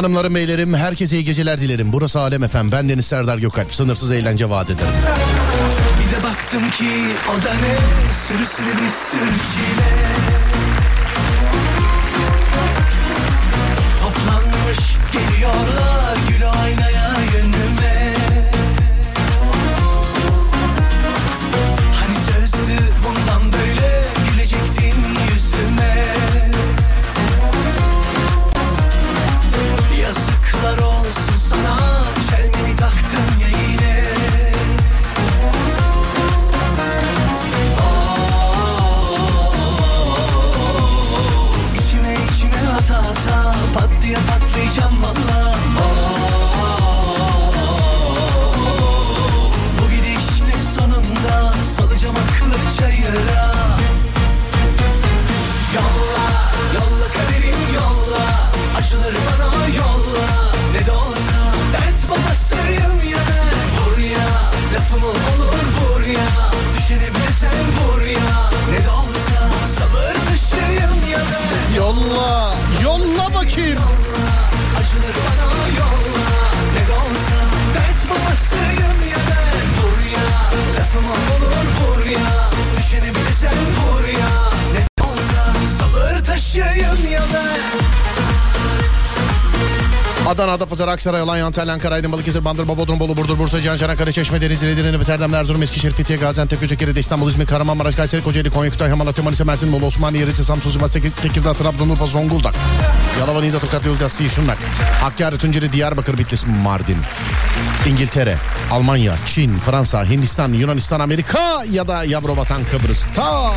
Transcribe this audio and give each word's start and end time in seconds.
Hanımlarım 0.00 0.34
beylerim 0.34 0.74
herkese 0.74 1.16
iyi 1.16 1.24
geceler 1.24 1.60
dilerim. 1.60 1.92
Burası 1.92 2.20
Alem 2.20 2.42
Efem. 2.42 2.72
Ben 2.72 2.88
Deniz 2.88 3.06
Serdar 3.06 3.38
Gökalp. 3.38 3.72
Sınırsız 3.72 4.10
eğlence 4.10 4.50
vaat 4.50 4.70
ederim. 4.70 4.92
Bir 6.00 6.16
de 6.16 6.22
baktım 6.22 6.70
ki 6.70 6.90
o 7.28 7.32
da 7.44 7.54
ne 7.54 7.76
Sürü 8.28 8.46
sürü 8.46 8.72
bir 8.72 8.90
sürü 9.10 9.30
çile 9.30 9.90
Toplanmış 14.00 14.96
geliyorlar 15.12 15.99
Adana, 90.30 90.52
Adapazarı, 90.52 90.90
Aksaray, 90.90 91.20
Alanya, 91.20 91.46
Antalya, 91.46 91.72
Ankara, 91.74 91.94
Aydın, 91.94 92.12
Balıkesir, 92.12 92.44
Bandırma, 92.44 92.76
Bodrum, 92.76 93.00
Bolu, 93.00 93.16
Burdur, 93.16 93.38
Bursa, 93.38 93.60
Can, 93.60 93.76
Çanakkale, 93.76 94.12
Çeşme, 94.12 94.40
Denizli, 94.40 94.70
Edirne, 94.70 95.00
Beterdem, 95.00 95.34
Erzurum, 95.34 95.62
Eskişehir, 95.62 95.92
Fethiye, 95.92 96.18
Gaziantep, 96.18 96.60
Göcekere, 96.60 97.00
İstanbul, 97.00 97.30
İzmir, 97.30 97.46
Kahramanmaraş, 97.46 97.94
Kayseri, 97.94 98.22
Kocaeli, 98.24 98.50
Konya, 98.50 98.70
Kütahya, 98.70 98.96
Malatya, 98.96 99.24
Manisa, 99.24 99.44
Mersin, 99.44 99.72
Bolu, 99.72 99.86
Osmaniye, 99.86 100.26
Rize, 100.26 100.44
Samsun, 100.44 100.70
Sivas, 100.70 100.92
Tek- 100.92 101.22
Tekirdağ, 101.22 101.54
Trabzon, 101.54 101.88
Urfa, 101.88 102.06
Zonguldak, 102.06 102.54
Yalova, 103.20 103.40
Niğde, 103.40 103.58
Tokat, 103.58 103.86
Yozgat, 103.86 104.12
Şırnak, 104.34 104.58
Hakkari, 105.00 105.38
Tunceli, 105.38 105.72
Diyarbakır, 105.72 106.18
Bitlis, 106.18 106.44
Mardin, 106.64 106.96
İngiltere, 107.88 108.36
Almanya, 108.70 109.14
Çin, 109.26 109.58
Fransa, 109.58 110.04
Hindistan, 110.04 110.52
Yunanistan, 110.52 111.00
Amerika 111.00 111.38
ya 111.70 111.88
da 111.88 112.04
yavru 112.04 112.36
vatan 112.36 112.60
Kıbrıs'ta. 112.64 113.52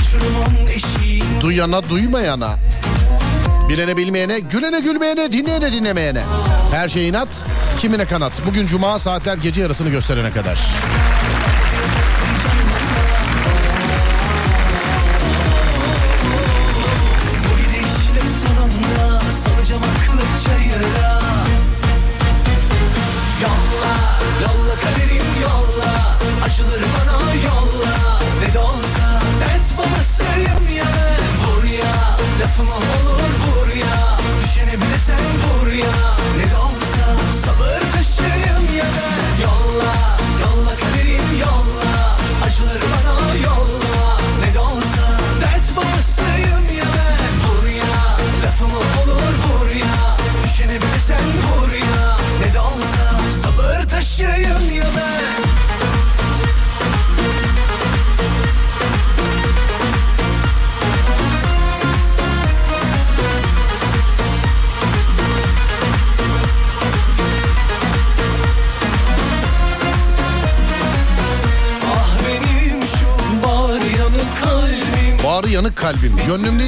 Uçurumun 0.00 0.66
eşiği 0.66 1.22
Duyana 1.40 1.88
duymayana. 1.90 2.56
Bilene 3.68 3.96
bilmeyene, 3.96 4.38
gülene 4.38 4.80
gülmeyene, 4.80 5.32
dinleyene 5.32 5.72
dinlemeyene. 5.72 6.22
Her 6.72 6.88
şey 6.88 7.08
inat, 7.08 7.46
kimine 7.78 8.04
kanat. 8.04 8.32
Bugün 8.46 8.66
cuma 8.66 8.98
saatler 8.98 9.36
gece 9.38 9.62
yarısını 9.62 9.90
gösterene 9.90 10.30
kadar. 10.30 10.58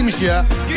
Gönlümdeymiş 0.08 0.22
ya. 0.22 0.67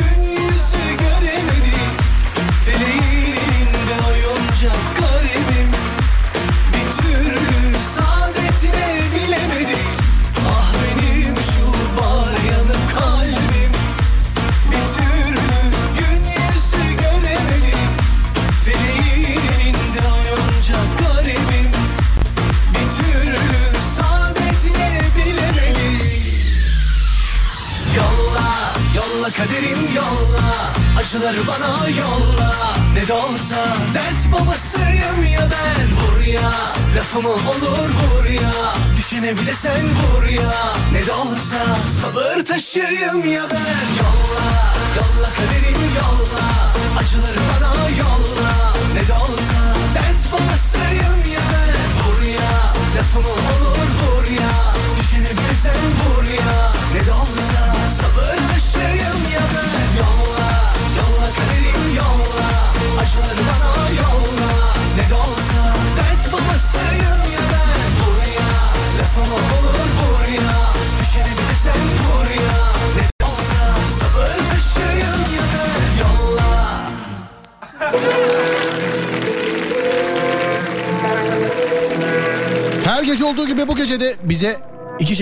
Taşıyım 42.73 43.25
ya 43.25 43.47
ben? 43.51 43.57
Yolla, 43.57 44.20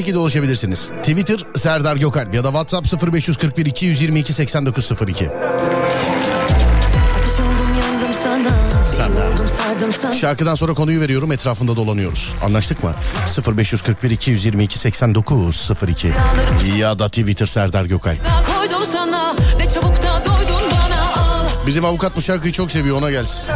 şekilde 0.09 0.19
ulaşabilirsiniz. 0.19 0.91
Twitter 1.03 1.39
Serdar 1.55 1.95
Gökalp 1.95 2.33
ya 2.33 2.43
da 2.43 2.47
WhatsApp 2.47 3.13
0541 3.13 3.65
222 3.65 4.33
8902. 4.33 5.29
Ateş 5.29 7.39
oldum 7.39 7.69
yandım 7.81 8.13
sana. 8.23 8.83
Sana. 8.83 9.15
Deli 9.15 9.33
oldum 9.33 9.45
sardım 9.57 9.93
sana. 10.01 10.13
Şarkıdan 10.13 10.55
sonra 10.55 10.73
konuyu 10.73 11.01
veriyorum 11.01 11.31
etrafında 11.31 11.75
dolanıyoruz. 11.75 12.35
Anlaştık 12.45 12.83
mı? 12.83 12.93
0541 13.57 14.11
222 14.11 14.79
8902 14.79 16.11
ya 16.77 16.99
da 16.99 17.09
Twitter 17.09 17.45
Serdar 17.45 17.85
Gökalp. 17.85 18.19
Bizim 21.67 21.85
avukat 21.85 22.15
bu 22.15 22.21
şarkıyı 22.21 22.53
çok 22.53 22.71
seviyor 22.71 22.97
ona 22.97 23.11
gelsin. 23.11 23.49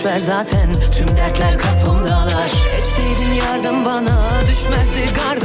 Boş 0.00 0.04
ver 0.04 0.18
zaten. 0.18 0.72
Tüm 0.98 1.08
dertler 1.08 1.58
kapımdalar. 1.58 2.50
Etseydin 2.78 3.32
yardım 3.34 3.84
bana 3.84 4.28
Düşmezdi 4.50 5.14
gardım 5.14 5.39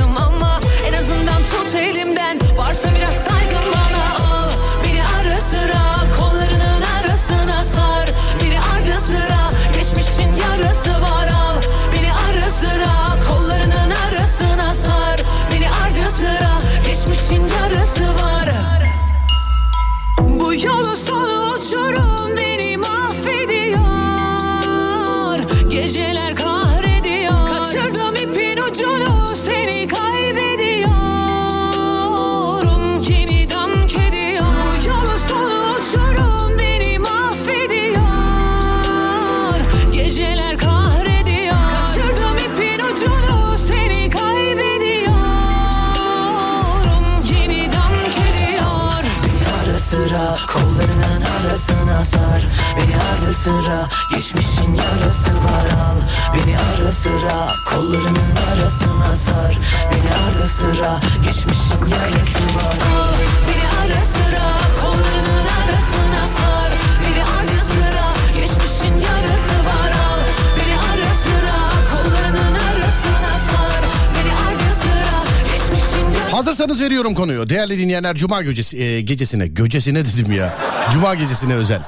sıra 53.45 53.89
geçmişin 54.15 54.74
yarası 54.74 55.31
var 55.31 55.68
al 55.88 55.97
Beni 56.33 56.56
ara 56.57 56.92
sıra 56.92 57.53
kollarının 57.65 58.36
arasına 58.51 59.15
sar 59.15 59.59
Beni 59.92 60.09
ardı 60.25 60.47
sıra 60.47 61.00
geçmişin 61.25 61.81
yarası 61.92 62.44
var 62.56 62.75
Al 62.97 63.13
beni 63.47 63.68
ara 63.80 64.01
sıra 64.01 64.45
kollarının 64.81 65.45
arasına 65.59 66.27
sar 66.27 66.71
Beni 67.03 67.24
ardı 67.24 67.57
sıra 67.71 68.07
geçmişin 68.38 68.95
yarısı 69.07 69.57
var 69.65 69.91
al 70.09 70.21
Beni 70.57 70.75
ara 70.89 71.13
sıra 71.13 71.57
kollarının 71.91 72.56
arasına 72.56 73.38
sar 73.50 73.83
Beni 74.15 74.33
ardı 74.48 74.75
sıra 74.81 75.18
geçmişin 75.44 76.19
yarısı 76.19 76.36
Hazırsanız 76.36 76.81
veriyorum 76.81 77.15
konuyu. 77.15 77.50
Değerli 77.50 77.80
dinleyenler 77.80 78.15
Cuma 78.15 78.41
gecesi, 78.41 78.77
e, 78.77 79.01
gecesine, 79.01 79.48
göcesine 79.48 80.06
dedim 80.06 80.31
ya. 80.31 80.53
Cuma 80.94 81.15
gecesine 81.15 81.53
özel. 81.53 81.81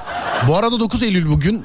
Bu 0.46 0.56
arada 0.56 0.80
9 0.80 1.02
Eylül 1.02 1.28
bugün. 1.28 1.64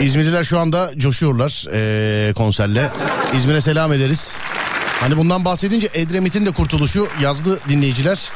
İzmirliler 0.00 0.44
şu 0.44 0.58
anda 0.58 0.90
coşuyorlar 0.96 1.66
e, 1.72 2.32
konserle. 2.32 2.90
İzmir'e 3.36 3.60
selam 3.60 3.92
ederiz. 3.92 4.36
Hani 5.00 5.16
bundan 5.16 5.44
bahsedince 5.44 5.88
Edremit'in 5.94 6.46
de 6.46 6.50
kurtuluşu 6.50 7.08
yazdı 7.20 7.60
dinleyiciler. 7.68 8.30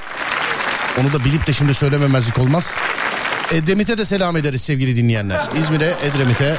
Onu 1.00 1.12
da 1.12 1.24
bilip 1.24 1.46
de 1.46 1.52
şimdi 1.52 1.74
söylememezlik 1.74 2.38
olmaz. 2.38 2.74
Edremit'e 3.52 3.98
de 3.98 4.04
selam 4.04 4.36
ederiz 4.36 4.62
sevgili 4.62 4.96
dinleyenler. 4.96 5.48
İzmir'e, 5.60 5.94
Edremit'e 6.04 6.56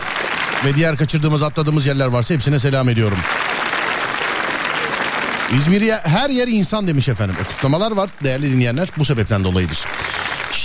ve 0.65 0.75
diğer 0.75 0.97
kaçırdığımız 0.97 1.43
atladığımız 1.43 1.87
yerler 1.87 2.05
varsa 2.05 2.33
hepsine 2.33 2.59
selam 2.59 2.89
ediyorum. 2.89 3.17
İzmir'e 5.57 5.99
her 6.03 6.29
yer 6.29 6.47
insan 6.47 6.87
demiş 6.87 7.09
efendim. 7.09 7.35
E, 7.41 7.43
kutlamalar 7.43 7.91
var 7.91 8.09
değerli 8.23 8.51
dinleyenler 8.51 8.87
bu 8.97 9.05
sebepten 9.05 9.43
dolayıdır. 9.43 9.85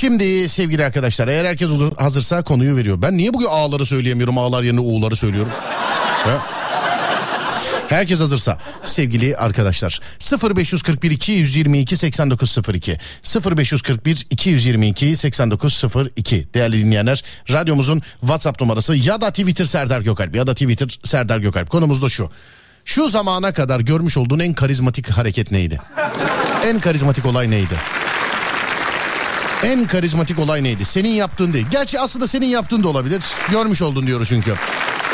Şimdi 0.00 0.48
sevgili 0.48 0.84
arkadaşlar 0.84 1.28
eğer 1.28 1.44
herkes 1.44 1.70
hazır- 1.70 1.96
hazırsa 1.96 2.42
konuyu 2.42 2.76
veriyor. 2.76 3.02
Ben 3.02 3.16
niye 3.16 3.34
bugün 3.34 3.46
A'ları 3.46 3.86
söyleyemiyorum 3.86 4.38
A'lar 4.38 4.62
yerine 4.62 4.80
U'ları 4.80 5.16
söylüyorum? 5.16 5.52
Ha? 6.24 6.46
Herkes 7.88 8.20
hazırsa 8.20 8.58
sevgili 8.84 9.36
arkadaşlar 9.36 10.00
0541 10.56 11.10
222 11.10 11.96
8902 11.96 12.98
0541 13.56 14.26
222 14.30 15.16
8902 15.16 16.48
değerli 16.54 16.78
dinleyenler 16.84 17.24
radyomuzun 17.52 18.02
WhatsApp 18.20 18.60
numarası 18.60 18.96
ya 18.96 19.20
da 19.20 19.30
Twitter 19.30 19.64
Serdar 19.64 20.00
Gökalp 20.00 20.34
ya 20.34 20.46
da 20.46 20.54
Twitter 20.54 20.98
Serdar 21.04 21.38
Gökalp 21.38 21.70
konumuz 21.70 22.02
da 22.02 22.08
şu. 22.08 22.30
Şu 22.84 23.08
zamana 23.08 23.52
kadar 23.52 23.80
görmüş 23.80 24.16
olduğun 24.16 24.38
en 24.38 24.52
karizmatik 24.52 25.10
hareket 25.10 25.50
neydi? 25.50 25.80
En 26.66 26.80
karizmatik 26.80 27.26
olay 27.26 27.50
neydi? 27.50 27.74
En 29.64 29.86
karizmatik 29.86 30.38
olay 30.38 30.62
neydi? 30.64 30.84
Senin 30.84 31.08
yaptığın 31.08 31.52
değil. 31.52 31.66
Gerçi 31.70 32.00
aslında 32.00 32.26
senin 32.26 32.46
yaptığın 32.46 32.82
da 32.82 32.88
olabilir. 32.88 33.22
Görmüş 33.50 33.82
oldun 33.82 34.06
diyoruz 34.06 34.28
çünkü. 34.28 34.54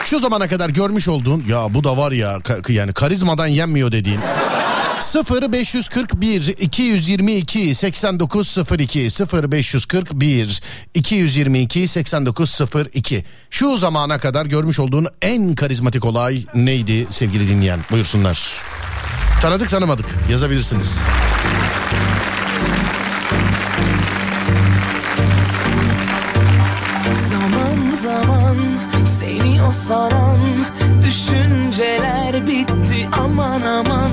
Şu 0.04 0.18
zamana 0.18 0.48
kadar 0.48 0.70
görmüş 0.70 1.08
olduğun 1.08 1.44
ya 1.48 1.74
bu 1.74 1.84
da 1.84 1.96
var 1.96 2.12
ya 2.12 2.36
ka- 2.36 2.72
yani 2.72 2.92
karizmadan 2.92 3.46
yenmiyor 3.46 3.92
dediğin 3.92 4.20
0 5.00 5.52
541 5.52 6.46
222 6.58 7.74
8902 7.74 9.10
0 9.10 9.52
541 9.52 10.62
222 10.94 11.88
8902 11.88 13.24
Şu 13.50 13.76
zamana 13.76 14.18
kadar 14.18 14.46
görmüş 14.46 14.80
olduğun 14.80 15.06
en 15.22 15.54
karizmatik 15.54 16.04
olay 16.04 16.44
neydi 16.54 17.06
sevgili 17.10 17.48
dinleyen? 17.48 17.80
Buyursunlar. 17.90 18.52
Tanıdık 19.42 19.70
tanımadık 19.70 20.06
yazabilirsiniz. 20.30 20.98
Zaman 28.16 28.56
seni 29.04 29.62
o 29.62 29.72
saran 29.72 30.40
Düşünceler 31.04 32.46
bitti 32.46 33.08
aman 33.24 33.62
aman. 33.62 34.12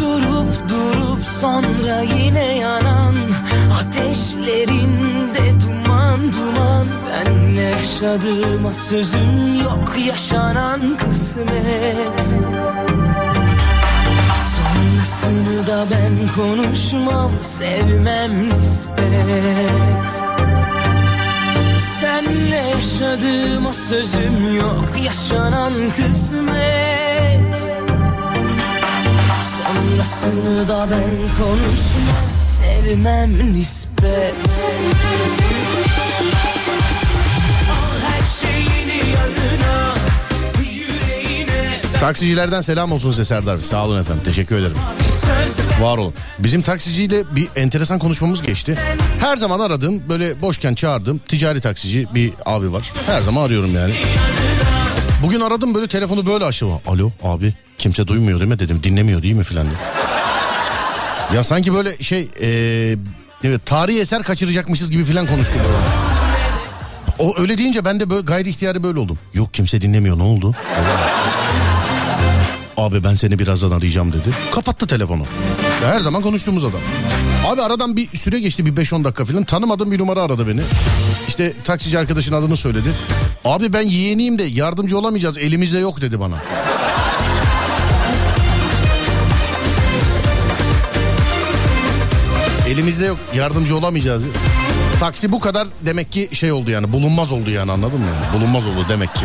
Durup 0.00 0.68
durup 0.68 1.24
sonra 1.40 2.00
yine 2.00 2.56
yanan 2.58 3.14
Ateşlerinde 3.80 5.60
duman 5.60 6.20
duman. 6.32 6.84
Senle 6.84 7.62
yaşadığıma 7.62 8.72
sözüm 8.72 9.60
yok 9.62 9.94
yaşanan 10.06 10.80
kısmet. 10.96 12.20
Sonrasını 14.56 15.66
da 15.66 15.86
ben 15.90 16.34
konuşmam 16.34 17.30
sevmem 17.40 18.48
nispet 18.48 20.24
Senle 22.00 22.56
yaşadığım 22.56 23.66
o 23.66 23.72
sözüm 23.72 24.56
yok. 24.56 24.84
Yaşanan 25.04 25.72
kısmet. 25.90 27.76
Sonrasını 29.56 30.68
da 30.68 30.86
ben 30.90 31.10
konuşmam. 31.38 32.26
Sevmem 32.40 33.52
nispet 33.54 34.34
Taksicilerden 42.06 42.60
selam 42.60 42.92
olsun 42.92 43.10
size 43.10 43.24
Serdar 43.24 43.56
Bey. 43.56 43.64
Sağ 43.64 43.84
olun 43.84 44.00
efendim. 44.00 44.22
Teşekkür 44.24 44.56
ederim. 44.56 44.76
Var 45.80 45.98
olun. 45.98 46.14
Bizim 46.38 46.62
taksiciyle 46.62 47.36
bir 47.36 47.48
enteresan 47.56 47.98
konuşmamız 47.98 48.42
geçti. 48.42 48.78
Her 49.20 49.36
zaman 49.36 49.60
aradığım 49.60 50.08
böyle 50.08 50.42
boşken 50.42 50.74
çağırdığım 50.74 51.18
ticari 51.18 51.60
taksici 51.60 52.06
bir 52.14 52.32
abi 52.44 52.72
var. 52.72 52.92
Her 53.06 53.22
zaman 53.22 53.42
arıyorum 53.42 53.74
yani. 53.74 53.94
Bugün 55.22 55.40
aradım 55.40 55.74
böyle 55.74 55.86
telefonu 55.86 56.26
böyle 56.26 56.44
açtı. 56.44 56.66
Alo 56.86 57.10
abi 57.22 57.54
kimse 57.78 58.06
duymuyor 58.06 58.40
değil 58.40 58.50
mi 58.50 58.58
dedim. 58.58 58.80
Dinlemiyor 58.82 59.22
değil 59.22 59.34
mi 59.34 59.44
filan 59.44 59.66
diye. 59.66 59.78
Ya 61.36 61.44
sanki 61.44 61.74
böyle 61.74 62.02
şey 62.02 62.28
evet, 63.44 63.66
tarihi 63.66 64.00
eser 64.00 64.22
kaçıracakmışız 64.22 64.90
gibi 64.90 65.04
filan 65.04 65.26
konuştu 65.26 65.54
böyle. 65.54 65.68
O 67.18 67.40
öyle 67.40 67.58
deyince 67.58 67.84
ben 67.84 68.00
de 68.00 68.10
böyle 68.10 68.22
gayri 68.22 68.48
ihtiyari 68.48 68.82
böyle 68.82 68.98
oldum. 68.98 69.18
Yok 69.34 69.54
kimse 69.54 69.82
dinlemiyor 69.82 70.18
ne 70.18 70.22
oldu? 70.22 70.54
Abi 72.76 73.04
ben 73.04 73.14
seni 73.14 73.38
birazdan 73.38 73.70
arayacağım 73.70 74.12
dedi. 74.12 74.28
Kapattı 74.54 74.86
telefonu. 74.86 75.22
Ya 75.82 75.88
her 75.94 76.00
zaman 76.00 76.22
konuştuğumuz 76.22 76.64
adam. 76.64 76.80
Abi 77.46 77.62
aradan 77.62 77.96
bir 77.96 78.08
süre 78.16 78.40
geçti 78.40 78.66
bir 78.66 78.84
5-10 78.84 79.04
dakika 79.04 79.24
falan. 79.24 79.44
Tanımadığım 79.44 79.90
bir 79.92 79.98
numara 79.98 80.22
aradı 80.22 80.48
beni. 80.48 80.60
İşte 81.28 81.52
taksici 81.64 81.98
arkadaşın 81.98 82.32
adını 82.34 82.56
söyledi. 82.56 82.88
Abi 83.44 83.72
ben 83.72 83.82
yeğeniyim 83.82 84.38
de 84.38 84.42
yardımcı 84.42 84.98
olamayacağız 84.98 85.38
elimizde 85.38 85.78
yok 85.78 86.00
dedi 86.00 86.20
bana. 86.20 86.36
Elimizde 92.68 93.06
yok 93.06 93.18
yardımcı 93.34 93.76
olamayacağız. 93.76 94.22
Taksi 95.00 95.32
bu 95.32 95.40
kadar 95.40 95.68
demek 95.86 96.12
ki 96.12 96.28
şey 96.32 96.52
oldu 96.52 96.70
yani 96.70 96.92
bulunmaz 96.92 97.32
oldu 97.32 97.50
yani 97.50 97.72
anladın 97.72 98.00
mı? 98.00 98.06
Bulunmaz 98.34 98.66
oldu 98.66 98.86
demek 98.88 99.14
ki. 99.14 99.24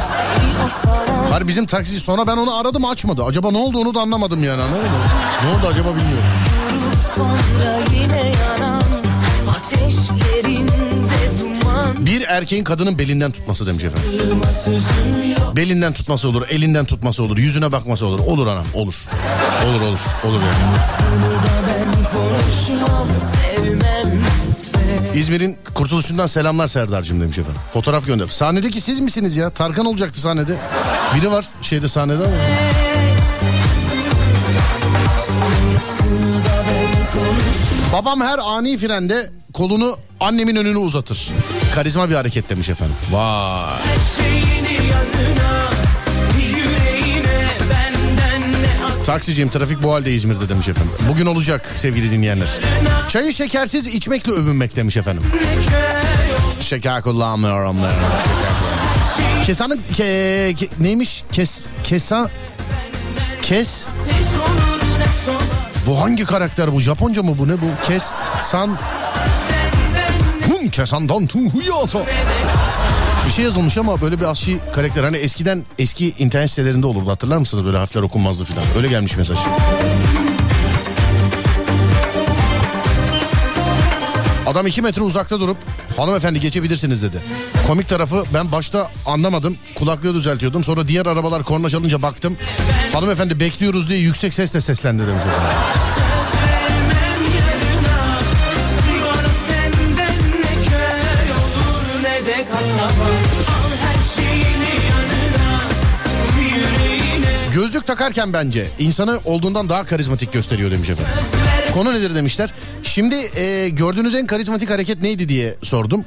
Hayır 1.30 1.48
bizim 1.48 1.66
taksici 1.66 2.00
sonra 2.00 2.28
ben 2.28 2.38
onu 2.38 2.58
aradım 2.58 2.86
açmadı. 2.86 3.24
Acaba 3.24 3.51
ne 3.51 3.58
oldu 3.58 3.78
onu 3.80 3.96
da 3.96 4.00
anlamadım 4.01 4.44
yani 4.44 4.62
anladın 4.62 4.82
mı? 4.84 4.98
Ne 5.44 5.50
oldu 5.50 5.68
acaba 5.72 5.90
bilmiyorum. 5.90 6.24
Bir 12.06 12.22
erkeğin 12.22 12.63
kadının 12.63 13.00
belinden 13.00 13.32
tutması 13.32 13.68
demiş 13.68 13.84
efendim. 13.84 14.10
Belinden 15.56 15.94
tutması 15.94 16.28
olur, 16.30 16.44
elinden 16.50 16.86
tutması 16.86 17.24
olur, 17.24 17.38
yüzüne 17.38 17.72
bakması 17.72 18.06
olur. 18.06 18.20
Olur 18.20 18.48
anam, 18.48 18.66
olur. 18.74 18.96
Olur 19.68 19.82
olur, 19.82 20.00
olur 20.25 20.40
yani. 20.42 21.71
İzmir'in 25.32 25.58
kurtuluşundan 25.74 26.28
selamlar 26.28 26.68
Serdar'cığım 26.68 27.22
demiş 27.22 27.38
efendim. 27.38 27.62
Fotoğraf 27.74 28.06
gönder. 28.06 28.28
Sahnedeki 28.28 28.82
siz 28.82 29.00
misiniz 29.00 29.38
ya? 29.38 29.50
Tarkan 29.50 29.86
olacaktı 29.86 30.22
sahnede. 30.22 30.58
Biri 31.16 31.32
var 31.32 31.50
şeyde 31.62 31.88
sahnede 31.88 32.24
ama. 32.24 32.36
Babam 37.94 38.22
her 38.22 38.40
ani 38.40 38.78
frende 38.78 39.30
kolunu 39.54 39.98
annemin 40.20 40.56
önüne 40.56 40.78
uzatır. 40.78 41.32
Karizma 41.76 42.10
bir 42.10 42.16
hareket 42.16 42.50
demiş 42.50 42.70
efendim. 42.70 42.96
Vay. 43.12 43.66
Şeyini 44.18 44.80
yanına 44.92 45.71
Taksiciyim 49.12 49.50
trafik 49.50 49.84
bu 49.84 49.94
halde 49.94 50.13
İzmir'de 50.13 50.50
demiş 50.50 50.70
efendim. 50.70 50.91
Bugün 51.10 51.25
olacak 51.25 51.65
sevgili 51.75 52.12
dinleyenler. 52.12 52.48
Çayı 53.08 53.34
şekersiz 53.34 53.88
içmekle 53.88 54.32
övünmek 54.32 54.75
demiş 54.75 54.98
efendim. 54.98 55.24
Şeker 56.60 57.01
kullanmıyorum. 57.01 57.75
Şeker. 57.77 59.46
Kesanın 59.46 59.82
ke, 59.94 60.03
ke- 60.51 60.70
neymiş? 60.80 61.24
Kes 61.32 61.65
kesa 61.84 62.30
kes 63.41 63.86
bu 65.88 66.01
hangi 66.01 66.25
karakter 66.25 66.74
bu? 66.74 66.82
Japonca 66.82 67.24
mı 67.24 67.38
bu 67.38 67.48
ne 67.48 67.53
bu? 67.53 67.88
Kes 67.88 68.13
san 68.39 68.77
Hun 70.48 70.68
kesandan 70.68 71.27
tu 71.27 71.39
huyata. 71.39 72.00
Bir 73.32 73.36
şey 73.36 73.46
yazılmış 73.46 73.78
ama 73.78 74.02
böyle 74.02 74.20
bir 74.20 74.26
asli 74.26 74.60
karakter. 74.74 75.04
Hani 75.04 75.18
eskiden 75.18 75.66
eski 75.80 76.14
internet 76.20 76.50
sitelerinde 76.50 76.88
olurdu 76.88 77.10
hatırlar 77.10 77.38
mısınız? 77.38 77.66
Böyle 77.66 77.78
harfler 77.78 78.02
okunmazdı 78.02 78.44
filan. 78.44 78.64
Öyle 78.78 78.88
gelmiş 78.88 79.18
mesaj. 79.18 79.40
Adam 84.48 84.68
iki 84.68 84.82
metre 84.82 85.02
uzakta 85.02 85.40
durup 85.40 85.58
hanımefendi 85.98 86.40
geçebilirsiniz 86.40 87.04
dedi. 87.04 87.18
Komik 87.68 87.90
tarafı 87.90 88.24
ben 88.34 88.52
başta 88.52 88.90
anlamadım. 89.06 89.58
Kulaklığı 89.76 90.16
düzeltiyordum. 90.16 90.64
Sonra 90.64 90.88
diğer 90.88 91.06
arabalar 91.06 91.44
korna 91.44 91.70
çalınca 91.70 92.02
baktım. 92.02 92.38
Hanımefendi 92.94 93.40
bekliyoruz 93.40 93.90
diye 93.90 94.00
yüksek 94.00 94.34
sesle 94.34 94.62
seslendi 94.62 95.08
demiş. 95.08 95.24
Gözlük 107.53 107.88
takarken 107.88 108.34
bence 108.34 108.68
insanı 108.80 109.20
olduğundan 109.25 109.70
daha 109.70 109.86
karizmatik 109.86 110.34
gösteriyor 110.34 110.72
demiş 110.72 110.89
efendim. 110.89 111.13
Konu 111.74 111.94
nedir 111.94 112.15
demişler. 112.15 112.53
Şimdi 112.84 113.15
e, 113.39 113.70
gördüğünüz 113.70 114.15
en 114.15 114.27
karizmatik 114.27 114.70
hareket 114.70 115.01
neydi 115.01 115.30
diye 115.30 115.56
sordum. 115.63 116.06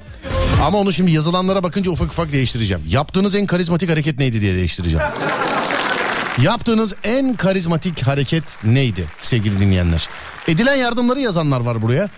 Ama 0.62 0.78
onu 0.78 0.92
şimdi 0.92 1.10
yazılanlara 1.10 1.62
bakınca 1.62 1.90
ufak 1.90 2.08
ufak 2.08 2.32
değiştireceğim. 2.32 2.82
Yaptığınız 2.88 3.34
en 3.34 3.46
karizmatik 3.46 3.90
hareket 3.90 4.18
neydi 4.18 4.40
diye 4.40 4.54
değiştireceğim. 4.54 5.06
Yaptığınız 6.42 6.94
en 7.04 7.34
karizmatik 7.34 8.02
hareket 8.02 8.64
neydi 8.64 9.04
sevgili 9.20 9.60
dinleyenler? 9.60 10.08
Edilen 10.48 10.74
yardımları 10.74 11.20
yazanlar 11.20 11.60
var 11.60 11.82
buraya. 11.82 12.08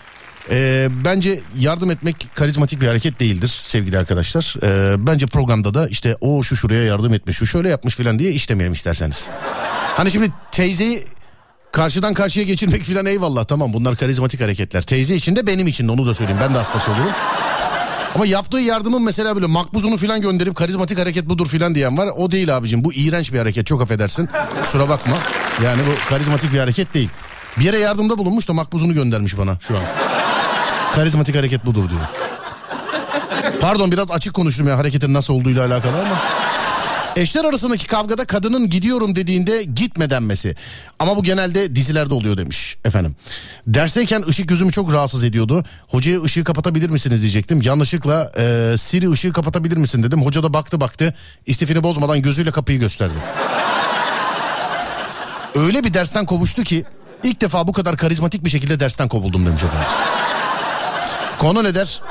Ee, 0.51 0.89
bence 1.05 1.41
yardım 1.59 1.91
etmek 1.91 2.29
karizmatik 2.35 2.81
bir 2.81 2.87
hareket 2.87 3.21
değildir 3.21 3.61
sevgili 3.65 3.99
arkadaşlar. 3.99 4.55
Ee, 4.63 5.07
bence 5.07 5.27
programda 5.27 5.75
da 5.75 5.89
işte 5.89 6.17
o 6.21 6.43
şu 6.43 6.57
şuraya 6.57 6.85
yardım 6.85 7.15
etmiş, 7.15 7.37
şu 7.37 7.47
şöyle 7.47 7.69
yapmış 7.69 7.97
filan 7.97 8.19
diye 8.19 8.33
işlemeyelim 8.33 8.73
isterseniz. 8.73 9.29
Hani 9.97 10.11
şimdi 10.11 10.31
teyzeyi 10.53 11.05
karşıdan 11.73 12.15
karşıya 12.15 12.47
geçirmek 12.47 12.83
filan 12.83 13.07
eyvallah 13.07 13.45
tamam 13.45 13.73
bunlar 13.73 13.97
karizmatik 13.97 14.41
hareketler. 14.41 14.83
Teyze 14.83 15.15
için 15.15 15.37
de 15.37 15.47
benim 15.47 15.67
için 15.67 15.89
de 15.89 15.93
onu 15.93 16.07
da 16.07 16.15
söyleyeyim 16.15 16.41
ben 16.43 16.55
de 16.55 16.59
hastası 16.59 16.91
olurum. 16.91 17.13
Ama 18.15 18.27
yaptığı 18.27 18.59
yardımın 18.59 19.03
mesela 19.03 19.35
böyle 19.35 19.47
makbuzunu 19.47 19.97
filan 19.97 20.21
gönderip 20.21 20.57
karizmatik 20.57 20.99
hareket 20.99 21.29
budur 21.29 21.47
filan 21.47 21.75
diyen 21.75 21.99
var. 21.99 22.09
O 22.17 22.31
değil 22.31 22.57
abicim 22.57 22.85
bu 22.85 22.93
iğrenç 22.93 23.33
bir 23.33 23.39
hareket 23.39 23.67
çok 23.67 23.83
affedersin. 23.83 24.29
Kusura 24.63 24.89
bakma. 24.89 25.17
Yani 25.65 25.83
bu 25.87 26.09
karizmatik 26.09 26.53
bir 26.53 26.59
hareket 26.59 26.95
değil. 26.95 27.09
Bir 27.59 27.65
yere 27.65 27.79
yardımda 27.79 28.19
bulunmuş 28.19 28.49
da 28.49 28.53
makbuzunu 28.53 28.95
göndermiş 28.95 29.39
bana 29.39 29.59
şu 29.69 29.77
an. 29.77 29.83
Karizmatik 30.97 31.37
hareket 31.37 31.67
budur 31.67 31.91
diyor. 31.91 32.01
Pardon 33.61 33.93
biraz 33.93 34.11
açık 34.11 34.35
konuştum 34.35 34.69
ya 34.69 34.79
hareketin 34.79 35.15
nasıl 35.15 35.35
olduğuyla 35.35 35.67
alakalı 35.67 35.99
ama. 35.99 36.17
Eşler 37.17 37.45
arasındaki 37.45 37.87
kavgada 37.87 38.25
kadının 38.25 38.71
gidiyorum 38.71 39.17
dediğinde 39.17 39.63
gitme 39.63 40.11
denmesi. 40.11 40.57
Ama 40.99 41.17
bu 41.17 41.23
genelde 41.23 41.75
dizilerde 41.75 42.15
oluyor 42.15 42.37
demiş 42.37 42.77
efendim. 42.85 43.17
Dersteyken 43.67 44.25
ışık 44.29 44.49
gözümü 44.49 44.73
çok 44.73 44.93
rahatsız 44.93 45.25
ediyordu. 45.25 45.65
Hocaya 45.89 46.23
ışığı 46.23 46.45
kapatabilir 46.45 46.91
misiniz 46.91 47.21
diyecektim. 47.21 47.63
Yanlışlıkla 47.63 48.33
e, 48.39 48.75
Siri 48.79 49.11
ışığı 49.11 49.33
kapatabilir 49.33 49.77
misin 49.77 50.03
dedim. 50.03 50.25
Hoca 50.25 50.43
da 50.43 50.53
baktı 50.53 50.81
baktı 50.81 51.15
istifini 51.47 51.83
bozmadan 51.83 52.23
gözüyle 52.23 52.51
kapıyı 52.51 52.81
gösterdi. 52.81 53.15
Öyle 55.55 55.85
bir 55.85 55.95
dersten 55.95 56.27
kovuştu 56.27 56.63
ki 56.63 56.85
ilk 57.23 57.41
defa 57.41 57.69
bu 57.69 57.73
kadar 57.73 57.97
karizmatik 57.97 58.45
bir 58.45 58.51
şekilde 58.51 58.81
dersten 58.81 59.09
kovuldum 59.09 59.47
demiş 59.47 59.63
efendim. 59.63 59.89
Konu 61.39 61.65
ne 61.65 61.75
der? 61.75 62.03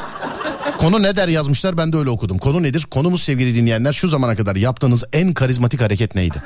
Konu 0.78 1.04
ne 1.04 1.16
der 1.16 1.28
yazmışlar 1.28 1.78
ben 1.78 1.94
de 1.94 1.98
öyle 1.98 2.10
okudum. 2.10 2.38
Konu 2.38 2.64
nedir? 2.64 2.86
Konumuz 2.92 3.24
sevgili 3.24 3.56
dinleyenler 3.56 3.94
şu 3.94 4.08
zamana 4.08 4.36
kadar 4.36 4.56
yaptığınız 4.56 5.04
en 5.14 5.34
karizmatik 5.34 5.82
hareket 5.82 6.16
neydi? 6.16 6.42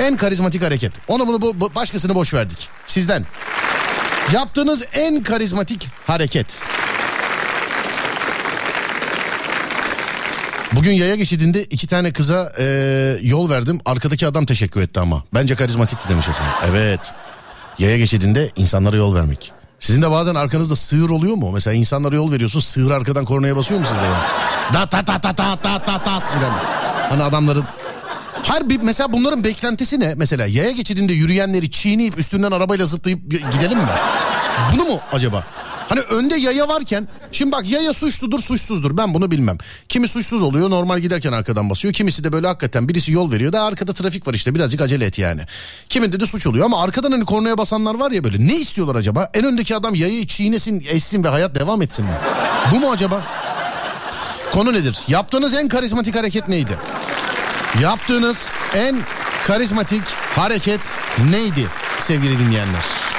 en 0.00 0.16
karizmatik 0.16 0.62
hareket. 0.62 0.92
Onu 1.08 1.26
bunu 1.26 1.42
bu, 1.42 1.74
başkasını 1.74 2.14
boş 2.14 2.34
verdik. 2.34 2.68
Sizden. 2.86 3.24
Yaptığınız 4.32 4.84
en 4.92 5.22
karizmatik 5.22 5.88
hareket. 6.06 6.62
Bugün 10.72 10.92
yaya 10.92 11.16
geçidinde 11.16 11.64
iki 11.64 11.86
tane 11.86 12.12
kıza 12.12 12.52
e, 12.58 12.64
yol 13.22 13.50
verdim. 13.50 13.80
Arkadaki 13.84 14.26
adam 14.26 14.46
teşekkür 14.46 14.80
etti 14.80 15.00
ama. 15.00 15.24
Bence 15.34 15.54
karizmatikti 15.54 16.08
demiş 16.08 16.28
efendim. 16.28 16.54
Evet. 16.70 17.14
Yaya 17.78 17.98
geçidinde 17.98 18.50
insanlara 18.56 18.96
yol 18.96 19.14
vermek. 19.14 19.52
Sizin 19.80 20.02
de 20.02 20.10
bazen 20.10 20.34
arkanızda 20.34 20.76
sığır 20.76 21.10
oluyor 21.10 21.34
mu? 21.34 21.50
Mesela 21.52 21.74
insanlara 21.74 22.16
yol 22.16 22.32
veriyorsun 22.32 22.60
sığır 22.60 22.90
arkadan 22.90 23.24
kornaya 23.24 23.56
basıyor 23.56 23.80
mu 23.80 23.86
sizde? 23.86 24.00
Da 24.80 24.86
ta 24.86 25.04
ta 25.04 25.20
ta 25.20 25.32
ta 25.34 25.56
ta 25.56 25.78
ta 25.78 25.98
ta 25.98 26.20
filan. 26.20 26.52
Hani 27.10 27.22
adamların 27.22 27.64
her 28.42 28.68
bir 28.68 28.80
mesela 28.80 29.12
bunların 29.12 29.44
beklentisi 29.44 30.00
ne? 30.00 30.14
Mesela 30.14 30.46
yaya 30.46 30.70
geçidinde 30.70 31.12
yürüyenleri 31.12 31.70
çiğneyip 31.70 32.18
üstünden 32.18 32.50
arabayla 32.50 32.86
zıplayıp 32.86 33.30
gidelim 33.30 33.78
mi? 33.78 33.84
Bunu 34.74 34.84
mu 34.84 35.00
acaba? 35.12 35.44
Hani 35.90 36.00
önde 36.00 36.36
yaya 36.36 36.68
varken 36.68 37.08
şimdi 37.32 37.52
bak 37.52 37.70
yaya 37.70 37.92
suçludur 37.92 38.40
suçsuzdur 38.40 38.96
ben 38.96 39.14
bunu 39.14 39.30
bilmem. 39.30 39.58
Kimi 39.88 40.08
suçsuz 40.08 40.42
oluyor 40.42 40.70
normal 40.70 40.98
giderken 40.98 41.32
arkadan 41.32 41.70
basıyor. 41.70 41.94
Kimisi 41.94 42.24
de 42.24 42.32
böyle 42.32 42.46
hakikaten 42.46 42.88
birisi 42.88 43.12
yol 43.12 43.32
veriyor 43.32 43.52
da 43.52 43.62
arkada 43.62 43.92
trafik 43.92 44.26
var 44.26 44.34
işte 44.34 44.54
birazcık 44.54 44.80
acele 44.80 45.04
et 45.04 45.18
yani. 45.18 45.40
Kiminde 45.88 46.20
de 46.20 46.26
suç 46.26 46.46
oluyor 46.46 46.64
ama 46.64 46.82
arkadan 46.82 47.12
hani 47.12 47.24
kornaya 47.24 47.58
basanlar 47.58 47.94
var 47.94 48.10
ya 48.10 48.24
böyle 48.24 48.46
ne 48.46 48.56
istiyorlar 48.56 48.96
acaba? 48.96 49.30
En 49.34 49.44
öndeki 49.44 49.76
adam 49.76 49.94
yayayı 49.94 50.26
çiğnesin 50.26 50.84
eşsin 50.88 51.24
ve 51.24 51.28
hayat 51.28 51.54
devam 51.54 51.82
etsin 51.82 52.04
mi? 52.04 52.12
Bu 52.72 52.80
mu 52.80 52.90
acaba? 52.90 53.22
Konu 54.52 54.72
nedir? 54.72 54.98
Yaptığınız 55.08 55.54
en 55.54 55.68
karizmatik 55.68 56.16
hareket 56.16 56.48
neydi? 56.48 56.78
Yaptığınız 57.82 58.52
en 58.74 58.96
karizmatik 59.46 60.02
hareket 60.36 60.80
neydi 61.30 61.66
sevgili 61.98 62.38
dinleyenler? 62.38 63.09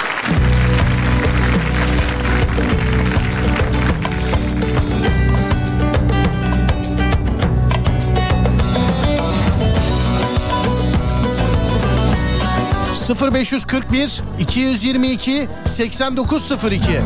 0541 13.15 14.21
222 14.39 15.47
8902 15.65 17.01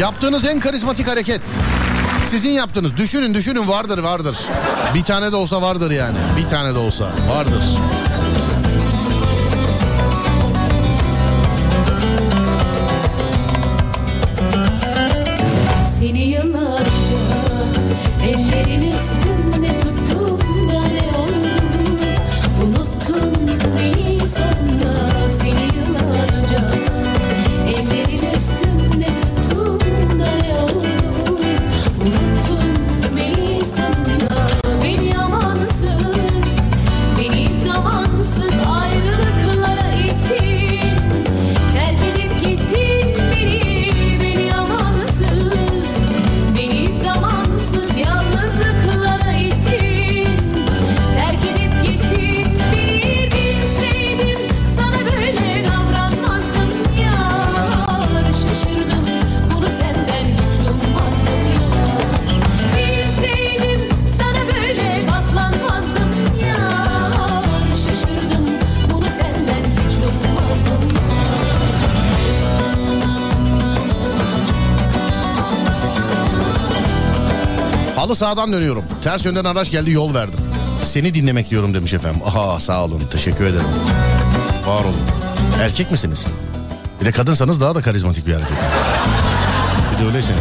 Yaptığınız 0.00 0.44
en 0.44 0.60
karizmatik 0.60 1.08
hareket. 1.08 1.40
Sizin 2.24 2.50
yaptığınız. 2.50 2.96
Düşünün 2.96 3.34
düşünün 3.34 3.68
vardır 3.68 3.98
vardır. 3.98 4.36
Bir 4.94 5.02
tane 5.02 5.32
de 5.32 5.36
olsa 5.36 5.62
vardır 5.62 5.90
yani. 5.90 6.16
Bir 6.36 6.48
tane 6.48 6.74
de 6.74 6.78
olsa 6.78 7.04
vardır. 7.28 7.62
Halı 78.12 78.18
sağdan 78.18 78.52
dönüyorum. 78.52 78.84
Ters 79.02 79.24
yönden 79.24 79.44
araç 79.44 79.70
geldi 79.70 79.90
yol 79.90 80.14
verdim. 80.14 80.38
Seni 80.82 81.14
dinlemek 81.14 81.50
diyorum 81.50 81.74
demiş 81.74 81.94
efendim. 81.94 82.20
Aha 82.26 82.60
sağ 82.60 82.84
olun 82.84 83.02
teşekkür 83.12 83.44
ederim. 83.44 83.66
Var 84.66 84.84
olun. 84.84 84.96
Erkek 85.60 85.90
misiniz? 85.90 86.26
Bir 87.00 87.06
de 87.06 87.12
kadınsanız 87.12 87.60
daha 87.60 87.74
da 87.74 87.82
karizmatik 87.82 88.26
bir 88.26 88.32
hareket. 88.32 88.56
Bir 89.94 90.04
de 90.04 90.06
öyleyse. 90.06 90.32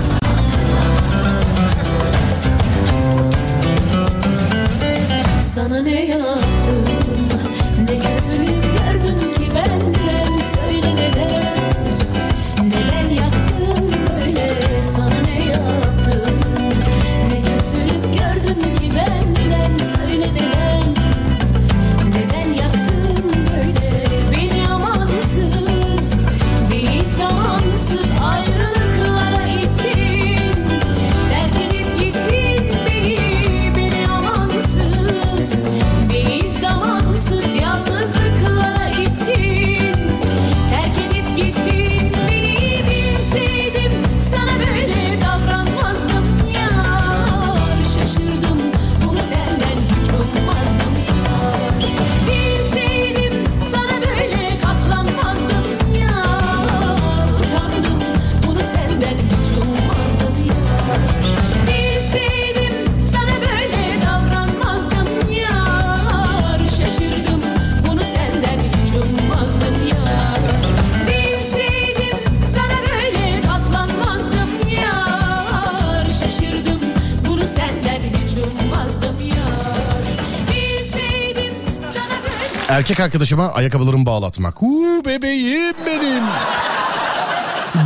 Arkadaşıma 83.01 83.51
ayakkabılarımı 83.51 84.05
bağlatmak. 84.05 84.63
Uuu 84.63 85.05
bebeğim 85.05 85.75
benim. 85.85 86.23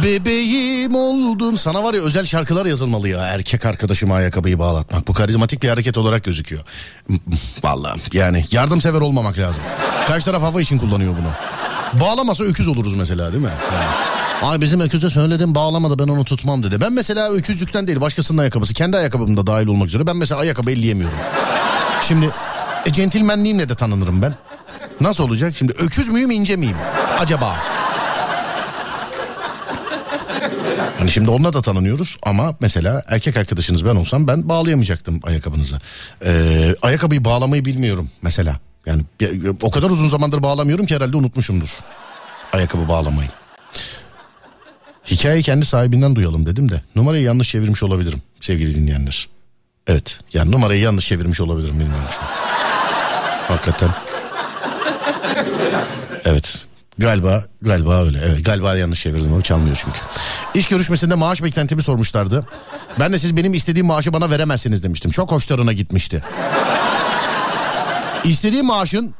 Bebeğim 0.04 0.96
oldun. 0.96 1.56
Sana 1.56 1.84
var 1.84 1.94
ya 1.94 2.02
özel 2.02 2.26
şarkılar 2.26 2.66
yazılmalı 2.66 3.10
ya. 3.10 3.20
Erkek 3.20 3.66
arkadaşıma 3.66 4.16
ayakkabıyı 4.16 4.60
bağlatmak. 4.60 5.08
Bu 5.08 5.14
karizmatik 5.14 5.64
bir 5.64 5.70
hareket 5.70 5.98
olarak 5.98 6.24
gözüküyor. 6.24 6.64
Vallahi 7.64 8.00
yani 8.14 8.44
yardımsever 8.52 9.02
olmamak 9.02 9.40
lazım. 9.40 9.64
Karşı 10.08 10.26
taraf 10.26 10.42
hava 10.42 10.62
için 10.62 10.78
kullanıyor 10.78 11.14
bunu. 11.22 11.32
Bağlamasa 12.02 12.44
öküz 12.44 12.68
oluruz 12.68 12.94
mesela 12.94 13.32
değil 13.32 13.44
mi? 13.44 13.50
Yani. 13.74 14.52
Ay 14.52 14.62
bizim 14.62 14.80
öküze 14.80 15.10
söyledim 15.10 15.56
bağlamadı 15.56 16.00
ben 16.00 16.08
onu 16.08 16.24
tutmam 16.26 16.64
dedi. 16.64 16.82
Ben 16.82 16.94
mesela 16.94 17.30
öküzlükten 17.32 17.88
değil 17.88 18.02
başkasının 18.02 18.38
ayakkabısı. 18.38 18.74
Kendi 18.74 18.98
ayakkabım 18.98 19.38
da 19.38 19.48
dahil 19.48 19.68
olmak 19.68 19.88
üzere. 19.88 20.08
Ben 20.08 20.18
mesela 20.18 20.42
ayakkabı 20.42 20.72
elleyemiyorum. 20.72 21.18
Şimdi 22.02 22.30
e, 22.86 22.92
centilmenliğimle 22.92 23.70
de 23.70 23.76
tanınırım 23.76 24.22
ben. 24.22 24.36
Nasıl 25.02 25.24
olacak? 25.24 25.54
Şimdi 25.58 25.72
öküz 25.72 26.10
müyüm 26.10 26.32
ince 26.32 26.56
miyim? 26.56 26.78
Acaba? 27.20 27.56
Hani 31.00 31.12
şimdi 31.12 31.30
onunla 31.30 31.54
da 31.54 31.62
tanınıyoruz 31.62 32.18
ama 32.24 32.56
mesela 32.60 33.04
erkek 33.08 33.38
arkadaşınız 33.38 33.86
ben 33.86 33.96
olsam 33.96 34.28
ben 34.28 34.50
bağlayamayacaktım 34.50 35.20
ayakkabınızı. 35.24 35.80
Ee, 36.26 36.76
ayakkabıyı 36.82 37.26
bağlamayı 37.26 37.66
bilmiyorum 37.66 38.10
mesela. 38.22 38.60
Yani 38.86 39.04
o 39.62 39.72
kadar 39.72 39.90
uzun 39.90 40.08
zamandır 40.08 40.44
bağlamıyorum 40.44 40.86
ki 40.86 40.96
herhalde 40.96 41.18
unutmuşumdur. 41.18 41.70
Ayakkabı 42.54 42.88
bağlamayı. 42.88 43.30
Hikayeyi 45.06 45.44
kendi 45.44 45.66
sahibinden 45.66 46.16
duyalım 46.16 46.46
dedim 46.46 46.72
de 46.72 46.82
numarayı 46.96 47.24
yanlış 47.24 47.50
çevirmiş 47.52 47.84
olabilirim 47.84 48.22
sevgili 48.40 48.76
dinleyenler. 48.76 49.30
Evet 49.88 50.20
yani 50.34 50.52
numarayı 50.52 50.82
yanlış 50.82 51.08
çevirmiş 51.08 51.42
olabilirim 51.42 51.80
bilmiyorum 51.80 52.08
şu 52.12 52.20
an. 52.20 52.28
Hakikaten. 53.48 53.90
Evet. 56.26 56.66
Galiba 56.98 57.44
galiba 57.62 58.04
öyle. 58.06 58.20
Evet 58.26 58.46
galiba 58.46 58.76
yanlış 58.76 59.02
çevirdim 59.02 59.34
onu 59.34 59.42
çalmıyor 59.44 59.78
çünkü. 59.84 60.00
İş 60.54 60.68
görüşmesinde 60.68 61.16
maaş 61.16 61.44
beklentimi 61.44 61.84
sormuşlardı. 61.84 62.48
Ben 63.00 63.14
de 63.14 63.20
siz 63.20 63.38
benim 63.38 63.54
istediğim 63.54 63.88
maaşı 63.88 64.14
bana 64.14 64.30
veremezsiniz 64.30 64.84
demiştim. 64.84 65.12
Çok 65.12 65.32
hoşlarına 65.32 65.74
gitmişti. 65.74 66.24
İstediği 68.24 68.64
maaşın 68.64 69.14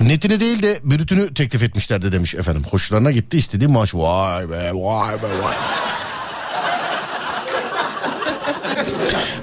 netini 0.00 0.40
değil 0.40 0.62
de 0.62 0.80
brütünü 0.84 1.34
teklif 1.34 1.62
etmişlerdi 1.62 2.12
demiş 2.12 2.34
efendim. 2.34 2.62
Hoşlarına 2.70 3.10
gitti 3.10 3.38
istediği 3.38 3.68
maaş. 3.68 3.94
Vay 3.94 4.50
be 4.50 4.70
vay 4.74 5.14
be 5.22 5.42
vay. 5.42 5.54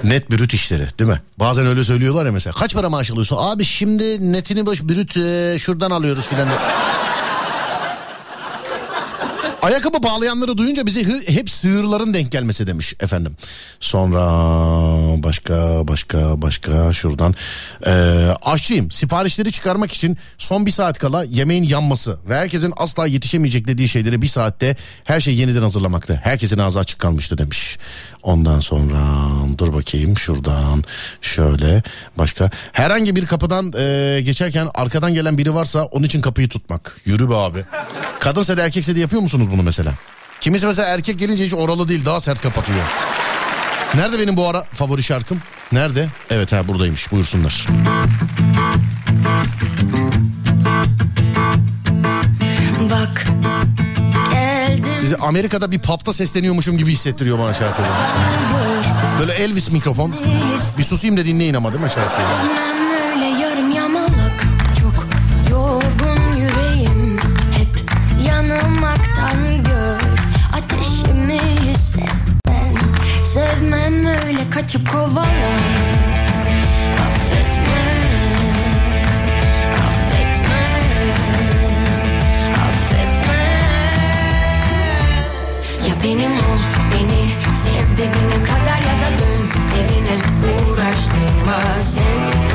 Net 0.03 0.31
brüt 0.31 0.53
işleri 0.53 0.87
değil 0.99 1.09
mi? 1.09 1.21
Bazen 1.39 1.65
öyle 1.67 1.83
söylüyorlar 1.83 2.25
ya 2.25 2.31
mesela. 2.31 2.53
Kaç 2.53 2.73
para 2.73 2.89
maaş 2.89 3.11
alıyorsun? 3.11 3.37
Abi 3.39 3.65
şimdi 3.65 4.31
netini 4.31 4.65
baş 4.65 4.81
brüt 4.81 5.17
e, 5.17 5.59
şuradan 5.59 5.91
alıyoruz 5.91 6.25
filan. 6.25 6.47
Ayakkabı 9.63 10.03
bağlayanları 10.03 10.57
duyunca 10.57 10.85
bize 10.85 11.03
hep 11.27 11.49
sığırların 11.49 12.13
denk 12.13 12.31
gelmesi 12.31 12.67
demiş 12.67 12.93
efendim. 12.99 13.35
Sonra 13.79 14.19
başka 15.23 15.87
başka 15.87 16.41
başka 16.41 16.93
şuradan. 16.93 17.35
Ee, 17.85 17.91
aşçıyım 18.45 18.91
siparişleri 18.91 19.51
çıkarmak 19.51 19.91
için 19.91 20.17
son 20.37 20.65
bir 20.65 20.71
saat 20.71 20.99
kala 20.99 21.23
yemeğin 21.23 21.63
yanması 21.63 22.17
ve 22.29 22.35
herkesin 22.35 22.73
asla 22.77 23.07
yetişemeyecek 23.07 23.67
dediği 23.67 23.89
şeyleri 23.89 24.21
bir 24.21 24.27
saatte 24.27 24.75
her 25.03 25.19
şey 25.19 25.35
yeniden 25.35 25.61
hazırlamakta. 25.61 26.13
Herkesin 26.13 26.57
ağzı 26.57 26.79
açık 26.79 26.99
kalmıştı 26.99 27.37
demiş. 27.37 27.77
Ondan 28.23 28.59
sonra 28.59 28.99
dur 29.57 29.73
bakayım 29.73 30.17
şuradan 30.17 30.83
şöyle 31.21 31.83
başka. 32.17 32.49
Herhangi 32.71 33.15
bir 33.15 33.25
kapıdan 33.25 33.73
e, 33.77 34.21
geçerken 34.21 34.67
arkadan 34.73 35.13
gelen 35.13 35.37
biri 35.37 35.53
varsa 35.53 35.83
onun 35.83 36.05
için 36.05 36.21
kapıyı 36.21 36.49
tutmak. 36.49 36.97
Yürü 37.05 37.29
be 37.29 37.35
abi. 37.35 37.63
Kadınsa 38.19 38.57
da 38.57 38.65
erkekse 38.65 38.95
de 38.95 38.99
yapıyor 38.99 39.21
musunuz 39.21 39.51
bunu 39.51 39.63
mesela? 39.63 39.93
Kimisi 40.41 40.65
mesela 40.65 40.87
erkek 40.87 41.19
gelince 41.19 41.45
hiç 41.45 41.53
oralı 41.53 41.87
değil 41.87 42.05
daha 42.05 42.19
sert 42.19 42.41
kapatıyor. 42.41 42.79
Nerede 43.95 44.19
benim 44.19 44.37
bu 44.37 44.47
ara 44.47 44.63
favori 44.63 45.03
şarkım? 45.03 45.41
Nerede? 45.71 46.07
Evet 46.29 46.53
ha 46.53 46.67
buradaymış 46.67 47.11
buyursunlar. 47.11 47.67
Sizi 55.13 55.25
Amerika'da 55.25 55.71
bir 55.71 55.79
pub'da 55.79 56.13
sesleniyormuşum 56.13 56.77
gibi 56.77 56.91
hissettiriyor 56.91 57.39
bana 57.39 57.53
şarkıları. 57.53 57.91
Böyle 59.19 59.33
Elvis 59.33 59.71
mikrofon. 59.71 60.15
Bir 60.77 60.83
susayım 60.83 61.17
da 61.17 61.25
dinleyin 61.25 61.53
ama 61.53 61.73
değil 61.73 61.83
mi 61.83 61.89
şarkıyı? 61.89 62.27
Sevmem 73.23 74.05
öyle 74.05 74.49
kaçıp 74.49 74.91
kovala 74.91 75.25
benim 86.03 86.31
ol 86.31 86.59
beni 86.91 87.23
Sev 87.55 87.97
dibine 87.97 88.43
kadar 88.43 88.81
ya 88.81 88.95
da 89.01 89.19
dön 89.19 89.43
evine. 89.79 90.17
Uğraştırma 90.43 91.81
sen 91.81 92.52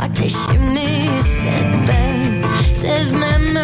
Ateşimi 0.00 1.10
hisset 1.16 1.66
ben. 1.88 2.42
Sevmem 2.74 3.57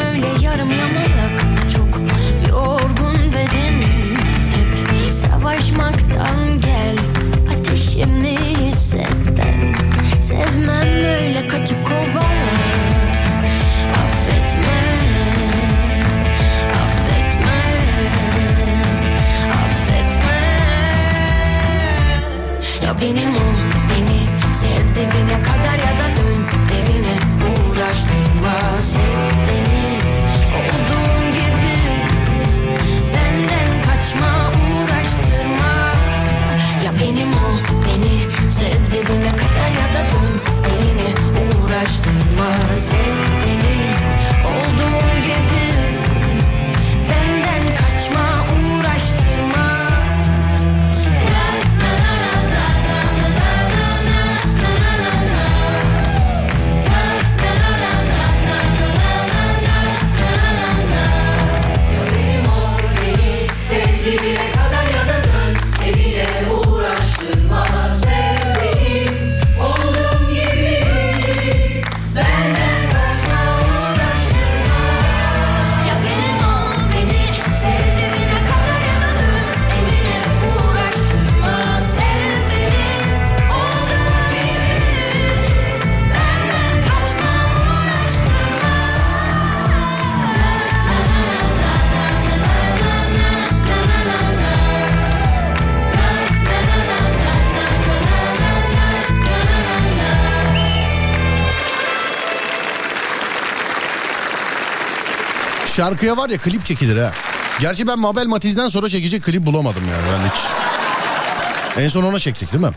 Şarkıya 105.85 106.17
var 106.17 106.29
ya 106.29 106.39
klip 106.39 106.65
çekilir 106.65 106.97
ha. 106.97 107.13
Gerçi 107.61 107.87
ben 107.87 107.99
Mabel 107.99 108.27
Matiz'den 108.27 108.69
sonra 108.69 108.89
çekecek 108.89 109.25
klip 109.25 109.47
bulamadım 109.47 109.83
yani 109.91 110.03
ben 110.13 110.31
hiç. 110.31 110.41
En 111.83 111.89
son 111.89 112.03
ona 112.03 112.19
çektik 112.19 112.53
değil 112.53 112.65
mi? 112.65 112.71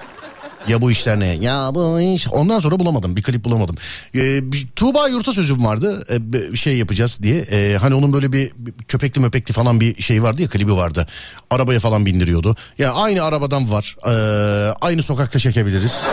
Ya 0.67 0.81
bu 0.81 0.91
işler 0.91 1.19
ne? 1.19 1.25
Ya 1.25 1.69
bu 1.73 2.01
iş. 2.01 2.27
Ondan 2.27 2.59
sonra 2.59 2.79
bulamadım. 2.79 3.15
Bir 3.15 3.23
klip 3.23 3.43
bulamadım. 3.43 3.75
Ee, 4.15 4.41
Tuğba 4.75 5.07
Yurta 5.07 5.33
sözüm 5.33 5.65
vardı. 5.65 6.03
Ee, 6.09 6.55
şey 6.55 6.77
yapacağız 6.77 7.19
diye. 7.23 7.37
Ee, 7.51 7.77
hani 7.77 7.95
onun 7.95 8.13
böyle 8.13 8.31
bir, 8.31 8.51
köpekli 8.87 9.21
möpekli 9.21 9.53
falan 9.53 9.79
bir 9.79 10.01
şey 10.01 10.23
vardı 10.23 10.41
ya 10.41 10.47
klibi 10.47 10.75
vardı. 10.75 11.07
Arabaya 11.49 11.79
falan 11.79 12.05
bindiriyordu. 12.05 12.55
Ya 12.77 12.93
aynı 12.93 13.23
arabadan 13.23 13.71
var. 13.71 13.95
Ee, 14.07 14.73
aynı 14.81 15.03
sokakta 15.03 15.39
çekebiliriz. 15.39 16.03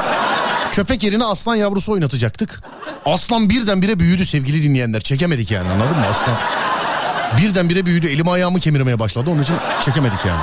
Köpek 0.72 1.02
yerine 1.02 1.24
aslan 1.24 1.54
yavrusu 1.54 1.92
oynatacaktık. 1.92 2.62
Aslan 3.06 3.50
birdenbire 3.50 3.98
büyüdü 3.98 4.26
sevgili 4.26 4.62
dinleyenler. 4.62 5.00
Çekemedik 5.00 5.50
yani 5.50 5.68
anladın 5.68 5.98
mı 5.98 6.06
aslan? 6.10 6.34
Birdenbire 7.38 7.86
büyüdü. 7.86 8.06
Elim 8.08 8.28
ayağımı 8.28 8.60
kemirmeye 8.60 8.98
başladı. 8.98 9.30
Onun 9.30 9.42
için 9.42 9.56
çekemedik 9.84 10.24
yani. 10.26 10.40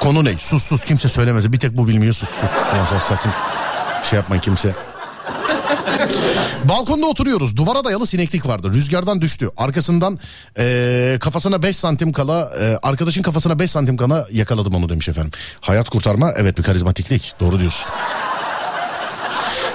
Konu 0.00 0.24
ne? 0.24 0.38
Sus 0.38 0.62
sus 0.62 0.84
kimse 0.84 1.08
söylemez. 1.08 1.52
Bir 1.52 1.60
tek 1.60 1.76
bu 1.76 1.88
bilmiyor 1.88 2.14
sus 2.14 2.28
sus. 2.28 2.50
Sen 2.90 2.98
sakın 3.08 3.30
şey 4.10 4.16
yapmayın 4.16 4.42
kimse. 4.42 4.74
Balkonda 6.64 7.06
oturuyoruz. 7.06 7.56
Duvara 7.56 7.84
dayalı 7.84 8.06
sineklik 8.06 8.46
vardı. 8.46 8.70
Rüzgardan 8.74 9.20
düştü. 9.20 9.50
Arkasından 9.56 10.18
eee, 10.58 11.16
kafasına 11.20 11.62
5 11.62 11.76
santim 11.76 12.12
kala 12.12 12.52
eee, 12.60 12.78
arkadaşın 12.82 13.22
kafasına 13.22 13.58
5 13.58 13.70
santim 13.70 13.96
kala 13.96 14.26
yakaladım 14.32 14.74
onu 14.74 14.88
demiş 14.88 15.08
efendim. 15.08 15.30
Hayat 15.60 15.88
kurtarma 15.90 16.32
evet 16.36 16.58
bir 16.58 16.62
karizmatiklik. 16.62 17.34
Doğru 17.40 17.60
diyorsun. 17.60 17.86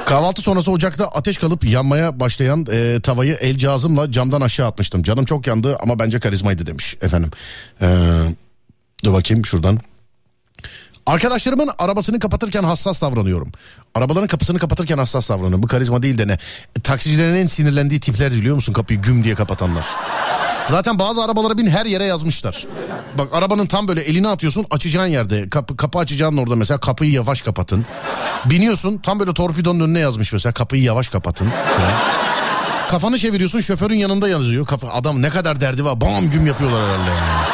Kahvaltı 0.06 0.42
sonrası 0.42 0.72
ocakta 0.72 1.08
ateş 1.08 1.38
kalıp 1.38 1.66
yanmaya 1.66 2.20
başlayan 2.20 2.66
e, 2.72 3.00
tavayı 3.00 3.38
el 3.42 3.58
cihazımla 3.58 4.12
camdan 4.12 4.42
aşağı 4.42 4.68
atmıştım. 4.68 5.04
Canım 5.04 5.26
çok 5.26 5.48
yandı 5.48 5.78
ama 5.82 6.00
bence 6.00 6.20
karizmaydı 6.20 6.66
demiş 6.66 6.98
efendim. 7.02 7.32
Ee, 7.82 7.88
dur 9.04 9.14
bakayım 9.14 9.46
şuradan. 9.46 9.80
Arkadaşlarımın 11.06 11.70
arabasını 11.78 12.20
kapatırken 12.20 12.64
hassas 12.64 13.02
davranıyorum. 13.02 13.52
Arabaların 13.96 14.28
kapısını 14.28 14.60
kapatırken 14.60 14.98
hassas 14.98 15.30
davranıyorum. 15.30 15.64
Bu 15.64 15.68
karizma 15.68 16.04
değil 16.04 16.18
de 16.18 16.28
ne? 16.28 16.38
E, 16.78 16.82
taksicilerin 16.84 17.36
en 17.36 17.48
sinirlendiği 17.48 18.00
tipler 18.00 18.32
biliyor 18.32 18.56
musun 18.56 18.74
kapıyı 18.74 19.02
güm 19.02 19.24
diye 19.24 19.36
kapatanlar. 19.36 19.86
Zaten 20.66 21.00
bazı 21.00 21.24
arabalara 21.24 21.58
bin 21.58 21.68
her 21.68 21.86
yere 21.86 22.04
yazmışlar. 22.04 22.68
Bak 23.18 23.28
arabanın 23.32 23.66
tam 23.66 23.88
böyle 23.88 24.02
elini 24.02 24.28
atıyorsun 24.28 24.66
açacağın 24.72 25.08
yerde. 25.08 25.50
Kapı, 25.50 25.78
kapı 25.78 26.00
açacağın 26.00 26.38
orada 26.38 26.56
mesela 26.56 26.78
kapıyı 26.78 27.12
yavaş 27.12 27.42
kapatın. 27.42 27.86
Biniyorsun 28.46 28.98
tam 28.98 29.20
böyle 29.20 29.34
torpidonun 29.34 29.80
önüne 29.80 30.00
yazmış 30.00 30.34
mesela 30.34 30.54
kapıyı 30.54 30.84
yavaş 30.84 31.10
kapatın. 31.10 31.48
Kafanı 32.92 33.18
çeviriyorsun 33.18 33.60
şoförün 33.60 33.96
yanında 33.96 34.30
yazıyor. 34.30 34.66
Kafa, 34.66 34.90
adam 34.90 35.22
ne 35.22 35.30
kadar 35.30 35.62
derdi 35.62 35.86
var 35.86 36.02
bam 36.02 36.30
güm 36.30 36.48
yapıyorlar 36.48 36.82
herhalde 36.82 37.10
yani. 37.10 37.53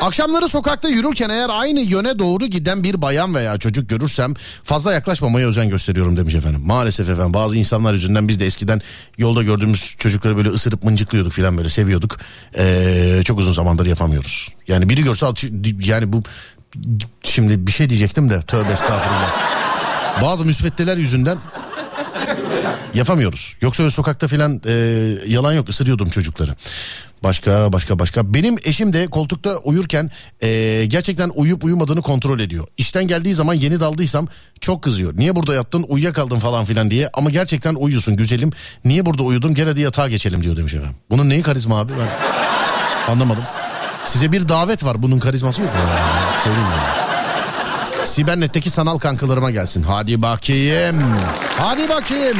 Akşamları 0.00 0.48
sokakta 0.48 0.88
yürürken 0.88 1.30
eğer 1.30 1.48
aynı 1.52 1.80
yöne 1.80 2.18
doğru 2.18 2.46
giden 2.46 2.84
bir 2.84 3.02
bayan 3.02 3.34
veya 3.34 3.58
çocuk 3.58 3.88
görürsem 3.88 4.34
fazla 4.62 4.92
yaklaşmamaya 4.92 5.48
özen 5.48 5.68
gösteriyorum 5.68 6.16
demiş 6.16 6.34
efendim. 6.34 6.60
Maalesef 6.64 7.08
efendim 7.08 7.34
bazı 7.34 7.56
insanlar 7.56 7.92
yüzünden 7.92 8.28
biz 8.28 8.40
de 8.40 8.46
eskiden 8.46 8.80
yolda 9.18 9.42
gördüğümüz 9.42 9.96
çocukları 9.98 10.36
böyle 10.36 10.48
ısırıp 10.48 10.84
mıncıklıyorduk 10.84 11.32
falan 11.32 11.58
böyle 11.58 11.68
seviyorduk. 11.68 12.16
Ee, 12.56 13.20
çok 13.24 13.38
uzun 13.38 13.52
zamandır 13.52 13.86
yapamıyoruz. 13.86 14.48
Yani 14.68 14.88
biri 14.88 15.04
görse 15.04 15.26
yani 15.80 16.12
bu 16.12 16.22
şimdi 17.22 17.66
bir 17.66 17.72
şey 17.72 17.90
diyecektim 17.90 18.30
de 18.30 18.42
tövbe 18.42 18.72
estağfurullah. 18.72 19.32
Bazı 20.22 20.44
müsveddeler 20.44 20.96
yüzünden 20.96 21.38
yapamıyoruz. 22.94 23.56
Yoksa 23.60 23.82
öyle 23.82 23.90
sokakta 23.90 24.28
filan 24.28 24.60
e, 24.66 24.72
yalan 25.26 25.52
yok 25.52 25.68
ısırıyordum 25.68 26.10
çocukları. 26.10 26.54
Başka 27.24 27.72
başka 27.72 27.98
başka. 27.98 28.34
Benim 28.34 28.56
eşim 28.64 28.92
de 28.92 29.06
koltukta 29.06 29.56
uyurken 29.56 30.10
e, 30.42 30.84
gerçekten 30.88 31.30
uyup 31.34 31.64
uyumadığını 31.64 32.02
kontrol 32.02 32.40
ediyor. 32.40 32.66
İşten 32.76 33.06
geldiği 33.08 33.34
zaman 33.34 33.54
yeni 33.54 33.80
daldıysam 33.80 34.28
çok 34.60 34.82
kızıyor. 34.82 35.12
Niye 35.16 35.36
burada 35.36 35.54
yattın 35.54 35.84
uyuyakaldın 35.88 36.38
falan 36.38 36.64
filan 36.64 36.90
diye. 36.90 37.10
Ama 37.14 37.30
gerçekten 37.30 37.74
uyuyorsun 37.74 38.16
güzelim. 38.16 38.50
Niye 38.84 39.06
burada 39.06 39.22
uyudun 39.22 39.54
gel 39.54 39.68
hadi 39.68 39.80
yatağa 39.80 40.08
geçelim 40.08 40.42
diyor 40.42 40.56
demiş 40.56 40.74
efendim. 40.74 40.96
Bunun 41.10 41.28
neyi 41.28 41.42
karizma 41.42 41.80
abi 41.80 41.92
ben 41.92 43.12
anlamadım. 43.12 43.44
Size 44.04 44.32
bir 44.32 44.48
davet 44.48 44.84
var 44.84 45.02
bunun 45.02 45.18
karizması 45.18 45.62
yok 45.62 45.74
mu? 45.74 45.80
Söyleyeyim 46.44 46.66
yani. 46.70 48.06
Sibernet'teki 48.06 48.70
sanal 48.70 48.98
kankalarıma 48.98 49.50
gelsin. 49.50 49.82
Hadi 49.82 50.22
bakayım. 50.22 51.02
Hadi 51.58 51.88
bakayım. 51.88 52.36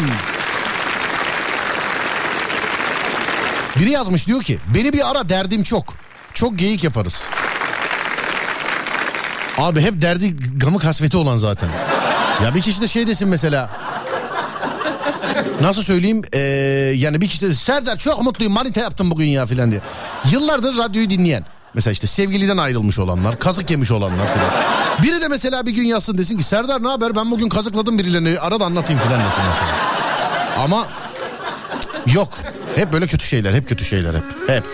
Biri 3.77 3.91
yazmış 3.91 4.27
diyor 4.29 4.43
ki 4.43 4.59
beni 4.75 4.93
bir 4.93 5.11
ara 5.11 5.29
derdim 5.29 5.63
çok. 5.63 5.95
Çok 6.35 6.59
geyik 6.59 6.85
yaparız. 6.85 7.25
Abi 9.59 9.81
hep 9.81 10.03
derdi 10.03 10.37
gamı 10.59 10.79
kasveti 10.79 11.17
olan 11.17 11.37
zaten. 11.37 11.69
Ya 12.45 12.55
bir 12.55 12.63
kişi 12.63 12.81
de 12.83 12.89
şey 12.89 13.07
desin 13.07 13.29
mesela. 13.29 13.71
Nasıl 15.61 15.83
söyleyeyim? 15.83 16.23
Ee, 16.33 16.39
yani 16.97 17.21
bir 17.21 17.29
kişi 17.29 17.41
de 17.43 17.55
Serdar 17.55 17.97
çok 17.97 18.23
mutluyum 18.23 18.53
manita 18.53 18.81
yaptım 18.81 19.11
bugün 19.11 19.27
ya 19.27 19.47
filan 19.47 19.71
diye. 19.71 19.81
Yıllardır 20.31 20.79
radyoyu 20.79 21.11
dinleyen. 21.11 21.45
Mesela 21.75 21.93
işte 21.93 22.07
sevgiliden 22.07 22.57
ayrılmış 22.57 22.99
olanlar, 22.99 23.39
kazık 23.39 23.71
yemiş 23.71 23.91
olanlar 23.91 24.27
filan. 24.35 24.51
Biri 25.03 25.23
de 25.23 25.29
mesela 25.29 25.67
bir 25.67 25.71
gün 25.71 25.85
yazsın 25.85 26.19
desin 26.19 26.39
ki 26.39 26.45
Serdar 26.45 26.83
ne 26.83 26.89
haber 26.89 27.17
ben 27.17 27.31
bugün 27.31 27.49
kazıkladım 27.49 27.99
birilerini 27.99 28.41
ara 28.41 28.61
da 28.61 28.65
anlatayım 28.65 29.03
filan 29.03 29.21
desin 29.21 29.43
mesela. 29.49 29.71
Ama 30.65 30.87
yok. 32.15 32.29
Hep 32.77 32.93
böyle 32.93 33.07
kötü 33.07 33.27
şeyler, 33.27 33.55
hep 33.55 33.69
kötü 33.69 33.85
şeyler 33.85 34.15
hep. 34.15 34.23
Hep. 34.47 34.65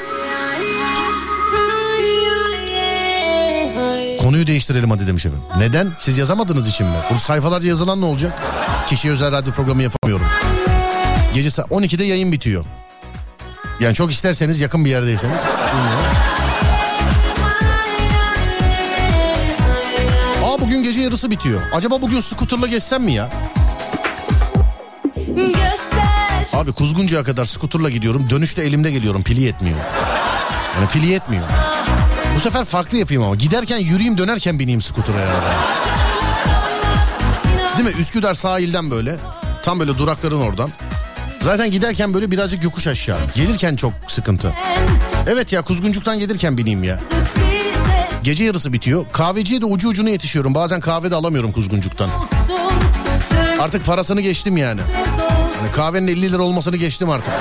Konuyu 4.20 4.46
değiştirelim 4.46 4.90
hadi 4.90 5.07
demiş 5.07 5.27
efendim. 5.27 5.46
Neden? 5.59 5.92
Siz 5.99 6.18
yazamadığınız 6.18 6.68
için 6.68 6.87
mi? 6.87 6.92
Bu 7.14 7.18
sayfalarca 7.18 7.68
yazılan 7.68 8.01
ne 8.01 8.05
olacak? 8.05 8.42
Kişiye 8.87 9.12
özel 9.12 9.33
radyo 9.33 9.53
programı 9.53 9.83
yapamıyorum. 9.83 10.27
Gece 11.35 11.49
sa- 11.49 11.68
12'de 11.68 12.05
yayın 12.05 12.33
bitiyor. 12.33 12.64
Yani 13.81 13.94
çok 13.94 14.12
isterseniz 14.12 14.61
yakın 14.61 14.85
bir 14.85 14.90
yerdeyseniz. 14.90 15.40
Aa 20.44 20.61
bugün 20.61 20.83
gece 20.83 21.01
yarısı 21.01 21.31
bitiyor. 21.31 21.61
Acaba 21.75 22.03
bugün 22.03 22.20
skuterla 22.20 22.66
geçsem 22.66 23.03
mi 23.03 23.12
ya? 23.12 23.31
Göster 25.37 26.15
Abi 26.56 26.72
Kuzguncu'ya 26.72 27.24
kadar 27.24 27.44
skuterla 27.44 27.90
gidiyorum. 27.90 28.30
Dönüşte 28.30 28.62
elimde 28.62 28.90
geliyorum. 28.90 29.22
Pili 29.22 29.40
yetmiyor. 29.40 29.78
Yani 30.76 30.88
pili 30.88 31.06
yetmiyor. 31.06 31.42
Bu 32.36 32.40
sefer 32.40 32.64
farklı 32.64 32.98
yapayım 32.98 33.22
ama. 33.22 33.36
Giderken 33.36 33.78
yürüyeyim 33.78 34.18
dönerken 34.18 34.58
bineyim 34.58 34.82
skutura 34.82 35.20
ya. 35.20 35.34
Değil 37.78 37.88
mi? 37.88 38.00
Üsküdar 38.00 38.34
sahilden 38.34 38.90
böyle. 38.90 39.16
Tam 39.62 39.80
böyle 39.80 39.98
durakların 39.98 40.40
oradan. 40.40 40.70
Zaten 41.40 41.70
giderken 41.70 42.14
böyle 42.14 42.30
birazcık 42.30 42.64
yokuş 42.64 42.86
aşağı. 42.86 43.18
Gelirken 43.34 43.76
çok 43.76 43.92
sıkıntı. 44.08 44.52
Evet 45.26 45.52
ya 45.52 45.62
Kuzguncuk'tan 45.62 46.18
gelirken 46.18 46.58
bineyim 46.58 46.84
ya. 46.84 47.00
Gece 48.22 48.44
yarısı 48.44 48.72
bitiyor. 48.72 49.06
Kahveciye 49.12 49.60
de 49.60 49.64
ucu 49.64 49.88
ucuna 49.88 50.10
yetişiyorum. 50.10 50.54
Bazen 50.54 50.80
kahve 50.80 51.10
de 51.10 51.14
alamıyorum 51.14 51.52
Kuzguncuk'tan. 51.52 52.08
Artık 53.60 53.84
parasını 53.84 54.20
geçtim 54.20 54.56
yani. 54.56 54.80
Yani 55.66 55.74
kahvenin 55.74 56.07
50 56.07 56.33
lira 56.33 56.42
olmasını 56.42 56.76
geçtim 56.76 57.11
artık. 57.11 57.35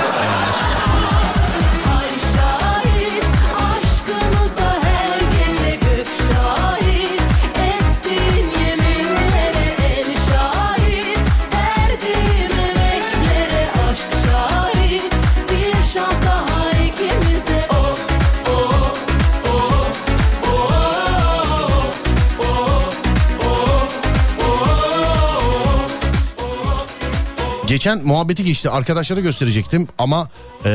Geçen 27.85 28.05
muhabbeti 28.05 28.43
geçti 28.43 28.69
arkadaşlara 28.69 29.19
gösterecektim 29.19 29.87
ama 29.97 30.27
eee, 30.65 30.71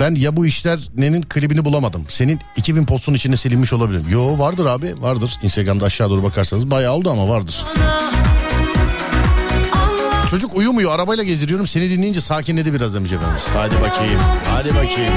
ben 0.00 0.14
ya 0.14 0.36
bu 0.36 0.46
işler 0.46 0.78
nenin 0.96 1.22
klibini 1.22 1.64
bulamadım. 1.64 2.04
Senin 2.08 2.40
2000 2.56 2.86
postun 2.86 3.14
içinde 3.14 3.36
silinmiş 3.36 3.72
olabilir. 3.72 4.10
Yo 4.10 4.38
vardır 4.38 4.66
abi 4.66 4.94
vardır. 5.02 5.38
Instagram'da 5.42 5.84
aşağı 5.84 6.10
doğru 6.10 6.22
bakarsanız 6.22 6.70
bayağı 6.70 6.92
oldu 6.92 7.10
ama 7.10 7.28
vardır. 7.28 7.64
Çocuk 10.30 10.56
uyumuyor 10.56 10.92
arabayla 10.92 11.24
gezdiriyorum 11.24 11.66
seni 11.66 11.90
dinleyince 11.90 12.20
sakinledi 12.20 12.74
biraz 12.74 12.94
demiş 12.94 13.12
efendimiz. 13.12 13.46
Hadi 13.54 13.74
bakayım 13.74 14.20
hadi 14.44 14.68
bakayım. 14.68 15.12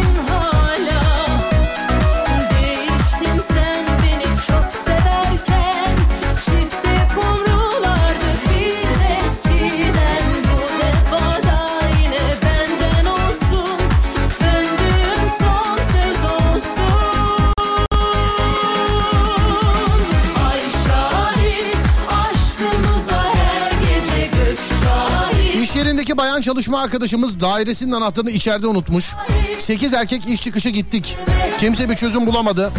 Bayan 26.41 26.53
çalışma 26.53 26.81
arkadaşımız 26.81 27.39
dairesinin 27.39 27.91
anahtarını 27.91 28.31
içeride 28.31 28.67
unutmuş. 28.67 29.13
8 29.59 29.93
erkek 29.93 30.27
iş 30.27 30.41
çıkışı 30.41 30.69
gittik. 30.69 31.17
Kimse 31.59 31.89
bir 31.89 31.95
çözüm 31.95 32.27
bulamadı. 32.27 32.71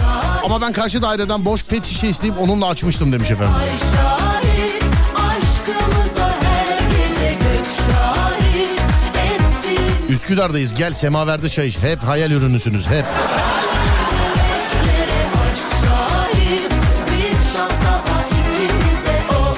Ama 0.45 0.61
ben 0.61 0.73
karşı 0.73 1.03
daireden 1.03 1.45
boş 1.45 1.65
pet 1.65 1.85
şişe 1.85 2.09
isteyip 2.09 2.39
onunla 2.41 2.67
açmıştım 2.67 3.13
demiş 3.13 3.31
efendim. 3.31 3.55
Üsküdar'dayız 10.09 10.75
gel 10.75 10.93
semaverde 10.93 11.49
çay 11.49 11.69
iç. 11.69 11.79
Hep 11.79 12.03
hayal 12.03 12.31
ürünüsünüz 12.31 12.87
hep. 12.87 13.05
oh 19.31 19.57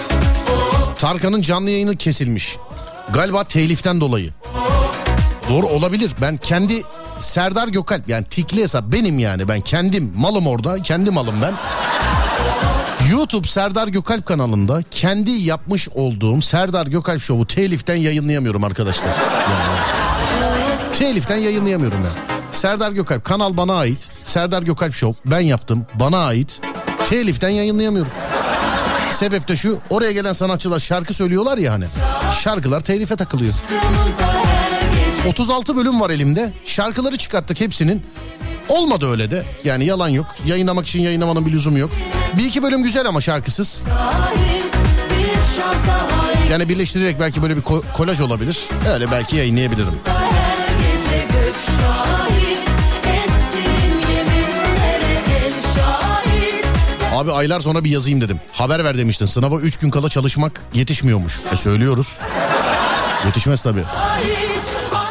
oh 0.50 0.94
Tarkan'ın 0.96 1.42
canlı 1.42 1.70
yayını 1.70 1.96
kesilmiş. 1.96 2.56
Galiba 3.12 3.44
teliften 3.44 4.00
dolayı. 4.00 4.30
Doğru 5.48 5.66
olabilir. 5.66 6.12
Ben 6.20 6.36
kendi 6.36 6.82
Serdar 7.18 7.68
Gökalp 7.68 8.08
yani 8.08 8.24
tikli 8.24 8.62
hesap 8.62 8.92
benim 8.92 9.18
yani 9.18 9.48
ben 9.48 9.60
kendim 9.60 10.12
malım 10.16 10.46
orada 10.46 10.82
kendi 10.82 11.10
malım 11.10 11.34
ben. 11.42 11.54
YouTube 13.10 13.46
Serdar 13.46 13.88
Gökalp 13.88 14.26
kanalında 14.26 14.82
kendi 14.90 15.30
yapmış 15.30 15.88
olduğum 15.88 16.42
Serdar 16.42 16.86
Gökalp 16.86 17.20
Show'u 17.20 17.46
teliften 17.46 17.96
yayınlayamıyorum 17.96 18.64
arkadaşlar. 18.64 19.06
Yani. 19.06 19.78
Teliften 20.98 21.36
yayınlayamıyorum 21.36 21.98
ben. 22.04 22.34
Serdar 22.52 22.92
Gökalp 22.92 23.24
kanal 23.24 23.56
bana 23.56 23.74
ait. 23.74 24.10
Serdar 24.24 24.62
Gökalp 24.62 24.94
Show 24.94 25.30
ben 25.30 25.40
yaptım 25.40 25.86
bana 25.94 26.24
ait. 26.24 26.60
Teliften 27.08 27.48
yayınlayamıyorum. 27.48 28.12
Sebep 29.14 29.48
de 29.48 29.56
şu 29.56 29.78
oraya 29.90 30.12
gelen 30.12 30.32
sanatçılar 30.32 30.78
şarkı 30.78 31.14
söylüyorlar 31.14 31.58
ya 31.58 31.72
hani. 31.72 31.84
Şarkılar 32.42 32.80
telife 32.80 33.16
takılıyor. 33.16 33.54
aşkımıza 33.54 34.26
her 34.26 34.70
gece 35.14 35.28
36 35.28 35.76
bölüm 35.76 36.00
var 36.00 36.10
elimde. 36.10 36.52
Şarkıları 36.64 37.16
çıkarttık 37.16 37.60
hepsinin. 37.60 38.02
Olmadı 38.68 39.10
öyle 39.10 39.30
de. 39.30 39.44
Yani 39.64 39.84
yalan 39.84 40.08
yok. 40.08 40.26
Yayınlamak 40.46 40.86
için 40.86 41.00
yayınlamanın 41.00 41.46
bir 41.46 41.52
lüzumu 41.52 41.78
yok. 41.78 41.90
Bir 42.38 42.44
iki 42.44 42.62
bölüm 42.62 42.82
güzel 42.82 43.06
ama 43.08 43.20
şarkısız. 43.20 43.82
Yani 46.50 46.68
birleştirerek 46.68 47.20
belki 47.20 47.42
böyle 47.42 47.56
bir 47.56 47.62
ko- 47.62 47.82
kolaj 47.92 48.20
olabilir. 48.20 48.58
Öyle 48.94 49.10
belki 49.10 49.36
yayınlayabilirim. 49.36 49.88
Her 50.06 50.66
gece 50.78 52.33
Abi 57.14 57.32
aylar 57.32 57.60
sonra 57.60 57.84
bir 57.84 57.90
yazayım 57.90 58.20
dedim. 58.20 58.40
Haber 58.52 58.84
ver 58.84 58.98
demiştin. 58.98 59.26
Sınava 59.26 59.60
3 59.60 59.76
gün 59.76 59.90
kala 59.90 60.08
çalışmak 60.08 60.60
yetişmiyormuş. 60.74 61.40
E 61.52 61.56
söylüyoruz. 61.56 62.18
Yetişmez 63.26 63.62
tabii. 63.62 63.84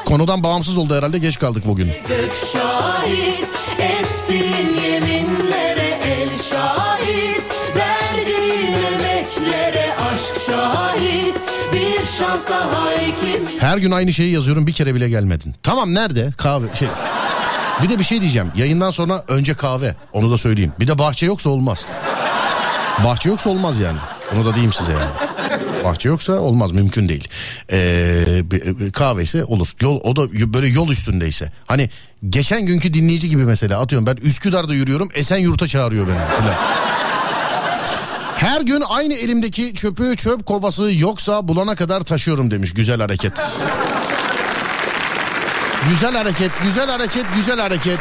Konudan 0.05 0.43
bağımsız 0.43 0.77
oldu 0.77 0.95
herhalde 0.95 1.17
geç 1.17 1.39
kaldık 1.39 1.65
bugün. 1.65 1.85
gök 2.07 2.33
şahit 2.53 3.45
Ettiğin 3.79 4.81
yeminlere 4.83 5.99
el 6.05 6.29
şahit 6.49 7.43
Verdiğin 7.75 8.73
emeklere 8.73 9.95
aşk 9.95 10.45
şahit 10.47 11.35
Bir 11.73 12.05
şans 12.19 12.49
daha 12.49 12.93
ikimiz 12.93 13.61
Her 13.61 13.77
gün 13.77 13.91
aynı 13.91 14.13
şeyi 14.13 14.33
yazıyorum 14.33 14.67
bir 14.67 14.73
kere 14.73 14.95
bile 14.95 15.09
gelmedin. 15.09 15.55
Tamam 15.63 15.93
nerede? 15.93 16.29
Kahve 16.37 16.65
şey. 16.75 16.87
Bir 17.83 17.89
de 17.89 17.99
bir 17.99 18.03
şey 18.03 18.21
diyeceğim. 18.21 18.51
Yayından 18.55 18.91
sonra 18.91 19.23
önce 19.27 19.53
kahve. 19.53 19.95
Onu 20.13 20.31
da 20.31 20.37
söyleyeyim. 20.37 20.73
Bir 20.79 20.87
de 20.87 20.97
bahçe 20.97 21.25
yoksa 21.25 21.49
olmaz. 21.49 21.85
Bahçe 23.05 23.29
yoksa 23.29 23.49
olmaz 23.49 23.79
yani. 23.79 23.97
Onu 24.35 24.45
da 24.45 24.53
diyeyim 24.53 24.73
size 24.73 24.91
yani. 24.91 25.09
Bahçe 25.83 26.09
yoksa 26.09 26.33
olmaz 26.33 26.71
mümkün 26.71 27.09
değil. 27.09 27.27
Ee, 27.71 28.43
kahve 28.93 29.23
ise 29.23 29.43
olur. 29.43 29.71
Yol, 29.81 29.99
o 30.03 30.15
da 30.15 30.53
böyle 30.53 30.67
yol 30.67 30.89
üstündeyse. 30.89 31.51
Hani 31.67 31.89
geçen 32.29 32.65
günkü 32.65 32.93
dinleyici 32.93 33.29
gibi 33.29 33.43
mesela 33.45 33.79
atıyorum 33.79 34.07
ben 34.07 34.15
Üsküdar'da 34.15 34.73
yürüyorum 34.73 35.09
Esenyurt'a 35.13 35.67
çağırıyor 35.67 36.07
beni 36.07 36.15
falan. 36.15 36.55
Her 38.37 38.61
gün 38.61 38.83
aynı 38.89 39.13
elimdeki 39.13 39.73
çöpü 39.73 40.15
çöp 40.15 40.45
kovası 40.45 40.91
yoksa 40.93 41.47
bulana 41.47 41.75
kadar 41.75 42.01
taşıyorum 42.01 42.51
demiş. 42.51 42.73
Güzel 42.73 43.01
hareket. 43.01 43.33
Güzel 45.89 46.13
hareket, 46.15 46.51
güzel 46.63 46.89
hareket, 46.89 47.25
güzel 47.35 47.59
hareket. 47.59 47.99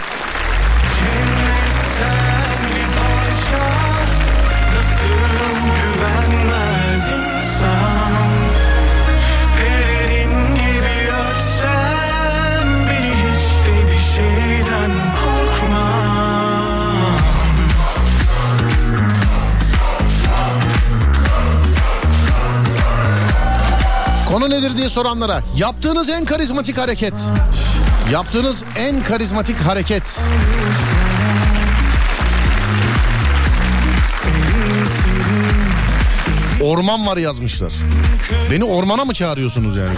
Konu 24.33 24.51
nedir 24.51 24.77
diye 24.77 24.88
soranlara 24.88 25.42
yaptığınız 25.57 26.09
en 26.09 26.25
karizmatik 26.25 26.79
hareket. 26.79 27.14
Yaptığınız 28.12 28.64
en 28.77 29.03
karizmatik 29.03 29.57
hareket. 29.57 30.21
Orman 36.62 37.07
var 37.07 37.16
yazmışlar. 37.16 37.73
Beni 38.51 38.64
ormana 38.64 39.05
mı 39.05 39.14
çağırıyorsunuz 39.14 39.77
yani? 39.77 39.95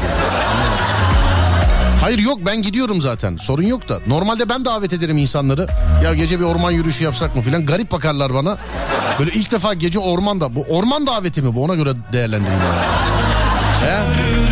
Hayır 2.01 2.19
yok 2.19 2.39
ben 2.47 2.63
gidiyorum 2.63 3.01
zaten. 3.01 3.37
Sorun 3.37 3.63
yok 3.63 3.89
da. 3.89 3.99
Normalde 4.07 4.49
ben 4.49 4.65
davet 4.65 4.93
ederim 4.93 5.19
insanları. 5.19 5.67
Ya 6.05 6.15
gece 6.15 6.41
bir 6.41 6.45
orman 6.45 6.71
yürüyüşü 6.71 7.05
yapsak 7.05 7.37
mı 7.37 7.43
filan. 7.43 7.67
Garip 7.67 7.93
bakarlar 7.93 8.35
bana. 8.35 8.59
Böyle 9.19 9.31
ilk 9.33 9.53
defa 9.53 9.75
gece 9.75 9.99
ormanda. 9.99 10.55
Bu 10.55 10.63
orman 10.63 11.07
daveti 11.07 11.43
mi 11.43 11.55
bu? 11.55 11.63
Ona 11.63 11.75
göre 11.75 11.91
değerlendireyim. 12.13 12.61
He? 13.85 14.44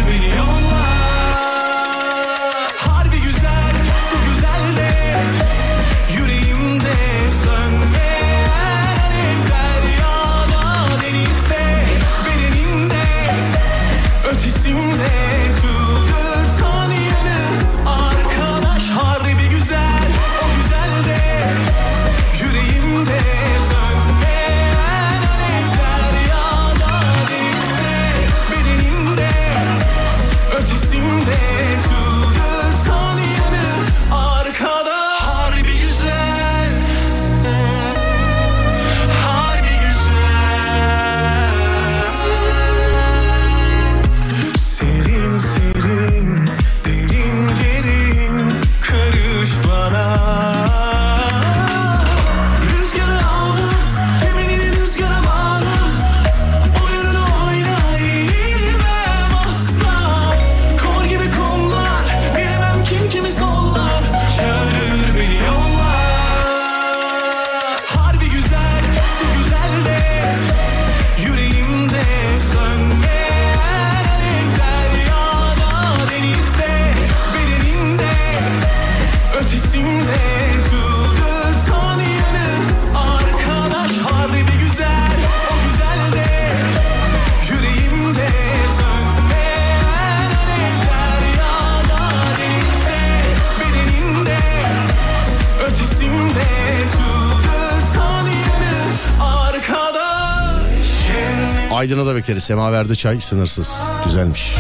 Bekleriz. 102.23 102.45
Semaverde 102.45 102.95
çay 102.95 103.21
sınırsız. 103.21 103.83
Güzelmiş. 104.05 104.55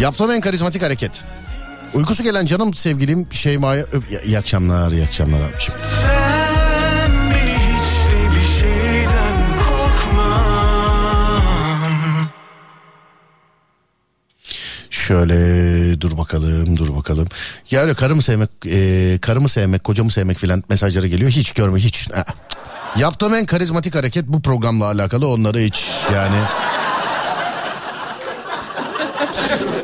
Yaptığım 0.00 0.30
en 0.30 0.40
karizmatik 0.40 0.82
hareket. 0.82 1.24
Uykusu 1.94 2.22
gelen 2.22 2.46
canım 2.46 2.74
sevgilim 2.74 3.26
Şeyma'ya... 3.32 3.82
Öf, 3.92 4.12
ya- 4.12 4.20
iyi 4.20 4.38
akşamlar, 4.38 4.92
iyi 4.92 5.04
akşamlar 5.04 5.40
korkma 9.58 10.34
Şöyle 14.90 16.00
dur 16.00 16.18
bakalım, 16.18 16.76
dur 16.76 16.96
bakalım. 16.96 17.28
Ya 17.70 17.80
öyle 17.80 17.94
karımı 17.94 18.22
sevmek, 18.22 18.50
e, 18.66 19.18
karımı 19.22 19.48
sevmek, 19.48 19.84
kocamı 19.84 20.10
sevmek 20.10 20.38
filan 20.38 20.64
mesajları 20.68 21.06
geliyor. 21.06 21.30
Hiç 21.30 21.52
görme, 21.52 21.78
hiç. 21.78 22.10
Aa. 22.10 22.24
Yaptığım 22.96 23.34
en 23.34 23.46
karizmatik 23.46 23.94
hareket 23.94 24.28
bu 24.28 24.42
programla 24.42 24.84
alakalı. 24.84 25.28
Onları 25.28 25.58
hiç 25.58 25.90
yani... 26.14 26.36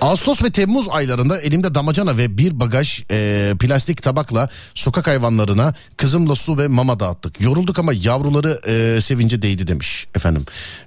Ağustos 0.00 0.42
ve 0.42 0.50
Temmuz 0.50 0.88
aylarında 0.88 1.40
elimde 1.40 1.74
damacana 1.74 2.16
ve 2.16 2.38
bir 2.38 2.60
bagaj 2.60 3.02
e, 3.10 3.52
plastik 3.60 4.02
tabakla 4.02 4.48
sokak 4.74 5.06
hayvanlarına 5.06 5.74
kızımla 5.96 6.34
su 6.34 6.58
ve 6.58 6.68
mama 6.68 7.00
dağıttık. 7.00 7.40
Yorulduk 7.40 7.78
ama 7.78 7.92
yavruları 7.92 8.60
e, 8.66 9.00
sevince 9.00 9.42
değdi 9.42 9.68
demiş 9.68 10.06
efendim. 10.14 10.44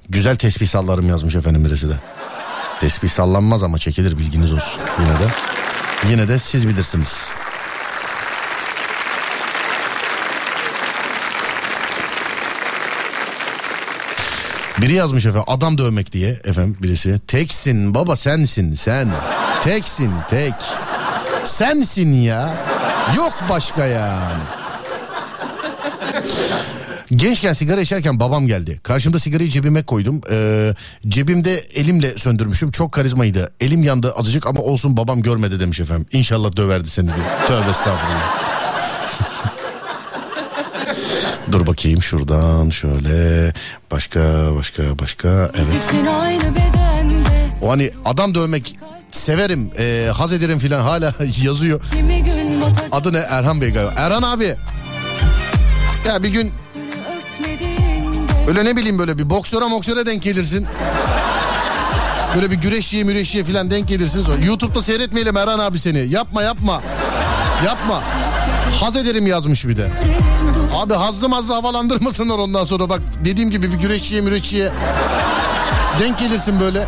Güzel 0.10 0.36
tesbih 0.36 0.68
sallarım 0.68 1.10
yazmış 1.10 1.36
efendim 1.36 1.66
birisi 1.66 1.90
de. 1.90 1.94
Tesbih 2.80 3.10
sallanmaz 3.10 3.64
ama 3.64 3.78
çekilir 3.78 4.18
bilginiz 4.18 4.54
olsun 4.54 4.82
yine 5.00 5.10
de. 5.10 5.28
Yine 6.10 6.28
de 6.28 6.40
siz 6.40 6.68
bilirsiniz. 6.68 7.30
Biri 14.82 14.94
yazmış 14.94 15.26
efendim 15.26 15.48
adam 15.48 15.78
dövmek 15.78 16.12
diye 16.12 16.30
efendim 16.30 16.78
birisi. 16.82 17.20
Teksin 17.28 17.94
baba 17.94 18.16
sensin 18.16 18.74
sen. 18.74 19.10
Teksin 19.64 20.12
tek. 20.30 20.54
Sensin 21.44 22.14
ya. 22.14 22.54
Yok 23.18 23.34
başka 23.50 23.86
yani. 23.86 24.44
Gençken 27.16 27.54
sigara 27.54 27.82
içerken 27.82 28.20
babam 28.20 28.48
geldi. 28.48 28.80
Karşımda 28.84 29.20
sigarayı 29.20 29.50
cebime 29.50 29.84
koydum. 29.84 30.22
Ee, 30.32 30.74
cebimde 31.08 31.58
elimle 31.60 32.18
söndürmüşüm. 32.18 32.72
Çok 32.72 32.92
karizmaydı. 32.92 33.52
Elim 33.60 33.84
yandı 33.84 34.14
azıcık 34.18 34.48
ama 34.48 34.62
olsun 34.62 34.98
babam 34.98 35.22
görmedi 35.22 35.60
demiş 35.60 35.80
efendim. 35.80 36.06
İnşallah 36.12 36.56
döverdi 36.56 36.90
seni 36.90 37.06
diyor. 37.06 37.26
Tövbe 37.48 37.70
estağfurullah. 37.70 38.57
Dur 41.52 41.68
bakayım 41.68 42.02
şuradan 42.02 42.70
şöyle. 42.70 43.54
Başka 43.92 44.20
başka 44.60 44.84
başka. 45.00 45.28
Evet. 45.56 45.68
O 47.62 47.70
hani 47.72 47.92
adam 48.06 48.36
dövmek 48.36 48.76
severim, 49.12 49.72
e, 49.80 50.10
haz 50.14 50.34
ederim 50.34 50.60
filan 50.60 50.82
hala 50.82 51.14
yazıyor. 51.44 51.82
Adı 52.92 53.14
ne? 53.14 53.18
Erhan 53.18 53.62
Bey 53.62 53.70
galiba. 53.72 53.94
Erhan 53.98 54.24
abi. 54.24 54.56
Ya 56.08 56.24
bir 56.24 56.30
gün 56.30 56.52
öyle 58.48 58.66
ne 58.66 58.76
bileyim 58.78 59.00
böyle 59.00 59.18
bir 59.18 59.30
boksöre 59.30 59.66
moksöre 59.66 60.06
denk 60.06 60.22
gelirsin. 60.24 60.68
Böyle 62.36 62.52
bir 62.52 62.56
güreşçiye 62.56 63.04
müreşçiye 63.04 63.44
filan 63.44 63.72
denk 63.72 63.88
gelirsin. 63.88 64.26
YouTube'da 64.46 64.82
seyretmeyelim 64.82 65.38
Erhan 65.38 65.60
abi 65.60 65.80
seni. 65.80 66.00
Yapma 66.10 66.42
yapma. 66.42 66.82
Yapma. 67.66 68.04
Haz 68.80 68.96
ederim 68.96 69.28
yazmış 69.28 69.68
bir 69.68 69.78
de. 69.78 69.90
Abi 70.78 70.94
hazzı 70.94 71.30
mazzı 71.30 71.54
havalandırmasınlar 71.54 72.38
ondan 72.38 72.64
sonra 72.64 72.90
bak 72.90 73.02
dediğim 73.26 73.52
gibi 73.52 73.72
bir 73.72 73.78
güreşçiye 73.78 74.22
müreşçiye 74.22 74.72
denk 76.00 76.20
gelirsin 76.20 76.60
böyle. 76.60 76.88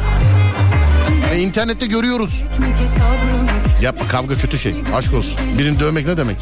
E, 1.34 1.40
internette 1.40 1.86
görüyoruz. 1.86 2.44
Yapma 3.82 4.08
kavga 4.08 4.38
kötü 4.38 4.58
şey. 4.58 4.76
Aşk 4.96 5.14
olsun. 5.14 5.58
Birini 5.58 5.80
dövmek 5.80 6.08
ne 6.08 6.18
demek? 6.18 6.38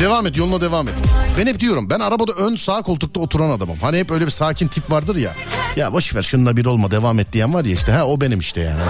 Devam 0.00 0.26
et 0.26 0.36
yoluna 0.36 0.60
devam 0.60 0.88
et. 0.88 0.94
Ben 1.38 1.46
hep 1.46 1.60
diyorum 1.60 1.90
ben 1.90 2.00
arabada 2.00 2.32
ön 2.32 2.56
sağ 2.56 2.82
koltukta 2.82 3.20
oturan 3.20 3.50
adamım. 3.50 3.76
Hani 3.80 3.98
hep 3.98 4.10
öyle 4.10 4.26
bir 4.26 4.30
sakin 4.30 4.68
tip 4.68 4.90
vardır 4.90 5.16
ya. 5.16 5.32
Ya 5.76 5.92
boş 5.92 6.14
ver 6.14 6.22
şununla 6.22 6.56
bir 6.56 6.66
olma 6.66 6.90
devam 6.90 7.18
et 7.18 7.32
diyen 7.32 7.54
var 7.54 7.64
ya 7.64 7.72
işte. 7.72 7.92
Ha 7.92 8.04
o 8.06 8.20
benim 8.20 8.38
işte 8.38 8.60
yani. 8.60 8.80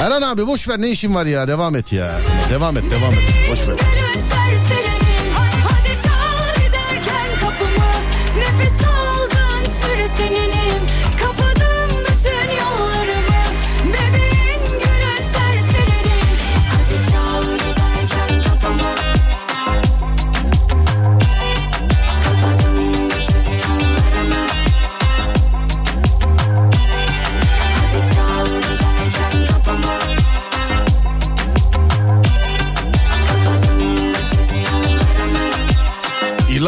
Erhan 0.00 0.22
abi 0.22 0.46
boş 0.46 0.68
ver 0.68 0.80
ne 0.80 0.88
işin 0.90 1.14
var 1.14 1.26
ya 1.26 1.48
devam 1.48 1.76
et 1.76 1.92
ya. 1.92 2.20
Devam 2.50 2.76
et 2.76 2.84
devam 2.90 3.12
et 3.12 3.50
boş 3.50 3.68
ver. 3.68 3.76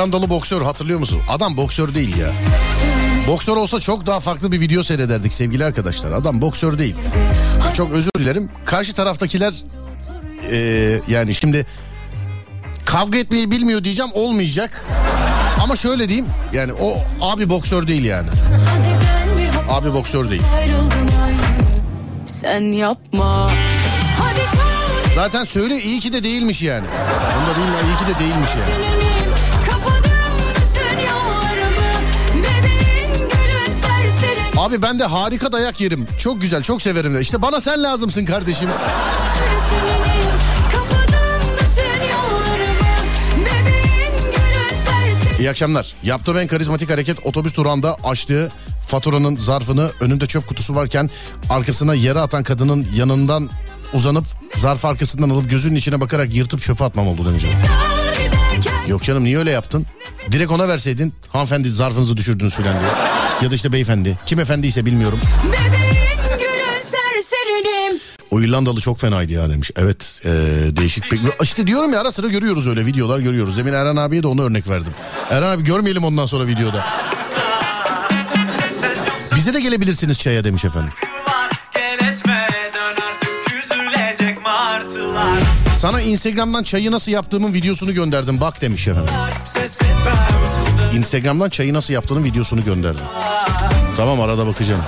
İrlandalı 0.01 0.30
boksör 0.30 0.62
hatırlıyor 0.62 0.98
musun? 0.98 1.20
Adam 1.28 1.57
boksör 1.57 1.94
değil 1.94 2.16
ya. 2.16 2.28
Boksör 3.26 3.57
olsa 3.57 3.80
çok 3.80 4.07
daha 4.07 4.20
farklı 4.20 4.53
bir 4.53 4.61
video 4.61 4.82
seyrederdik 4.82 5.32
sevgili 5.32 5.64
arkadaşlar. 5.64 6.12
Adam 6.12 6.40
boksör 6.42 6.78
değil. 6.78 6.96
Çok 7.74 7.92
özür 7.92 8.11
dilerim. 8.18 8.51
Karşı 8.64 8.92
taraftakiler 8.92 9.55
eee, 10.51 11.03
yani 11.09 11.34
şimdi 11.34 11.66
kavga 12.84 13.18
etmeyi 13.18 13.51
bilmiyor 13.51 13.84
diyeceğim 13.84 14.11
olmayacak. 14.14 14.84
Ama 15.62 15.76
şöyle 15.76 16.09
diyeyim 16.09 16.26
yani 16.53 16.72
o 16.72 16.96
abi 17.20 17.48
boksör 17.48 17.86
değil 17.86 18.05
yani. 18.05 18.28
Abi 19.68 19.94
boksör 19.94 20.30
değil. 20.30 20.42
Sen 22.24 22.61
yapma 22.72 23.51
Zaten 25.14 25.44
söyle 25.44 25.82
iyi 25.82 26.01
ki 26.01 26.12
de 26.12 26.22
değilmiş 26.22 26.62
yani. 26.62 26.86
Bunda 27.36 27.57
değil? 27.57 27.68
İyi 27.86 27.96
ki 28.07 28.14
de 28.14 28.24
değilmiş 28.24 28.51
yani. 28.51 29.19
Abi 34.70 34.82
ben 34.82 34.98
de 34.98 35.04
harika 35.04 35.52
dayak 35.52 35.80
yerim. 35.80 36.06
Çok 36.18 36.40
güzel 36.40 36.62
çok 36.62 36.82
severim 36.82 37.14
de. 37.14 37.20
İşte 37.20 37.42
bana 37.42 37.60
sen 37.60 37.82
lazımsın 37.82 38.24
kardeşim. 38.24 38.68
İyi 45.38 45.50
akşamlar. 45.50 45.94
Yaptığım 46.02 46.38
en 46.38 46.46
karizmatik 46.46 46.90
hareket 46.90 47.26
otobüs 47.26 47.56
durağında 47.56 47.96
açtığı 48.04 48.52
faturanın 48.86 49.36
zarfını 49.36 49.90
önünde 50.00 50.26
çöp 50.26 50.48
kutusu 50.48 50.74
varken 50.74 51.10
arkasına 51.50 51.94
yere 51.94 52.20
atan 52.20 52.42
kadının 52.42 52.86
yanından 52.94 53.50
uzanıp 53.92 54.24
zarf 54.54 54.84
arkasından 54.84 55.30
alıp 55.30 55.50
gözünün 55.50 55.76
içine 55.76 56.00
bakarak 56.00 56.34
yırtıp 56.34 56.60
çöpe 56.60 56.84
atmam 56.84 57.08
oldu 57.08 57.26
demiş. 57.28 57.44
Yok 58.88 59.02
canım 59.02 59.24
niye 59.24 59.38
öyle 59.38 59.50
yaptın? 59.50 59.86
Direkt 60.32 60.50
ona 60.52 60.68
verseydin 60.68 61.14
hanımefendi 61.28 61.70
zarfınızı 61.70 62.16
düşürdünüz 62.16 62.54
filan 62.54 62.74
diye. 62.80 62.90
Ya 63.42 63.50
da 63.50 63.54
işte 63.54 63.72
beyefendi. 63.72 64.18
Kim 64.26 64.40
efendiyse 64.40 64.86
bilmiyorum. 64.86 65.20
O 68.30 68.40
İrlandalı 68.40 68.80
çok 68.80 68.98
fenaydı 68.98 69.32
ya 69.32 69.50
demiş. 69.50 69.70
Evet 69.76 70.20
ee, 70.24 70.28
değişik. 70.76 71.10
Pek... 71.10 71.20
İşte 71.42 71.66
diyorum 71.66 71.92
ya 71.92 72.00
ara 72.00 72.12
sıra 72.12 72.28
görüyoruz 72.28 72.68
öyle 72.68 72.86
videolar 72.86 73.18
görüyoruz. 73.18 73.56
Demin 73.56 73.72
Erhan 73.72 73.96
abiye 73.96 74.22
de 74.22 74.26
onu 74.26 74.42
örnek 74.42 74.68
verdim. 74.68 74.92
Erhan 75.30 75.50
abi 75.50 75.64
görmeyelim 75.64 76.04
ondan 76.04 76.26
sonra 76.26 76.46
videoda. 76.46 76.86
Bize 79.36 79.54
de 79.54 79.60
gelebilirsiniz 79.60 80.18
çaya 80.18 80.44
demiş 80.44 80.64
efendim. 80.64 80.92
Sana 85.80 86.00
Instagram'dan 86.00 86.62
çayı 86.62 86.90
nasıl 86.90 87.12
yaptığımın 87.12 87.54
videosunu 87.54 87.92
gönderdim 87.94 88.40
bak 88.40 88.60
demiş 88.60 88.88
efendim. 88.88 89.14
Instagram'dan 90.92 91.48
çayı 91.48 91.74
nasıl 91.74 91.94
yaptığının 91.94 92.24
videosunu 92.24 92.64
gönderdim. 92.64 93.04
Tamam 93.96 94.20
arada 94.20 94.46
bakacağım. 94.46 94.82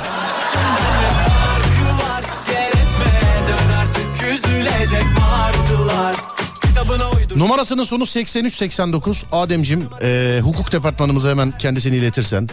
Numarasının 7.37 7.85
sonu 7.85 8.07
8389. 8.07 9.25
Ademcim 9.33 9.89
e, 10.03 10.41
hukuk 10.43 10.73
departmanımıza 10.73 11.31
hemen 11.31 11.59
kendisini 11.59 11.97
iletirsen. 11.97 12.49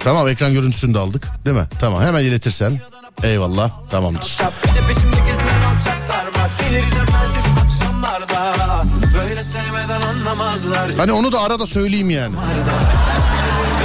Tamam 0.00 0.28
ekran 0.28 0.52
görüntüsünü 0.52 0.94
de 0.94 0.98
aldık 0.98 1.28
değil 1.44 1.56
mi? 1.56 1.66
Tamam 1.80 2.02
hemen 2.02 2.24
iletirsen. 2.24 2.80
Eyvallah 3.22 3.70
tamamdır. 3.90 4.38
Delireceğim 6.58 7.06
sensiz 7.10 7.44
akşamlarda. 7.64 8.84
Böyle 9.18 9.42
sevmeden 9.42 10.00
anlamazlar. 10.00 10.90
Hani 10.98 11.12
onu 11.12 11.32
da 11.32 11.40
arada 11.40 11.66
söyleyeyim 11.66 12.10
yani. 12.10 12.36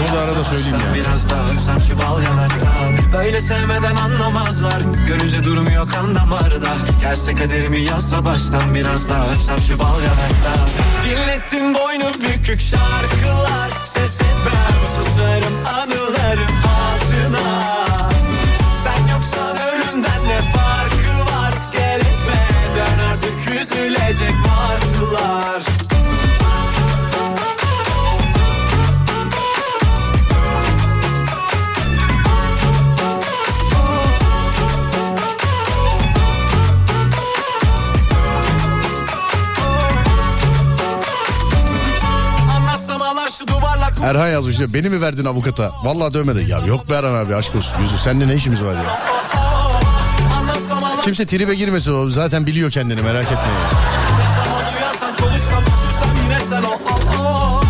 Onu 0.07 0.17
da 0.17 0.21
arada 0.23 0.43
söyleyeyim 0.43 0.77
yani. 0.85 0.95
Biraz 0.95 1.29
daha 1.29 1.49
öpsem 1.49 1.77
şu 1.77 1.99
bal 1.99 2.23
yanaktan. 2.23 2.97
Böyle 3.13 3.41
sevmeden 3.41 3.95
anlamazlar. 3.95 4.81
Görünce 5.07 5.43
durmuyor 5.43 5.87
kan 5.91 6.15
damarda. 6.15 6.75
Gelse 7.01 7.35
kaderimi 7.35 7.79
yazsa 7.81 8.25
baştan 8.25 8.75
Biraz 8.75 9.09
daha 9.09 9.27
öpsem 9.27 9.61
şu 9.61 9.79
bal 9.79 10.01
yanaktan. 10.03 10.67
Dinlettin 11.05 11.73
boynu 11.73 12.11
bükük 12.13 12.61
şarkılar. 12.61 13.71
Ses 13.85 14.21
etmem 14.21 14.81
susarım 14.95 15.53
anılarım 15.65 16.55
ağzına 16.67 17.63
Sen 18.83 19.07
yoksan 19.13 19.57
ölümden 19.67 20.23
ne 20.27 20.56
artık 23.27 23.61
üzülecek 23.61 24.33
martılar 24.47 25.63
Erhan 44.03 44.29
yazmış 44.29 44.59
ya 44.59 44.73
beni 44.73 44.89
mi 44.89 45.01
verdin 45.01 45.25
avukata? 45.25 45.71
Vallahi 45.83 46.13
dövmedi. 46.13 46.51
Ya 46.51 46.57
yok 46.59 46.85
Erhan 46.91 47.13
abi 47.25 47.35
aşk 47.35 47.55
olsun. 47.55 47.81
Yüzü 47.81 47.97
seninle 47.97 48.27
ne 48.27 48.35
işimiz 48.35 48.63
var 48.63 48.75
ya? 48.75 49.26
Kimse 51.07 51.25
tribe 51.25 51.55
girmesin 51.55 51.93
o 51.93 52.09
zaten 52.09 52.45
biliyor 52.45 52.71
kendini 52.71 53.01
merak 53.01 53.25
etme. 53.25 53.37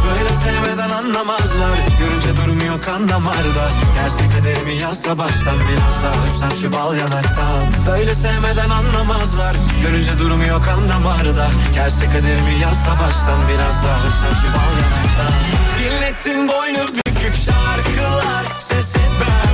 Böyle 0.07 0.29
sevmeden 0.29 0.89
anlamazlar. 0.89 1.77
Görünce 1.99 2.41
durmuyor 2.41 2.81
kan 2.81 3.09
damarda. 3.09 3.69
Gelse 3.95 4.23
kaderimi 4.29 4.75
yazsa 4.81 5.17
baştan 5.17 5.55
biraz 5.55 6.03
daha 6.03 6.25
Öpsem 6.25 6.51
şu 6.61 6.73
bal 6.73 6.95
yanaktan. 6.95 7.61
Böyle 7.87 8.15
sevmeden 8.15 8.69
anlamazlar. 8.69 9.55
Görünce 9.81 10.19
durmuyor 10.19 10.65
kan 10.65 10.89
damarda. 10.89 11.49
Gelse 11.75 12.05
kaderimi 12.05 12.59
yazsa 12.61 12.91
baştan 12.91 13.39
biraz 13.49 13.83
daha 13.83 13.97
Öpsem 13.97 14.31
şu 14.41 14.47
bal 14.53 14.71
yanaktan. 14.83 15.33
Dinlettin 15.79 16.47
boynu 16.47 16.87
bükük 16.87 17.35
şarkılar. 17.35 18.45
Ses 18.59 18.95
etmem 18.95 19.46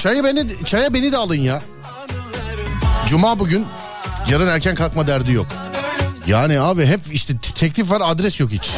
Çaya 0.00 0.24
beni, 0.24 0.64
çaya 0.64 0.94
beni 0.94 1.12
de 1.12 1.16
alın 1.16 1.34
ya. 1.34 1.62
Cuma 3.06 3.38
bugün. 3.38 3.66
Yarın 4.30 4.46
erken 4.46 4.74
kalkma 4.74 5.06
derdi 5.06 5.32
yok. 5.32 5.46
Yani 6.26 6.60
abi 6.60 6.86
hep 6.86 7.00
işte 7.12 7.34
teklif 7.54 7.90
var 7.90 8.02
adres 8.04 8.40
yok 8.40 8.50
hiç. 8.50 8.70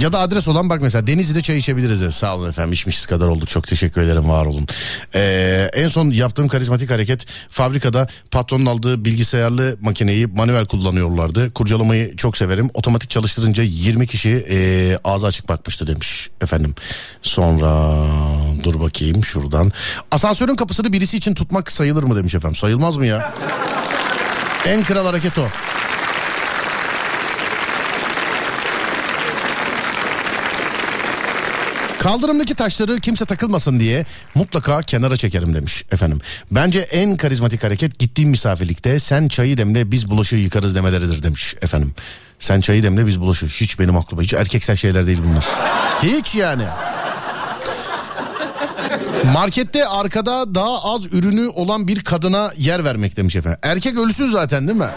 Ya 0.00 0.12
da 0.12 0.18
adres 0.18 0.48
olan 0.48 0.70
bak 0.70 0.82
mesela 0.82 1.06
Denizli'de 1.06 1.40
çay 1.42 1.58
içebiliriz. 1.58 2.14
Sağ 2.14 2.36
olun 2.36 2.48
efendim 2.48 2.72
içmişiz 2.72 3.06
kadar 3.06 3.28
olduk. 3.28 3.48
Çok 3.48 3.66
teşekkür 3.66 4.02
ederim 4.02 4.28
var 4.28 4.46
olun. 4.46 4.66
Ee, 5.14 5.70
en 5.72 5.88
son 5.88 6.10
yaptığım 6.10 6.48
karizmatik 6.48 6.90
hareket 6.90 7.26
fabrikada 7.50 8.06
patronun 8.30 8.66
aldığı 8.66 9.04
bilgisayarlı 9.04 9.76
makineyi 9.80 10.26
manuel 10.26 10.64
kullanıyorlardı. 10.64 11.52
Kurcalamayı 11.52 12.16
çok 12.16 12.36
severim. 12.36 12.70
Otomatik 12.74 13.10
çalıştırınca 13.10 13.62
20 13.62 14.06
kişi 14.06 14.46
e, 14.50 14.98
ağzı 15.04 15.26
açık 15.26 15.48
bakmıştı 15.48 15.86
demiş 15.86 16.30
efendim. 16.42 16.74
Sonra 17.22 17.96
dur 18.64 18.80
bakayım 18.80 19.24
şuradan. 19.24 19.72
Asansörün 20.10 20.56
kapısını 20.56 20.92
birisi 20.92 21.16
için 21.16 21.34
tutmak 21.34 21.72
sayılır 21.72 22.02
mı 22.02 22.16
demiş 22.16 22.34
efendim. 22.34 22.56
Sayılmaz 22.56 22.96
mı 22.96 23.06
ya? 23.06 23.32
En 24.66 24.84
kral 24.84 25.06
hareket 25.06 25.38
o. 25.38 25.46
Kaldırımdaki 32.00 32.54
taşları 32.54 33.00
kimse 33.00 33.24
takılmasın 33.24 33.80
diye 33.80 34.06
mutlaka 34.34 34.82
kenara 34.82 35.16
çekerim 35.16 35.54
demiş 35.54 35.84
efendim. 35.92 36.20
Bence 36.50 36.80
en 36.80 37.16
karizmatik 37.16 37.64
hareket 37.64 37.98
gittiğim 37.98 38.30
misafirlikte 38.30 38.98
sen 38.98 39.28
çayı 39.28 39.56
demle 39.56 39.90
biz 39.90 40.10
bulaşığı 40.10 40.36
yıkarız 40.36 40.74
demeleridir 40.74 41.22
demiş 41.22 41.54
efendim. 41.62 41.94
Sen 42.38 42.60
çayı 42.60 42.82
demle 42.82 43.06
biz 43.06 43.20
bulaşığı 43.20 43.46
hiç 43.46 43.78
benim 43.78 43.96
aklıma 43.96 44.22
hiç 44.22 44.34
erkeksel 44.34 44.76
şeyler 44.76 45.06
değil 45.06 45.20
bunlar. 45.28 45.44
Hiç 46.02 46.34
yani. 46.34 46.64
Markette 49.32 49.86
arkada 49.86 50.54
daha 50.54 50.94
az 50.94 51.14
ürünü 51.14 51.48
olan 51.48 51.88
bir 51.88 52.00
kadına 52.00 52.52
yer 52.56 52.84
vermek 52.84 53.16
demiş 53.16 53.36
efendim. 53.36 53.58
Erkek 53.62 53.98
ölüsün 53.98 54.30
zaten 54.30 54.68
değil 54.68 54.78
mi? 54.78 54.90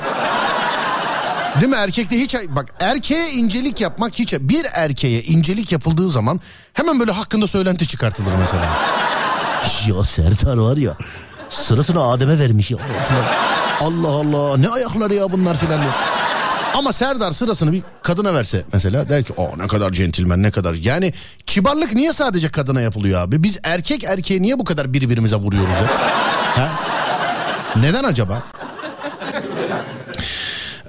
Değil 1.60 1.70
mi 1.70 1.76
erkekte 1.76 2.20
hiç 2.20 2.36
bak 2.49 2.74
erkeğe 2.80 3.32
incelik 3.32 3.82
yapmak 3.82 4.20
hiç 4.20 4.34
bir 4.34 4.66
erkeğe 4.74 5.24
incelik 5.24 5.72
yapıldığı 5.72 6.10
zaman 6.10 6.39
hemen 6.74 6.99
böyle 6.99 7.12
hakkında 7.12 7.47
söylenti 7.47 7.88
çıkartılır 7.88 8.32
mesela. 8.39 8.66
ya 9.97 10.04
Serdar 10.04 10.58
var 10.58 10.78
ya 10.78 10.97
sırasını 11.49 12.04
Adem'e 12.04 12.39
vermiş 12.39 12.72
ya. 12.72 12.78
Allah 13.82 14.08
Allah 14.08 14.58
ne 14.58 14.70
ayakları 14.70 15.16
ya 15.16 15.32
bunlar 15.32 15.58
filan 15.58 15.82
diye. 15.82 15.91
Ama 16.76 16.93
Serdar 16.93 17.32
sırasını 17.32 17.72
bir 17.72 17.84
kadına 18.01 18.34
verse 18.34 18.64
mesela 18.74 19.10
der 19.10 19.24
ki 19.24 19.34
o 19.38 19.58
ne 19.58 19.68
kadar 19.68 19.91
centilmen 19.91 20.43
ne 20.43 20.51
kadar. 20.51 20.74
Yani 20.74 21.14
kibarlık 21.45 21.93
niye 21.93 22.14
sadece 22.14 22.49
kadına 22.49 22.82
yapılıyor 22.82 23.22
abi? 23.22 23.43
Biz 23.43 23.60
erkek 23.64 24.04
erkeğe 24.04 24.41
niye 24.41 24.60
bu 24.60 24.64
kadar 24.64 24.93
birbirimize 24.93 25.36
vuruyoruz 25.36 25.70
ya? 25.70 25.88
Ha? 26.64 26.70
Neden 27.76 28.04
acaba? 28.04 28.43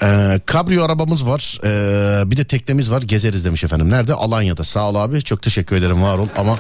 Ee, 0.05 0.41
kabrio 0.47 0.85
arabamız 0.85 1.27
var. 1.27 1.59
Ee, 1.65 2.31
bir 2.31 2.37
de 2.37 2.45
teknemiz 2.45 2.91
var. 2.91 3.03
Gezeriz 3.03 3.45
demiş 3.45 3.65
efendim. 3.65 3.91
Nerede? 3.91 4.15
Alanya'da. 4.15 4.65
Sağ 4.65 4.89
ol 4.89 4.95
abi. 4.95 5.23
Çok 5.23 5.43
teşekkür 5.43 5.77
ederim. 5.77 6.03
Var 6.03 6.19
ol. 6.19 6.29
Ama 6.37 6.59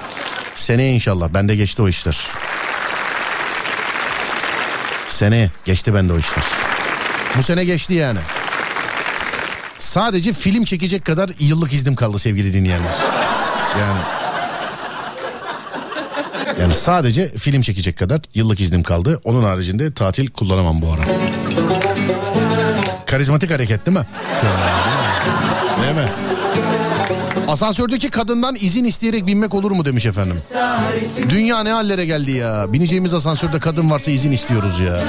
seneye 0.55 0.92
inşallah. 0.92 1.28
Bende 1.34 1.57
geçti 1.57 1.82
o 1.82 1.88
işler. 1.88 2.20
Seneye 5.09 5.51
geçti 5.64 5.95
bende 5.95 6.12
o 6.12 6.18
işler. 6.18 6.45
Bu 7.38 7.42
sene 7.42 7.64
geçti 7.64 7.95
yani. 7.95 8.18
Sadece 9.78 10.32
film 10.32 10.64
çekecek 10.64 11.05
kadar 11.05 11.30
yıllık 11.38 11.72
iznim 11.72 11.95
kaldı 11.95 12.18
sevgili 12.18 12.53
dinleyenler. 12.53 12.95
Yani 13.80 14.01
yani 16.61 16.74
sadece 16.74 17.28
film 17.28 17.62
çekecek 17.62 17.99
kadar 17.99 18.20
yıllık 18.34 18.61
iznim 18.61 18.82
kaldı. 18.82 19.20
Onun 19.24 19.42
haricinde 19.42 19.95
tatil 19.95 20.30
kullanamam 20.30 20.82
bu 20.82 20.92
ara. 20.92 21.03
Karizmatik 23.14 23.50
hareket 23.50 23.86
değil 23.86 23.98
mi? 23.98 24.06
Değil 25.82 25.94
mi? 25.94 26.08
Asansördeki 27.48 28.10
kadından 28.10 28.56
izin 28.60 28.84
isteyerek 28.84 29.26
binmek 29.26 29.54
olur 29.54 29.70
mu 29.70 29.84
demiş 29.84 30.06
efendim. 30.06 30.36
Dünya 31.28 31.62
ne 31.62 31.72
hallere 31.72 32.06
geldi 32.06 32.30
ya. 32.30 32.72
Bineceğimiz 32.72 33.14
asansörde 33.14 33.58
kadın 33.58 33.90
varsa 33.90 34.10
izin 34.10 34.32
istiyoruz 34.32 34.80
ya. 34.80 35.00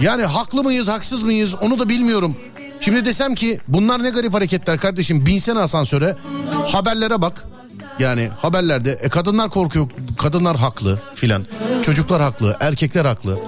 Yani 0.00 0.22
haklı 0.22 0.64
mıyız 0.64 0.88
haksız 0.88 1.22
mıyız 1.22 1.54
onu 1.60 1.78
da 1.78 1.88
bilmiyorum. 1.88 2.36
Şimdi 2.80 3.04
desem 3.04 3.34
ki 3.34 3.58
bunlar 3.68 4.02
ne 4.02 4.10
garip 4.10 4.34
hareketler 4.34 4.78
kardeşim 4.78 5.26
binsene 5.26 5.58
asansöre 5.58 6.16
haberlere 6.72 7.22
bak. 7.22 7.44
Yani 7.98 8.30
haberlerde 8.42 8.92
e, 8.92 9.08
kadınlar 9.08 9.50
korkuyor 9.50 9.88
kadınlar 10.18 10.56
haklı 10.56 11.00
filan 11.14 11.46
çocuklar 11.82 12.22
haklı 12.22 12.56
erkekler 12.60 13.04
haklı. 13.04 13.38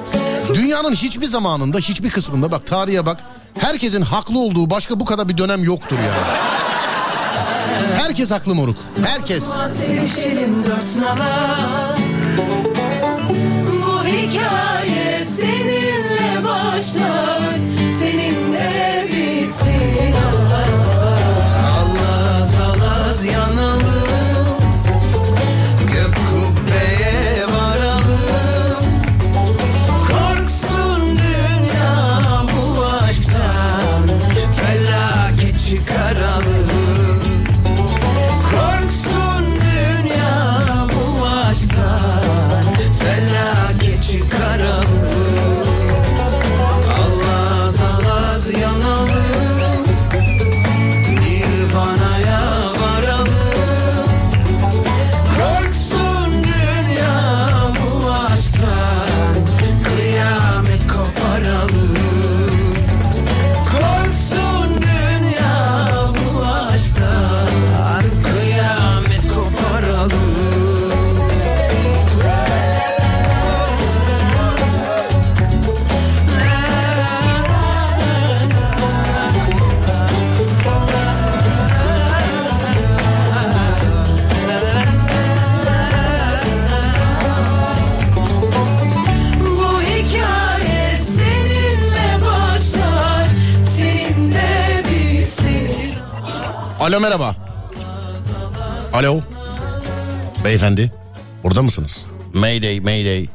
Dünyanın 0.55 0.93
hiçbir 0.93 1.27
zamanında 1.27 1.79
hiçbir 1.79 2.11
kısmında 2.11 2.51
bak 2.53 2.67
tarihe 2.67 3.07
bak 3.07 3.19
herkesin 3.59 4.03
haklı 4.03 4.39
olduğu 4.39 4.71
başka 4.71 5.01
bu 5.01 5.05
kadar 5.05 5.29
bir 5.29 5.39
dönem 5.39 5.65
yoktur 5.65 5.97
yani. 5.99 6.39
Herkes 8.03 8.31
haklı 8.31 8.55
moruk. 8.55 8.77
Herkes. 9.07 9.51
Dört 10.67 10.97
nala 10.97 11.97
Bu 13.87 14.05
hikaye 14.07 15.25
seninle 15.25 15.96
Alo 96.87 97.01
merhaba. 97.01 97.37
Alo. 98.93 99.21
Beyefendi. 100.45 100.93
Burada 101.45 101.63
mısınız? 101.63 102.07
Mayday, 102.35 102.81
mayday. 102.81 103.27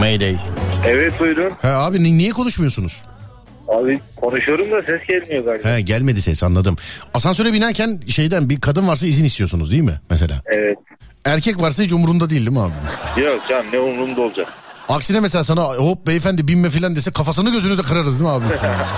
Mayday. 0.00 0.36
Evet 0.86 1.20
buyurun. 1.20 1.52
He 1.62 1.68
abi 1.68 2.02
ni- 2.04 2.18
niye 2.18 2.30
konuşmuyorsunuz? 2.30 3.04
Abi 3.68 4.00
konuşuyorum 4.16 4.70
da 4.72 4.82
ses 4.82 5.08
gelmiyor 5.08 5.44
galiba. 5.44 5.68
He 5.68 5.80
gelmedi 5.80 6.22
ses 6.22 6.42
anladım. 6.42 6.76
Asansöre 7.14 7.52
binerken 7.52 8.00
şeyden 8.08 8.48
bir 8.48 8.60
kadın 8.60 8.88
varsa 8.88 9.06
izin 9.06 9.24
istiyorsunuz 9.24 9.70
değil 9.70 9.82
mi 9.82 10.00
mesela? 10.10 10.42
Evet. 10.46 10.78
Erkek 11.24 11.60
varsa 11.60 11.82
hiç 11.82 11.92
umurunda 11.92 12.30
değil 12.30 12.40
değil 12.40 12.56
mi 12.56 12.60
abi? 12.60 12.72
Yok 13.24 13.40
canım 13.48 13.66
ne 13.72 13.78
umurumda 13.78 14.20
olacak. 14.20 14.48
Aksine 14.88 15.20
mesela 15.20 15.44
sana 15.44 15.62
hop 15.64 16.06
beyefendi 16.06 16.48
binme 16.48 16.70
filan 16.70 16.96
dese 16.96 17.10
kafasını 17.10 17.50
gözünü 17.52 17.78
de 17.78 17.82
kırarız 17.82 18.12
değil 18.20 18.22
mi 18.22 18.28
abi? 18.28 18.44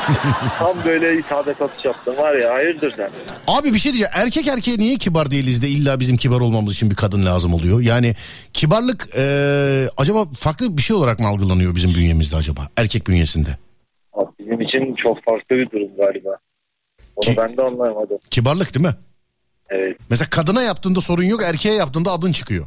Tam 0.58 0.76
böyle 0.84 1.18
isabet 1.18 1.62
atış 1.62 1.84
yaptım 1.84 2.16
var 2.16 2.34
ya 2.34 2.54
hayırdır 2.54 2.94
sen. 2.96 3.10
abi 3.46 3.74
bir 3.74 3.78
şey 3.78 3.92
diyeceğim. 3.92 4.12
Erkek 4.16 4.46
erkeğe 4.48 4.78
niye 4.78 4.96
kibar 4.96 5.30
değiliz 5.30 5.62
de 5.62 5.68
illa 5.68 6.00
bizim 6.00 6.16
kibar 6.16 6.40
olmamız 6.40 6.72
için 6.74 6.90
bir 6.90 6.94
kadın 6.96 7.26
lazım 7.26 7.54
oluyor? 7.54 7.80
Yani 7.80 8.14
kibarlık 8.52 9.08
eee, 9.16 9.88
acaba 9.96 10.24
farklı 10.24 10.76
bir 10.76 10.82
şey 10.82 10.96
olarak 10.96 11.20
mı 11.20 11.28
algılanıyor 11.28 11.74
bizim 11.74 11.94
bünyemizde 11.94 12.36
acaba? 12.36 12.68
Erkek 12.76 13.06
bünyesinde. 13.08 13.50
Abi 14.12 14.26
Bizim 14.38 14.60
için 14.60 14.94
çok 15.02 15.24
farklı 15.24 15.56
bir 15.56 15.70
durum 15.70 15.96
galiba. 15.96 16.30
Onu 17.16 17.24
Ki- 17.26 17.36
ben 17.36 17.56
de 17.56 17.62
anlayamadım. 17.62 18.18
Kibarlık 18.30 18.74
değil 18.74 18.86
mi? 18.86 18.94
Evet. 19.70 19.96
Mesela 20.10 20.30
kadına 20.30 20.62
yaptığında 20.62 21.00
sorun 21.00 21.22
yok 21.24 21.42
erkeğe 21.42 21.74
yaptığında 21.74 22.12
adın 22.12 22.32
çıkıyor. 22.32 22.66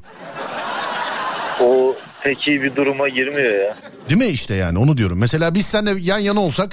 O 1.63 1.90
pek 2.23 2.47
iyi 2.47 2.61
bir 2.61 2.75
duruma 2.75 3.07
girmiyor 3.09 3.53
ya. 3.65 3.75
Değil 4.09 4.21
mi 4.21 4.27
işte 4.27 4.53
yani 4.55 4.77
onu 4.79 4.97
diyorum. 4.97 5.19
Mesela 5.19 5.53
biz 5.55 5.65
seninle 5.65 5.99
yan 6.01 6.19
yana 6.19 6.39
olsak 6.39 6.71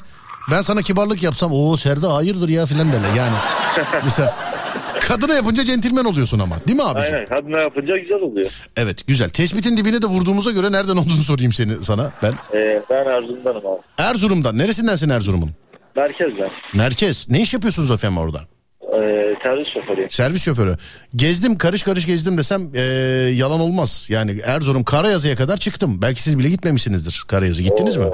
ben 0.51 0.61
sana 0.61 0.83
kibarlık 0.83 1.23
yapsam 1.23 1.53
o 1.53 1.77
Serda 1.77 2.15
hayırdır 2.15 2.49
ya 2.49 2.67
filan 2.67 2.93
derler 2.93 3.15
yani. 3.17 3.35
Mesela 4.05 4.37
kadına 5.01 5.35
yapınca 5.35 5.65
centilmen 5.65 6.05
oluyorsun 6.05 6.39
ama 6.39 6.57
değil 6.67 6.77
mi 6.77 6.85
abiciğim? 6.85 7.15
Aynen 7.15 7.27
kadına 7.27 7.61
yapınca 7.61 7.97
güzel 7.97 8.21
oluyor. 8.21 8.51
Evet 8.77 9.07
güzel. 9.07 9.29
Tespitin 9.29 9.77
dibine 9.77 10.03
de 10.03 10.07
vurduğumuza 10.07 10.51
göre 10.51 10.73
nereden 10.73 10.97
olduğunu 10.97 11.23
sorayım 11.23 11.53
seni 11.53 11.85
sana 11.85 12.13
ben. 12.23 12.35
Ee, 12.55 12.83
ben 12.91 13.07
Erzurum'danım 13.07 13.67
abi. 13.67 13.81
Erzurum'dan. 13.99 14.59
Neresindensin 14.59 15.09
Erzurum'un? 15.09 15.51
Merkezden. 15.97 16.51
Merkez. 16.75 17.31
Ne 17.31 17.41
iş 17.41 17.55
yapıyorsunuz 17.55 17.91
efendim 17.91 18.19
orada? 18.19 18.41
Ee, 18.89 19.35
servis 19.43 19.67
şoförüyüm. 19.75 20.11
Servis 20.11 20.43
şoförü. 20.43 20.77
Gezdim 21.17 21.57
karış 21.57 21.83
karış 21.83 22.07
gezdim 22.07 22.39
desem 22.39 22.75
eee, 22.75 22.83
yalan 23.35 23.61
olmaz. 23.61 24.07
Yani 24.11 24.41
Erzurum 24.45 24.85
Karayazı'ya 24.85 25.37
kadar 25.37 25.57
çıktım. 25.57 26.03
Belki 26.03 26.23
siz 26.23 26.39
bile 26.39 26.49
gitmemişsinizdir 26.49 27.25
Karayazı. 27.29 27.63
Gittiniz 27.63 27.97
mi? 27.97 28.05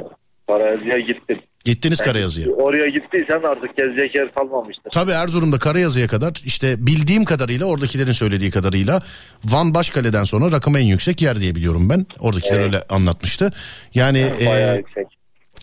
Karayazı'ya 0.48 0.98
gittim. 1.06 1.40
Gittiniz 1.64 1.98
Karayazı'ya. 2.00 2.48
Oraya 2.48 2.86
gittiysen 2.86 3.42
artık 3.50 3.76
gezecek 3.76 4.14
yer 4.16 4.32
kalmamıştır. 4.32 4.90
Tabii 4.90 5.10
Erzurum'da 5.10 5.58
Karayazı'ya 5.58 6.06
kadar 6.08 6.32
işte 6.44 6.86
bildiğim 6.86 7.24
kadarıyla 7.24 7.66
oradakilerin 7.66 8.12
söylediği 8.12 8.50
kadarıyla 8.50 9.02
Van 9.44 9.74
Başkale'den 9.74 10.24
sonra 10.24 10.52
rakım 10.52 10.76
en 10.76 10.80
yüksek 10.84 11.22
yer 11.22 11.40
diye 11.40 11.54
biliyorum 11.54 11.90
ben. 11.90 12.06
Oradakiler 12.20 12.60
öyle 12.60 12.82
anlatmıştı. 12.88 13.52
Yani 13.94 14.26
Bayağı 14.46 14.74
e, 14.74 14.78
yüksek. 14.78 15.06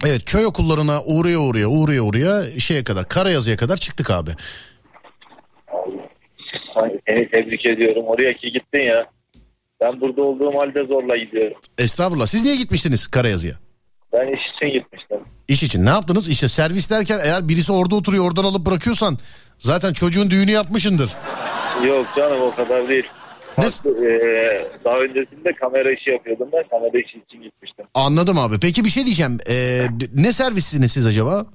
evet 0.05 0.25
köy 0.25 0.45
okullarına 0.45 1.03
uğraya 1.03 1.39
uğraya 1.39 1.67
uğraya 1.67 2.01
uğraya 2.01 2.59
şeye 2.59 2.83
kadar 2.83 3.07
Karayazı'ya 3.07 3.57
kadar 3.57 3.77
çıktık 3.77 4.11
abi. 4.11 4.31
Seni 7.11 7.29
tebrik 7.29 7.65
ediyorum. 7.65 8.03
Oraya 8.07 8.33
ki 8.33 8.51
gittin 8.51 8.87
ya. 8.87 9.05
Ben 9.81 10.01
burada 10.01 10.23
olduğum 10.23 10.57
halde 10.59 10.83
zorla 10.83 11.17
gidiyorum. 11.17 11.57
Estağfurullah. 11.77 12.25
Siz 12.25 12.43
niye 12.43 12.55
gitmiştiniz 12.55 13.07
Karayazı'ya? 13.07 13.53
Ben 14.13 14.27
iş 14.27 14.39
için 14.55 14.79
gitmiştim. 14.79 15.17
İş 15.47 15.63
için 15.63 15.85
ne 15.85 15.89
yaptınız? 15.89 16.29
İşte 16.29 16.47
servis 16.47 16.91
derken 16.91 17.19
eğer 17.23 17.47
birisi 17.47 17.73
orada 17.73 17.95
oturuyor 17.95 18.25
oradan 18.25 18.43
alıp 18.43 18.65
bırakıyorsan 18.65 19.17
zaten 19.57 19.93
çocuğun 19.93 20.29
düğünü 20.29 20.51
yapmışındır. 20.51 21.11
Yok 21.87 22.05
canım 22.17 22.41
o 22.41 22.55
kadar 22.55 22.87
değil. 22.87 23.03
Ne- 23.57 23.65
ee, 24.07 24.65
daha 24.85 24.97
öncesinde 24.97 25.53
kamera 25.59 25.91
işi 25.91 26.11
yapıyordum 26.11 26.49
ben. 26.53 26.63
Kamera 26.69 26.99
işi 26.99 27.23
için 27.27 27.43
gitmiştim. 27.43 27.85
Anladım 27.93 28.37
abi. 28.37 28.55
Peki 28.61 28.85
bir 28.85 28.89
şey 28.89 29.05
diyeceğim. 29.05 29.37
Ee, 29.49 29.87
ne 30.15 30.33
servisiniz 30.33 30.91
siz 30.91 31.07
acaba? 31.07 31.45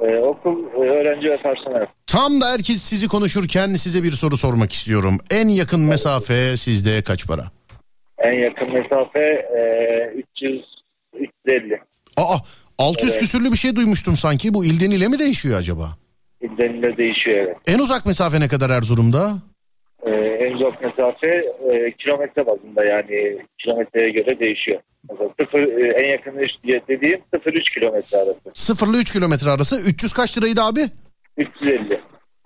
Ee, 0.00 0.16
okul 0.16 0.64
e, 0.64 0.88
öğrenci 0.90 1.26
ve 1.30 1.42
personel. 1.42 1.86
Tam 2.06 2.40
da 2.40 2.50
herkes 2.52 2.82
sizi 2.82 3.08
konuşurken 3.08 3.74
size 3.74 4.02
bir 4.02 4.10
soru 4.10 4.36
sormak 4.36 4.72
istiyorum. 4.72 5.18
En 5.30 5.48
yakın 5.48 5.80
mesafe 5.80 6.56
sizde 6.56 7.02
kaç 7.02 7.26
para? 7.26 7.44
En 8.18 8.32
yakın 8.42 8.72
mesafe 8.72 9.20
e, 9.58 10.22
300 10.36 10.64
350. 11.46 11.80
Aa 12.16 12.36
600 12.78 13.10
Evet. 13.12 13.20
küsürlü 13.20 13.52
bir 13.52 13.56
şey 13.56 13.76
duymuştum 13.76 14.16
sanki. 14.16 14.54
Bu 14.54 14.64
ilden 14.64 14.90
ile 14.90 15.08
mi 15.08 15.18
değişiyor 15.18 15.58
acaba? 15.58 15.88
İlden 16.40 16.82
de 16.82 16.96
değişiyor 16.96 17.36
evet. 17.38 17.56
En 17.66 17.78
uzak 17.78 18.06
mesafe 18.06 18.40
ne 18.40 18.48
kadar 18.48 18.70
Erzurum'da? 18.70 19.32
Ee, 20.06 20.10
en 20.10 20.52
uzak 20.52 20.82
mesafe 20.82 21.28
e, 21.70 21.92
kilometre 21.98 22.46
bazında 22.46 22.84
yani 22.84 23.38
kilometreye 23.58 24.10
göre 24.10 24.40
değişiyor. 24.40 24.80
Mesela 25.10 25.30
sıfır, 25.40 25.62
e, 25.62 26.02
en 26.02 26.10
yakın 26.10 26.32
diye 26.64 26.82
dediğim 26.88 27.20
0-3 27.34 27.74
kilometre 27.74 28.16
arası. 28.18 28.40
0 28.54 28.86
ile 28.86 28.96
3 28.96 29.12
kilometre 29.12 29.50
arası. 29.50 29.80
300 29.80 30.12
kaç 30.12 30.38
liraydı 30.38 30.62
abi? 30.62 30.86
350. 31.36 32.00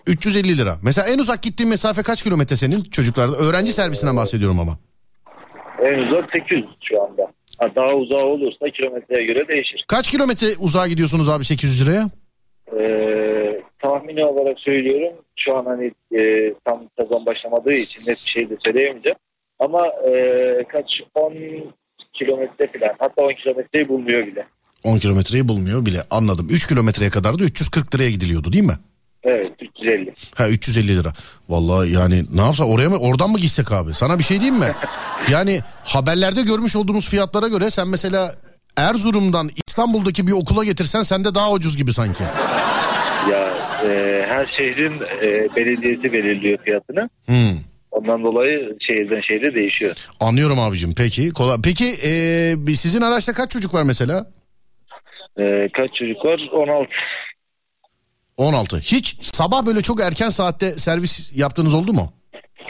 350 0.06 0.58
lira. 0.58 0.76
Mesela 0.82 1.08
en 1.08 1.18
uzak 1.18 1.42
gittiğin 1.42 1.70
mesafe 1.70 2.02
kaç 2.02 2.22
kilometre 2.22 2.56
senin 2.56 2.82
çocuklarda? 2.82 3.36
Öğrenci 3.36 3.72
servisinden 3.72 4.16
bahsediyorum 4.16 4.60
ama. 4.60 4.78
En 5.82 5.98
uzak 5.98 6.30
800 6.36 6.64
şu 6.84 7.02
anda. 7.02 7.32
Ha, 7.58 7.68
daha 7.76 7.92
uzağı 7.92 8.24
olursa 8.24 8.70
kilometreye 8.70 9.26
göre 9.26 9.48
değişir. 9.48 9.84
Kaç 9.88 10.10
kilometre 10.10 10.46
uzağa 10.58 10.88
gidiyorsunuz 10.88 11.28
abi 11.28 11.44
800 11.44 11.88
liraya? 11.88 12.10
Ee, 12.72 13.62
tahmini 13.82 14.24
olarak 14.24 14.60
söylüyorum. 14.60 15.16
Şu 15.36 15.56
an 15.56 15.64
hani 15.64 15.92
e, 16.20 16.54
tam 16.64 16.88
sezon 16.98 17.26
başlamadığı 17.26 17.72
için 17.72 18.00
net 18.00 18.16
bir 18.26 18.30
şey 18.30 18.50
de 18.50 18.56
söyleyemeyeceğim. 18.64 19.18
Ama 19.58 19.86
e, 19.86 20.64
kaç 20.72 20.86
10 21.14 21.34
kilometre 22.12 22.66
falan 22.78 22.94
hatta 22.98 23.22
10 23.22 23.32
kilometreyi 23.34 23.88
bulmuyor 23.88 24.26
bile. 24.26 24.46
10 24.84 24.98
kilometreyi 24.98 25.48
bulmuyor 25.48 25.86
bile 25.86 26.02
anladım. 26.10 26.46
3 26.50 26.68
kilometreye 26.68 27.10
kadar 27.10 27.38
da 27.38 27.44
340 27.44 27.94
liraya 27.94 28.10
gidiliyordu 28.10 28.52
değil 28.52 28.64
mi? 28.64 28.78
Evet 29.24 29.52
350. 29.60 30.14
Ha 30.34 30.48
350 30.48 30.96
lira. 30.98 31.12
Vallahi 31.48 31.92
yani 31.92 32.24
ne 32.34 32.40
yapsa 32.40 32.64
oraya 32.64 32.88
mı 32.88 32.98
oradan 32.98 33.30
mı 33.30 33.38
gitsek 33.38 33.72
abi? 33.72 33.94
Sana 33.94 34.18
bir 34.18 34.24
şey 34.24 34.40
diyeyim 34.40 34.60
mi? 34.60 34.72
Yani 35.30 35.60
haberlerde 35.84 36.42
görmüş 36.42 36.76
olduğumuz 36.76 37.08
fiyatlara 37.08 37.48
göre 37.48 37.70
sen 37.70 37.88
mesela 37.88 38.34
Erzurum'dan 38.76 39.50
İstanbul'daki 39.78 40.26
bir 40.26 40.32
okula 40.32 40.64
getirsen 40.64 41.02
sende 41.02 41.34
daha 41.34 41.50
ucuz 41.52 41.76
gibi 41.76 41.92
sanki. 41.92 42.22
Ya 43.30 43.48
e, 43.88 44.24
her 44.28 44.46
şehrin 44.56 44.92
e, 45.22 45.56
belediyesi 45.56 46.12
belirliyor 46.12 46.58
fiyatını. 46.58 47.08
Hmm. 47.26 47.58
Ondan 47.90 48.24
dolayı 48.24 48.76
şehirden 48.88 49.20
şehre 49.28 49.54
değişiyor. 49.56 49.92
Anlıyorum 50.20 50.58
abicim. 50.58 50.94
Peki 50.96 51.30
kolay. 51.30 51.56
Peki 51.64 51.84
bir- 52.66 52.74
sizin 52.74 53.00
araçta 53.00 53.32
kaç 53.32 53.50
çocuk 53.50 53.74
var 53.74 53.82
mesela? 53.82 54.26
E, 55.38 55.68
kaç 55.76 55.90
çocuk 55.98 56.24
var? 56.24 56.40
16. 56.52 56.90
16. 58.36 58.78
Hiç 58.78 59.16
sabah 59.20 59.66
böyle 59.66 59.80
çok 59.80 60.00
erken 60.00 60.28
saatte 60.30 60.70
servis 60.78 61.32
yaptığınız 61.36 61.74
oldu 61.74 61.92
mu? 61.92 62.12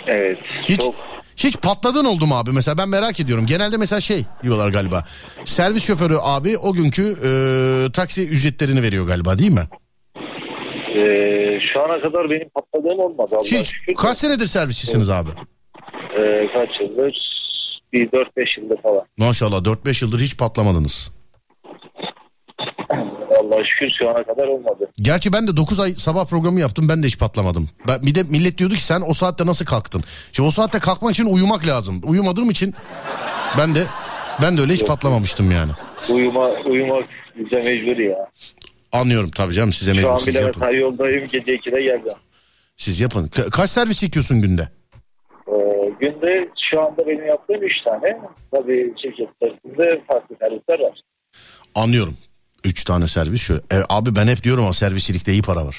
Evet. 0.07 0.39
Hiç 0.63 0.81
Çok 0.81 0.95
hiç 1.37 1.57
patladın 1.61 2.05
oldu 2.05 2.27
mu 2.27 2.37
abi? 2.39 2.51
Mesela 2.53 2.79
ben 2.79 2.89
merak 2.89 3.21
ediyorum. 3.21 3.47
Genelde 3.47 3.77
mesela 3.77 4.01
şey 4.01 4.25
diyorlar 4.43 4.69
galiba. 4.69 5.05
Servis 5.45 5.85
şoförü 5.85 6.15
abi 6.23 6.59
o 6.59 6.73
günkü 6.73 7.03
ee, 7.25 7.93
taksi 7.93 8.29
ücretlerini 8.29 8.83
veriyor 8.83 9.07
galiba 9.07 9.39
değil 9.39 9.53
mi? 9.53 9.69
e, 10.97 11.05
şu 11.73 11.81
ana 11.85 12.01
kadar 12.03 12.31
benim 12.31 12.49
patladığım 12.49 12.99
olmadı. 13.01 13.31
Allah'a 13.41 13.61
Hiç. 13.61 13.67
şükür. 13.67 13.95
Kaç 13.95 14.17
senedir 14.17 14.47
servisçisiniz 14.47 15.11
abi? 15.11 15.31
E, 16.19 16.23
kaç 16.55 16.69
yıldır? 16.81 17.17
Bir 17.93 18.09
4-5 18.11 18.61
yıldır 18.61 18.83
falan. 18.83 19.03
Maşallah 19.19 19.59
4-5 19.61 20.05
yıldır 20.05 20.21
hiç 20.21 20.39
patlamadınız. 20.39 21.13
Allah'a 23.45 23.65
şükür 23.65 23.91
şu 23.99 24.11
ana 24.11 24.25
kadar 24.25 24.49
olmadı. 24.49 24.91
Gerçi 25.01 25.33
ben 25.33 25.49
de 25.49 25.57
9 25.57 25.81
ay 25.81 25.95
sabah 25.95 26.27
programı 26.27 26.61
yaptım 26.61 26.89
ben 26.89 27.03
de 27.03 27.07
hiç 27.07 27.19
patlamadım. 27.19 27.69
Ben, 27.89 28.03
bir 28.03 28.15
de 28.15 28.23
millet 28.23 28.59
diyordu 28.59 28.75
ki 28.75 28.83
sen 28.83 29.03
o 29.09 29.13
saatte 29.13 29.47
nasıl 29.47 29.65
kalktın? 29.67 30.03
Şimdi 30.33 30.47
o 30.47 30.51
saatte 30.51 30.79
kalkmak 30.79 31.11
için 31.13 31.25
uyumak 31.25 31.67
lazım. 31.67 32.01
Uyumadığım 32.05 32.51
için 32.51 32.75
ben 33.59 33.75
de 33.75 33.85
ben 34.43 34.57
de 34.57 34.61
öyle 34.61 34.73
hiç 34.73 34.87
patlamamıştım 34.87 35.51
yani. 35.51 35.73
Uyuma, 36.11 36.51
uyumak 36.51 37.05
bize 37.37 37.63
mecbur 37.63 37.97
ya. 37.97 38.31
Anlıyorum 38.93 39.31
tabii 39.31 39.53
canım 39.53 39.73
size 39.73 39.91
Şu 39.91 39.97
mecbur 39.97 40.11
an 40.11 40.17
siz 40.17 40.35
bile 40.35 40.47
mesai 40.47 40.77
yoldayım. 40.77 41.27
Gece 41.27 41.57
2'de 41.57 41.83
geleceğim. 41.83 42.19
Siz 42.77 43.01
yapın. 43.01 43.27
Ka- 43.27 43.51
kaç 43.51 43.71
servis 43.71 44.01
çekiyorsun 44.01 44.43
günde? 44.43 44.69
Ee, 45.49 45.53
günde 46.01 46.49
şu 46.71 46.81
anda 46.81 47.07
benim 47.07 47.27
yaptığım 47.27 47.63
3 47.63 47.73
tane. 47.85 48.19
Tabii 48.51 48.93
şirket 49.03 49.29
içerisinde 49.37 50.03
farklı 50.09 50.37
servisler 50.41 50.79
var. 50.81 51.01
Anlıyorum. 51.75 52.17
3 52.65 52.85
tane 52.85 53.09
servis 53.09 53.41
şu. 53.41 53.55
E, 53.73 53.77
abi 53.89 54.17
ben 54.17 54.27
hep 54.29 54.43
diyorum 54.43 54.65
ama 54.65 54.73
servisçilikte 54.75 55.33
iyi 55.33 55.43
para 55.43 55.67
var. 55.67 55.77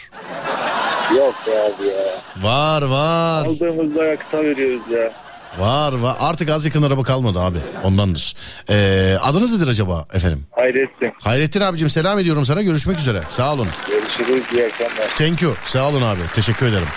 Yok 1.17 1.35
ya 1.47 1.65
abi 1.65 1.87
ya. 1.87 2.49
Var 2.49 2.81
var. 2.81 3.45
Aldığımızda 3.45 4.15
kısa 4.19 4.43
veriyoruz 4.43 4.91
ya. 4.91 5.13
Var 5.59 5.93
var. 5.93 6.17
Artık 6.19 6.49
az 6.49 6.65
yakın 6.65 6.83
araba 6.83 7.03
kalmadı 7.03 7.39
abi. 7.39 7.57
Ondandır. 7.83 8.35
Ee, 8.69 9.17
adınız 9.21 9.53
nedir 9.53 9.67
acaba 9.67 10.05
efendim? 10.13 10.45
Hayrettin. 10.51 11.13
Hayrettin 11.23 11.61
abicim 11.61 11.89
selam 11.89 12.19
ediyorum 12.19 12.45
sana. 12.45 12.61
Görüşmek 12.61 12.99
üzere. 12.99 13.21
Sağ 13.29 13.53
olun. 13.53 13.67
Görüşürüz. 13.87 14.43
İyi 14.53 14.65
akşamlar. 14.65 15.09
Thank 15.17 15.41
you. 15.41 15.53
Sağ 15.65 15.87
olun 15.89 16.01
abi. 16.01 16.19
Teşekkür 16.35 16.65
ederim. 16.65 16.87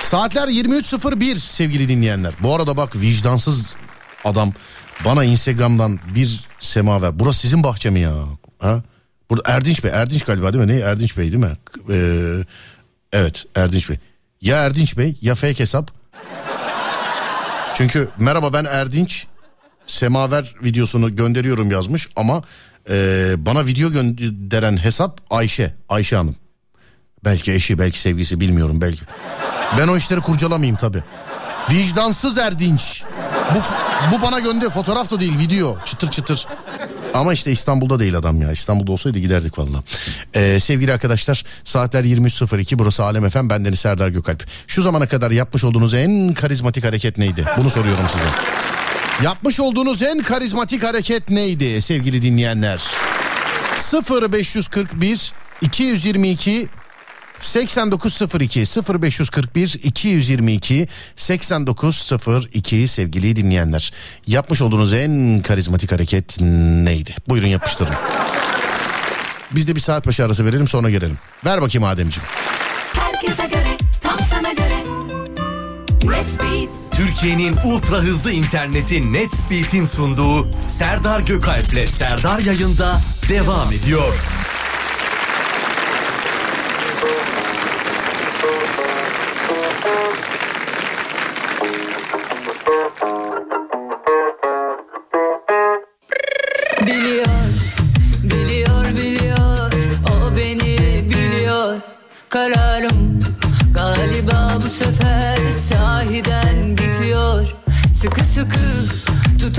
Saatler 0.00 0.48
23.01 0.48 1.36
sevgili 1.36 1.88
dinleyenler. 1.88 2.32
Bu 2.40 2.54
arada 2.54 2.76
bak 2.76 2.96
vicdansız 2.96 3.76
adam 4.24 4.52
bana 5.04 5.24
Instagram'dan 5.24 6.00
bir 6.14 6.40
semaver. 6.58 7.18
Burası 7.18 7.40
sizin 7.40 7.64
bahçe 7.64 7.90
mi 7.90 8.00
ya? 8.00 8.12
Ha? 8.60 8.82
Burada 9.30 9.50
Erdinç 9.50 9.84
Bey. 9.84 9.90
Erdinç 9.94 10.24
galiba 10.24 10.52
değil 10.52 10.64
mi? 10.64 10.72
Ne? 10.72 10.80
Erdinç 10.80 11.18
Bey 11.18 11.32
değil 11.32 11.44
mi? 11.44 11.52
Ee, 11.90 12.44
evet 13.12 13.44
Erdinç 13.54 13.90
Bey. 13.90 13.98
Ya 14.40 14.56
Erdinç 14.56 14.98
Bey 14.98 15.16
ya 15.22 15.34
fake 15.34 15.58
hesap 15.58 15.90
Çünkü 17.74 18.08
merhaba 18.18 18.52
ben 18.52 18.64
Erdinç 18.64 19.26
semaver 19.86 20.54
videosunu 20.64 21.16
gönderiyorum 21.16 21.70
yazmış 21.70 22.08
ama 22.16 22.42
e, 22.90 23.34
bana 23.38 23.66
video 23.66 23.90
gönderen 23.90 24.76
hesap 24.76 25.20
Ayşe 25.30 25.74
Ayşe 25.88 26.16
Hanım. 26.16 26.36
Belki 27.24 27.52
eşi 27.52 27.78
belki 27.78 28.00
sevgisi 28.00 28.40
bilmiyorum 28.40 28.80
belki. 28.80 29.02
Ben 29.78 29.88
o 29.88 29.96
işleri 29.96 30.20
kurcalamayayım 30.20 30.76
tabi. 30.76 31.02
Vicdansız 31.70 32.38
Erdinç. 32.38 33.04
Bu, 33.54 33.58
bu 34.12 34.22
bana 34.22 34.38
gönder 34.38 34.70
fotoğraf 34.70 35.10
da 35.10 35.20
değil 35.20 35.38
video 35.38 35.78
çıtır 35.84 36.10
çıtır. 36.10 36.46
Ama 37.14 37.32
işte 37.32 37.52
İstanbul'da 37.52 38.00
değil 38.00 38.16
adam 38.16 38.42
ya. 38.42 38.52
İstanbul'da 38.52 38.92
olsaydı 38.92 39.18
giderdik 39.18 39.58
valla. 39.58 39.82
Ee, 40.34 40.60
sevgili 40.60 40.92
arkadaşlar 40.92 41.44
saatler 41.64 42.04
23.02 42.04 42.78
burası 42.78 43.04
Alem 43.04 43.24
Efem 43.24 43.50
bendeniz 43.50 43.78
Serdar 43.80 44.08
Gökalp. 44.08 44.46
Şu 44.66 44.82
zamana 44.82 45.06
kadar 45.06 45.30
yapmış 45.30 45.64
olduğunuz 45.64 45.94
en 45.94 46.34
karizmatik 46.34 46.84
hareket 46.84 47.18
neydi? 47.18 47.44
Bunu 47.56 47.70
soruyorum 47.70 48.04
size. 48.08 48.24
Yapmış 49.24 49.60
olduğunuz 49.60 50.02
en 50.02 50.18
karizmatik 50.18 50.82
hareket 50.82 51.30
neydi 51.30 51.82
sevgili 51.82 52.22
dinleyenler? 52.22 52.82
0541 54.22 55.32
222 55.62 56.68
8902 57.40 58.64
0541 59.02 59.80
222 59.82 60.88
8902 61.16 62.88
sevgili 62.88 63.36
dinleyenler. 63.36 63.92
Yapmış 64.26 64.62
olduğunuz 64.62 64.92
en 64.92 65.42
karizmatik 65.42 65.92
hareket 65.92 66.40
neydi? 66.40 67.14
Buyurun 67.28 67.48
yapıştırın. 67.48 67.94
Biz 69.50 69.68
de 69.68 69.74
bir 69.76 69.80
saat 69.80 70.06
başı 70.06 70.24
arası 70.24 70.44
verelim 70.44 70.68
sonra 70.68 70.90
gelelim. 70.90 71.18
Ver 71.44 71.62
bakayım 71.62 71.84
Ademciğim. 71.84 72.28
Herkese 72.92 73.46
göre 73.46 73.76
tam 74.00 74.18
sana 74.30 74.52
göre 74.52 74.70
Türkiye'nin 77.00 77.56
ultra 77.64 77.98
hızlı 77.98 78.32
interneti 78.32 79.12
Netspeed'in 79.12 79.84
sunduğu 79.84 80.46
Serdar 80.68 81.20
Gökalp'le 81.20 81.88
Serdar 81.88 82.38
yayında 82.38 83.00
devam 83.28 83.72
ediyor. 83.72 84.14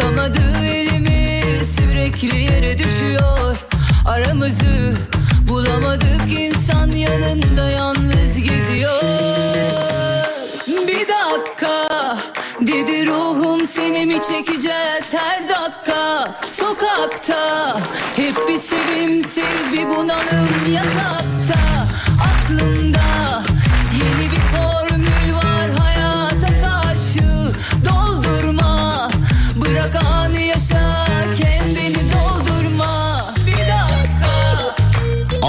Tutamadı 0.01 0.65
elimi 0.65 1.41
Sürekli 1.63 2.37
yere 2.37 2.77
düşüyor. 2.77 3.57
Aramızı 4.05 4.93
bulamadık 5.47 6.39
insan 6.39 6.89
yanında 6.89 7.69
yalnız 7.69 8.41
geziyor. 8.41 9.01
Bir 10.87 11.07
dakika 11.07 12.17
dedi 12.61 13.07
ruhum 13.07 13.65
seni 13.65 14.05
mi 14.05 14.21
çekeceğiz 14.21 15.13
her 15.13 15.49
dakika? 15.49 16.31
Sokakta 16.47 17.77
hep 18.15 18.47
bir 18.47 18.57
sevimsiz 18.57 19.73
bir 19.73 19.89
bunalım 19.89 20.49
yatakta. 20.73 21.59
Aklımda 22.21 23.01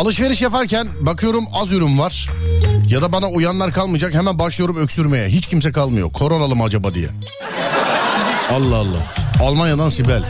Alışveriş 0.03 0.43
yaparken 0.43 0.89
bakıyorum 1.01 1.45
az 1.53 1.73
ürün 1.73 1.99
var. 1.99 2.31
Ya 2.89 3.03
da 3.03 3.13
bana 3.13 3.29
uyanlar 3.29 3.73
kalmayacak 3.73 4.15
hemen 4.15 4.39
başlıyorum 4.39 4.77
öksürmeye. 4.77 5.29
Hiç 5.29 5.47
kimse 5.47 5.73
kalmıyor. 5.73 6.11
Koronalı 6.13 6.57
mı 6.57 6.65
acaba 6.65 6.95
diye. 6.95 7.09
Allah 8.53 8.77
Allah. 8.77 8.99
Almanya'dan 9.43 9.89
Sibel. 9.89 10.23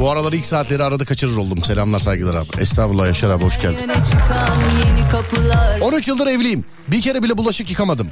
Bu 0.00 0.10
aralar 0.10 0.32
ilk 0.32 0.44
saatleri 0.44 0.84
arada 0.84 1.04
kaçırır 1.04 1.36
oldum. 1.36 1.64
Selamlar 1.64 1.98
saygılar 1.98 2.34
abi. 2.34 2.48
Estağfurullah 2.60 3.06
Yaşar 3.06 3.30
abi 3.30 3.44
hoş 3.44 3.60
geldin. 3.60 3.78
yöne 3.80 3.94
çıkan 3.94 4.54
yeni 4.86 5.08
kapılar 5.10 5.80
13 5.80 6.08
yıldır 6.08 6.26
evliyim. 6.26 6.64
Bir 6.88 7.02
kere 7.02 7.22
bile 7.22 7.38
bulaşık 7.38 7.70
yıkamadım. 7.70 8.08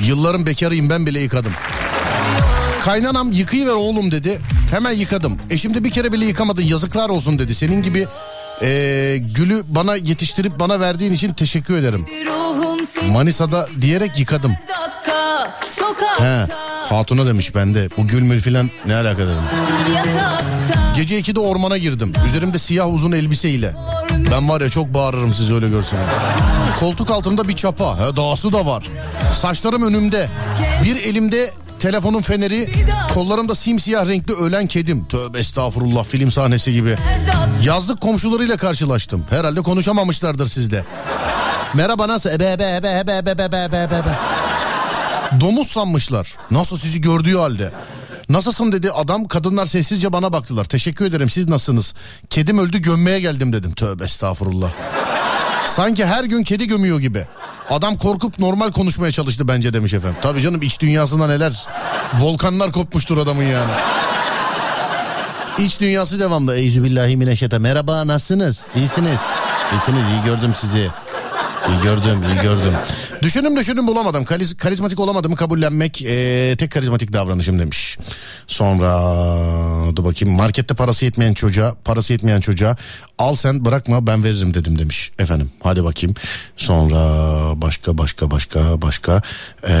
Yılların 0.00 0.46
bekarıyım 0.46 0.90
ben 0.90 1.06
bile 1.06 1.20
yıkadım. 1.20 1.52
Kaynanam 2.84 3.32
yıkayıver 3.32 3.72
oğlum 3.72 4.10
dedi. 4.12 4.40
Hemen 4.70 4.90
yıkadım. 4.92 5.36
Eşim 5.50 5.74
de 5.74 5.84
bir 5.84 5.90
kere 5.90 6.12
bile 6.12 6.24
yıkamadın 6.24 6.62
yazıklar 6.62 7.08
olsun 7.10 7.38
dedi. 7.38 7.54
Senin 7.54 7.82
gibi 7.82 8.06
eee, 8.62 9.18
gülü 9.18 9.62
bana 9.68 9.96
yetiştirip 9.96 10.60
bana 10.60 10.80
verdiğin 10.80 11.12
için 11.12 11.32
teşekkür 11.32 11.76
ederim. 11.78 12.06
Manisa'da 13.12 13.68
diyerek 13.80 14.18
yıkadım. 14.18 14.52
He, 16.18 16.46
hatuna 16.94 17.26
demiş 17.26 17.54
bende. 17.54 17.88
Bu 17.98 18.06
gül 18.06 18.22
mül 18.22 18.40
filan 18.40 18.70
ne 18.86 18.94
alaka 18.94 19.22
dedim. 19.22 19.42
Gece 20.96 21.20
2'de 21.20 21.40
ormana 21.40 21.78
girdim. 21.78 22.12
Üzerimde 22.26 22.58
siyah 22.58 22.92
uzun 22.92 23.12
elbiseyle. 23.12 23.74
Ben 24.30 24.48
var 24.48 24.60
ya 24.60 24.68
çok 24.68 24.94
bağırırım 24.94 25.32
siz 25.32 25.52
öyle 25.52 25.68
görseniz. 25.68 26.04
Koltuk 26.80 27.10
altımda 27.10 27.48
bir 27.48 27.56
çapa. 27.56 27.98
He, 27.98 28.16
dağısı 28.16 28.52
da 28.52 28.66
var. 28.66 28.88
Saçlarım 29.32 29.82
önümde. 29.82 30.28
Bir 30.84 30.96
elimde 30.96 31.50
Telefonun 31.78 32.22
feneri, 32.22 32.70
kollarımda 33.14 33.54
simsiyah 33.54 34.06
renkli 34.08 34.34
ölen 34.34 34.66
kedim. 34.66 35.04
Tövbe 35.04 35.38
estağfurullah 35.38 36.04
film 36.04 36.30
sahnesi 36.30 36.72
gibi. 36.72 36.96
Yazlık 37.64 38.00
komşularıyla 38.00 38.56
karşılaştım. 38.56 39.24
Herhalde 39.30 39.62
konuşamamışlardır 39.62 40.46
sizde. 40.46 40.84
Merhaba 41.74 42.08
nasıl? 42.08 42.30
Ebe 42.30 42.52
ebe 42.52 42.64
ebe 42.64 42.88
ebe 42.88 43.12
ebe 43.12 43.30
ebe 43.30 43.56
ebe 43.56 43.76
ebe. 43.76 44.14
Domuz 45.40 45.66
sanmışlar. 45.68 46.34
Nasıl 46.50 46.76
sizi 46.76 47.00
gördüğü 47.00 47.36
halde. 47.36 47.72
Nasılsın 48.28 48.72
dedi 48.72 48.90
adam 48.90 49.24
kadınlar 49.24 49.66
sessizce 49.66 50.12
bana 50.12 50.32
baktılar. 50.32 50.64
Teşekkür 50.64 51.04
ederim 51.04 51.28
siz 51.28 51.48
nasılsınız? 51.48 51.94
Kedim 52.30 52.58
öldü 52.58 52.78
gömmeye 52.78 53.20
geldim 53.20 53.52
dedim. 53.52 53.74
Tövbe 53.74 54.04
estağfurullah. 54.04 54.70
Sanki 55.66 56.06
her 56.06 56.24
gün 56.24 56.42
kedi 56.42 56.66
gömüyor 56.66 57.00
gibi. 57.00 57.26
Adam 57.70 57.96
korkup 57.96 58.38
normal 58.38 58.72
konuşmaya 58.72 59.12
çalıştı 59.12 59.48
bence 59.48 59.72
demiş 59.72 59.94
efendim. 59.94 60.16
Tabii 60.22 60.40
canım 60.40 60.62
iç 60.62 60.80
dünyasında 60.80 61.26
neler. 61.26 61.66
Volkanlar 62.14 62.72
kopmuştur 62.72 63.18
adamın 63.18 63.42
yani. 63.42 63.70
İç 65.58 65.80
dünyası 65.80 66.20
devamlı. 66.20 66.56
Eyzübillahimineşşete. 66.56 67.58
Merhaba 67.58 68.06
nasılsınız? 68.06 68.66
İyisiniz. 68.76 69.18
İyisiniz 69.72 70.02
iyi 70.12 70.24
gördüm 70.24 70.52
sizi. 70.56 70.90
İyi 71.68 71.82
gördüm, 71.82 72.22
iyi 72.28 72.42
gördüm. 72.42 72.72
Düşündüm 73.22 73.56
düşündüm 73.56 73.86
bulamadım. 73.86 74.24
Kariz, 74.24 74.56
karizmatik 74.56 75.00
olamadığımı 75.00 75.36
kabullenmek 75.36 76.02
eee, 76.02 76.56
tek 76.56 76.70
karizmatik 76.72 77.12
davranışım 77.12 77.58
demiş. 77.58 77.98
Sonra 78.46 78.90
dur 79.96 80.04
bakayım 80.04 80.36
markette 80.36 80.74
parası 80.74 81.04
yetmeyen 81.04 81.34
çocuğa, 81.34 81.74
parası 81.84 82.12
yetmeyen 82.12 82.40
çocuğa 82.40 82.76
al 83.18 83.34
sen 83.34 83.64
bırakma 83.64 84.06
ben 84.06 84.24
veririm 84.24 84.54
dedim 84.54 84.78
demiş. 84.78 85.12
Efendim 85.18 85.50
hadi 85.62 85.84
bakayım. 85.84 86.16
Sonra 86.56 86.96
başka 87.62 87.98
başka 87.98 88.30
başka 88.30 88.82
başka 88.82 89.22
Eee, 89.68 89.76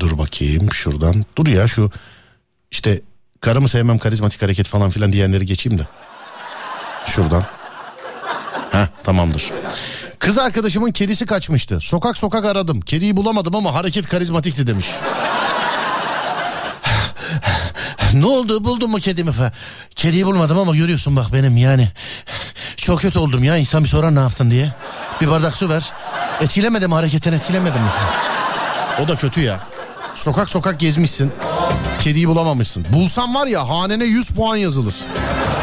dur 0.00 0.18
bakayım 0.18 0.72
şuradan. 0.72 1.24
Dur 1.36 1.46
ya 1.46 1.68
şu 1.68 1.90
işte 2.70 3.00
karımı 3.40 3.68
sevmem 3.68 3.98
karizmatik 3.98 4.42
hareket 4.42 4.66
falan 4.66 4.90
filan 4.90 5.12
diyenleri 5.12 5.46
geçeyim 5.46 5.78
de. 5.78 5.86
Şuradan. 7.06 7.44
Heh 8.72 8.86
tamamdır. 9.04 9.50
Kız 10.18 10.38
arkadaşımın 10.38 10.90
kedisi 10.90 11.26
kaçmıştı. 11.26 11.80
Sokak 11.80 12.18
sokak 12.18 12.44
aradım. 12.44 12.80
Kediyi 12.80 13.16
bulamadım 13.16 13.54
ama 13.54 13.74
hareket 13.74 14.08
karizmatikti 14.08 14.66
demiş. 14.66 14.86
ne 18.14 18.26
oldu 18.26 18.64
buldun 18.64 18.90
mu 18.90 18.98
kedimi 18.98 19.32
falan. 19.32 19.52
Kediyi 19.96 20.26
bulmadım 20.26 20.58
ama 20.58 20.76
görüyorsun 20.76 21.16
bak 21.16 21.32
benim 21.32 21.56
yani. 21.56 21.88
Çok 22.76 23.00
kötü 23.00 23.18
oldum 23.18 23.44
ya 23.44 23.56
insan 23.56 23.84
bir 23.84 23.88
sorar 23.88 24.14
ne 24.14 24.20
yaptın 24.20 24.50
diye. 24.50 24.72
Bir 25.20 25.30
bardak 25.30 25.56
su 25.56 25.68
ver. 25.68 25.92
Etkilemedim 26.40 26.92
hareketten 26.92 27.32
etkilemedim. 27.32 27.80
O 29.04 29.08
da 29.08 29.16
kötü 29.16 29.40
ya. 29.40 29.60
Sokak 30.14 30.50
sokak 30.50 30.80
gezmişsin. 30.80 31.32
Kediyi 32.00 32.28
bulamamışsın. 32.28 32.86
Bulsan 32.92 33.34
var 33.34 33.46
ya 33.46 33.68
hanene 33.68 34.04
100 34.04 34.30
puan 34.30 34.56
yazılır. 34.56 34.94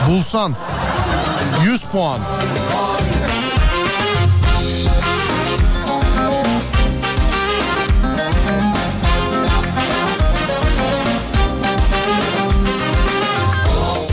Bulsan 0.09 0.55
100 1.65 1.85
puan. 1.85 2.19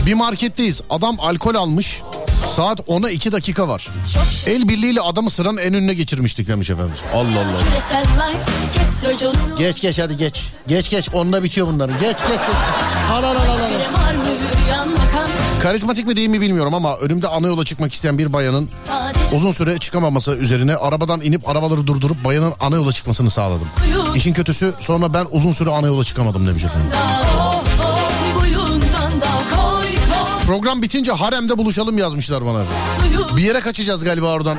Bir 0.05 0.13
marketteyiz. 0.13 0.81
Adam 0.89 1.15
alkol 1.19 1.55
almış. 1.55 2.01
Saat 2.55 2.79
10'a 2.79 3.09
2 3.09 3.31
dakika 3.31 3.67
var. 3.67 3.89
El 4.47 4.67
birliğiyle 4.67 5.01
adamı 5.01 5.29
sıranın 5.29 5.57
en 5.57 5.73
önüne 5.73 5.93
geçirmiştik 5.93 6.47
demiş 6.47 6.69
efendim. 6.69 6.95
Allah 7.13 7.39
Allah. 7.39 7.59
Geç 9.57 9.81
geç 9.81 9.99
hadi 9.99 10.17
geç. 10.17 10.43
Geç 10.67 10.89
geç 10.89 11.09
onunla 11.13 11.43
bitiyor 11.43 11.67
bunların. 11.67 11.99
Geç 11.99 12.17
geç. 12.17 12.29
geç. 12.29 12.39
Al 13.11 13.23
al 13.23 13.35
al 13.35 13.35
al. 13.35 13.69
Karizmatik 15.61 16.07
mi 16.07 16.15
değil 16.15 16.29
mi 16.29 16.41
bilmiyorum 16.41 16.73
ama 16.73 16.97
önümde 16.97 17.27
ana 17.27 17.47
yola 17.47 17.65
çıkmak 17.65 17.93
isteyen 17.93 18.17
bir 18.17 18.33
bayanın 18.33 18.69
uzun 19.33 19.51
süre 19.51 19.77
çıkamaması 19.77 20.31
üzerine 20.31 20.75
arabadan 20.75 21.21
inip 21.21 21.49
arabaları 21.49 21.87
durdurup 21.87 22.25
bayanın 22.25 22.53
ana 22.59 22.75
yola 22.75 22.91
çıkmasını 22.91 23.29
sağladım. 23.29 23.67
İşin 24.15 24.33
kötüsü 24.33 24.73
sonra 24.79 25.13
ben 25.13 25.25
uzun 25.31 25.51
süre 25.51 25.69
ana 25.69 25.87
yola 25.87 26.03
çıkamadım 26.03 26.45
demiş 26.45 26.63
efendim. 26.63 26.87
Program 30.45 30.81
bitince 30.81 31.11
haremde 31.11 31.57
buluşalım 31.57 31.97
yazmışlar 31.97 32.45
bana. 32.45 32.63
Bir 33.37 33.41
yere 33.41 33.59
kaçacağız 33.59 34.03
galiba 34.03 34.33
oradan. 34.33 34.57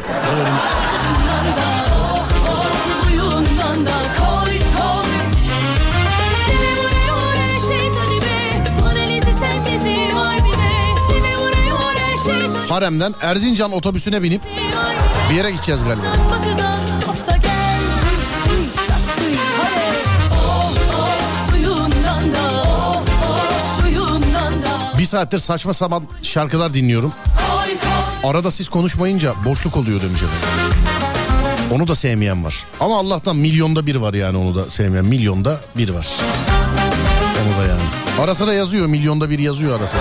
Haremden 12.68 13.14
Erzincan 13.20 13.72
otobüsüne 13.72 14.22
binip 14.22 14.43
bir 15.30 15.35
yere 15.35 15.51
gideceğiz 15.51 15.85
galiba. 15.85 16.07
Saattir 25.15 25.39
saçma 25.39 25.75
sapan 25.75 26.03
şarkılar 26.23 26.75
dinliyorum. 26.75 27.12
Arada 28.25 28.51
siz 28.51 28.69
konuşmayınca 28.69 29.35
boşluk 29.45 29.77
oluyor 29.77 30.03
demiş. 30.03 30.21
Onu 31.73 31.89
da 31.89 31.95
sevmeyen 31.95 32.45
var. 32.45 32.67
Ama 32.81 32.99
Allah'tan 32.99 33.37
milyonda 33.37 33.87
bir 33.87 33.97
var 33.97 34.15
yani 34.15 34.37
onu 34.37 34.55
da 34.55 34.71
sevmeyen. 34.71 35.05
Milyonda 35.05 35.61
bir 35.77 35.89
var. 35.89 36.09
Onu 37.43 37.62
da 37.65 37.69
yani. 37.69 37.83
Ara 38.21 38.35
sıra 38.35 38.53
yazıyor 38.53 38.87
milyonda 38.87 39.31
bir 39.31 39.39
yazıyor 39.39 39.79
ara 39.81 39.87
sıra. 39.87 40.01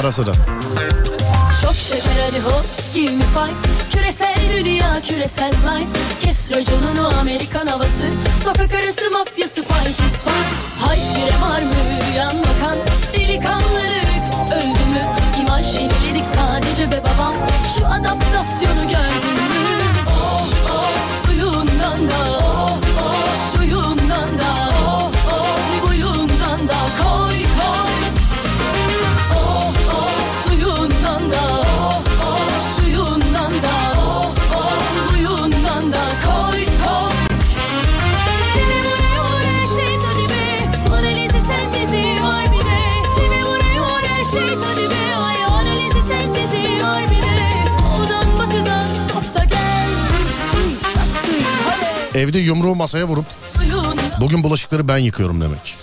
Ara 0.00 0.12
sıra. 0.12 0.32
Çok 1.62 1.74
şeker 1.74 2.40
hop 2.44 2.64
give 2.94 3.10
me 3.10 3.24
five 3.24 3.76
dünya 4.52 5.00
küresel 5.02 5.48
life. 5.52 5.88
Kes 6.20 6.50
raconunu 6.52 7.18
Amerikan 7.20 7.66
havası. 7.66 8.04
Sokak 8.44 8.74
arası 8.74 9.10
mafyası 9.10 9.62
fight 9.62 10.00
is 10.06 10.22
fight. 10.24 10.80
Hayt 10.80 11.02
bire 11.16 11.40
var 11.50 11.62
mı 11.62 11.74
yanmakan 12.16 12.78
Delikanlılık. 13.12 14.06
Öldü 14.52 14.84
mü? 14.94 15.02
İmaj 15.40 15.74
yeniledik 15.74 16.26
sadece 16.26 16.90
be 16.90 17.02
babam. 17.04 17.34
Şu 17.78 17.86
adaptasyonu 17.86 18.82
gördün 18.82 19.34
mü? 19.34 19.76
Oh 20.08 20.48
oh 20.70 21.26
suyundan 21.26 22.08
da. 22.08 22.38
Oh 22.46 22.80
oh 23.00 23.56
suyundan 23.56 24.38
da 24.38 24.65
Evde 52.16 52.38
yumruğu 52.38 52.74
masaya 52.74 53.08
vurup 53.08 53.26
bugün 54.20 54.42
bulaşıkları 54.42 54.88
ben 54.88 54.98
yıkıyorum 54.98 55.40
demek. 55.40 55.76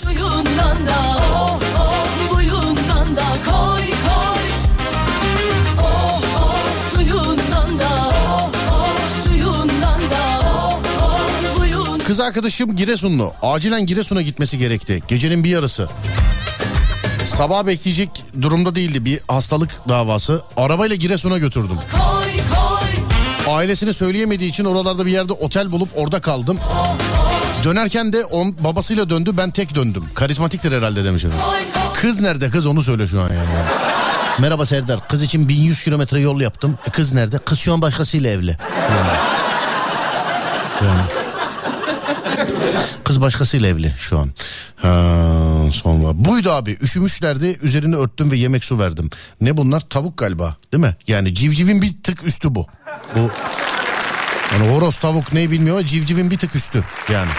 Kız 12.08 12.20
arkadaşım 12.20 12.76
Giresunlu. 12.76 13.34
Acilen 13.42 13.86
Giresun'a 13.86 14.22
gitmesi 14.22 14.58
gerekti. 14.58 15.04
Gecenin 15.08 15.44
bir 15.44 15.50
yarısı. 15.50 15.88
Sabah 17.26 17.66
bekleyecek 17.66 18.10
durumda 18.42 18.76
değildi 18.76 19.06
bir 19.06 19.20
hastalık 19.28 19.82
davası. 19.90 20.42
Arabayla 20.58 20.96
Giresun'a 20.96 21.38
götürdüm. 21.38 21.78
koy 21.92 22.13
Ailesine 23.54 23.94
söyleyemediği 23.94 24.50
için 24.50 24.66
oralarda 24.66 25.06
bir 25.06 25.12
yerde 25.12 25.34
otel 25.34 25.72
bulup 25.72 25.90
orada 25.96 26.22
kaldım. 26.22 26.60
Dönerken 27.64 28.14
de 28.14 28.26
on, 28.26 28.56
babasıyla 28.60 29.10
döndü 29.10 29.32
ben 29.38 29.52
tek 29.52 29.76
döndüm. 29.76 30.06
Karizmatiktir 30.14 30.72
herhalde 30.72 31.04
demiş 31.04 31.26
efendim. 31.26 31.46
Kız 31.94 32.22
nerede 32.22 32.50
kız 32.50 32.66
onu 32.66 32.84
söyle 32.84 33.08
şu 33.08 33.22
an 33.22 33.30
yani. 33.30 33.48
Merhaba 34.40 34.66
Serdar 34.66 35.08
kız 35.08 35.24
için 35.24 35.50
1100 35.50 35.84
kilometre 35.84 36.20
yol 36.20 36.42
yaptım. 36.42 36.78
E, 36.88 36.92
kız 36.92 37.14
nerede? 37.14 37.38
Kız 37.38 37.60
şu 37.60 37.74
an 37.74 37.82
başkasıyla 37.82 38.30
evli. 38.30 38.58
Yani. 38.90 39.18
Yani. 40.86 41.02
Kız 43.04 43.22
başkasıyla 43.22 43.68
evli 43.68 43.94
şu 43.98 44.20
an. 44.20 44.30
Ha, 44.76 44.90
sonra 45.72 46.26
buydu 46.26 46.52
abi 46.52 46.78
üşümüşlerdi 46.82 47.58
üzerine 47.62 47.96
örttüm 47.96 48.32
ve 48.32 48.38
yemek 48.38 48.64
su 48.64 48.80
verdim. 48.80 49.10
Ne 49.42 49.58
bunlar 49.58 49.80
tavuk 49.80 50.18
galiba 50.18 50.56
değil 50.72 50.84
mi? 50.84 50.96
Yani 51.08 51.36
civcivin 51.36 51.82
bir 51.82 52.04
tık 52.04 52.24
üstü 52.24 52.56
bu. 52.56 52.68
Bu 53.16 53.32
yani 54.54 54.72
horoz 54.72 55.00
tavuk 55.00 55.34
ne 55.34 55.52
bilmiyor 55.52 55.82
civcivin 55.82 56.32
bir 56.32 56.38
tık 56.38 56.56
üstü 56.56 56.84
yani. 57.14 57.32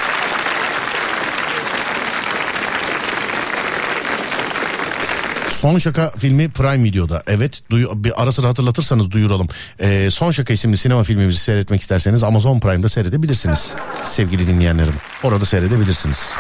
Son 5.64 5.78
Şaka 5.78 6.10
filmi 6.18 6.48
Prime 6.48 6.84
Video'da. 6.84 7.22
Evet 7.26 7.62
duyu, 7.70 8.04
bir 8.04 8.22
ara 8.22 8.32
sıra 8.32 8.48
hatırlatırsanız 8.48 9.10
duyuralım. 9.10 9.48
Ee, 9.80 10.08
Son 10.10 10.32
Şaka 10.32 10.52
isimli 10.52 10.76
sinema 10.76 11.04
filmimizi 11.04 11.38
seyretmek 11.38 11.80
isterseniz 11.80 12.22
Amazon 12.22 12.60
Prime'da 12.60 12.88
seyredebilirsiniz. 12.88 13.74
Sevgili 14.02 14.46
dinleyenlerim. 14.46 14.94
Orada 15.22 15.44
seyredebilirsiniz. 15.44 16.34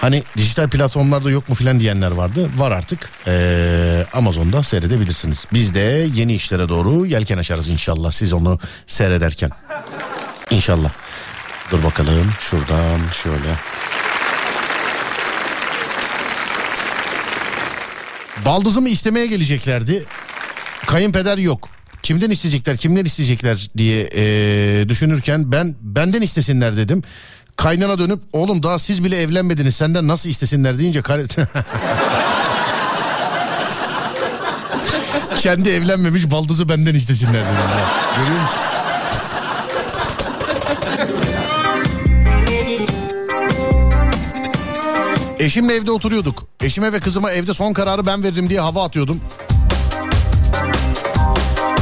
Hani 0.00 0.22
dijital 0.36 0.68
platformlarda 0.68 1.30
yok 1.30 1.48
mu 1.48 1.54
filan 1.54 1.80
diyenler 1.80 2.10
vardı. 2.10 2.50
Var 2.56 2.70
artık. 2.70 3.10
Ee, 3.26 4.06
Amazon'da 4.12 4.62
seyredebilirsiniz. 4.62 5.46
Biz 5.52 5.74
de 5.74 6.08
yeni 6.14 6.34
işlere 6.34 6.68
doğru 6.68 7.06
yelken 7.06 7.38
açarız 7.38 7.68
inşallah 7.68 8.10
siz 8.10 8.32
onu 8.32 8.58
seyrederken. 8.86 9.50
İnşallah. 10.50 10.90
Dur 11.70 11.84
bakalım 11.84 12.32
şuradan 12.40 13.00
şöyle. 13.12 13.56
Baldızımı 18.46 18.88
istemeye 18.88 19.26
geleceklerdi. 19.26 20.04
Kayınpeder 20.86 21.38
yok. 21.38 21.68
Kimden 22.02 22.30
isteyecekler, 22.30 22.76
kimden 22.76 23.04
isteyecekler 23.04 23.70
diye 23.76 24.08
eee, 24.08 24.88
düşünürken 24.88 25.52
ben 25.52 25.74
benden 25.80 26.22
istesinler 26.22 26.76
dedim. 26.76 27.02
Kaynana 27.56 27.98
dönüp 27.98 28.22
oğlum 28.32 28.62
daha 28.62 28.78
siz 28.78 29.04
bile 29.04 29.16
evlenmediniz 29.22 29.76
senden 29.76 30.08
nasıl 30.08 30.30
istesinler 30.30 30.78
deyince 30.78 31.02
kar- 31.02 31.20
kendi 35.40 35.68
evlenmemiş 35.70 36.30
baldızı 36.30 36.68
benden 36.68 36.94
istesinler 36.94 37.34
dedim. 37.34 37.46
Görüyor 38.16 38.42
musun? 38.42 38.58
Eşimle 45.42 45.74
evde 45.74 45.90
oturuyorduk. 45.90 46.46
Eşime 46.60 46.92
ve 46.92 47.00
kızıma 47.00 47.30
evde 47.32 47.54
son 47.54 47.72
kararı 47.72 48.06
ben 48.06 48.22
veririm 48.22 48.50
diye 48.50 48.60
hava 48.60 48.84
atıyordum. 48.84 49.20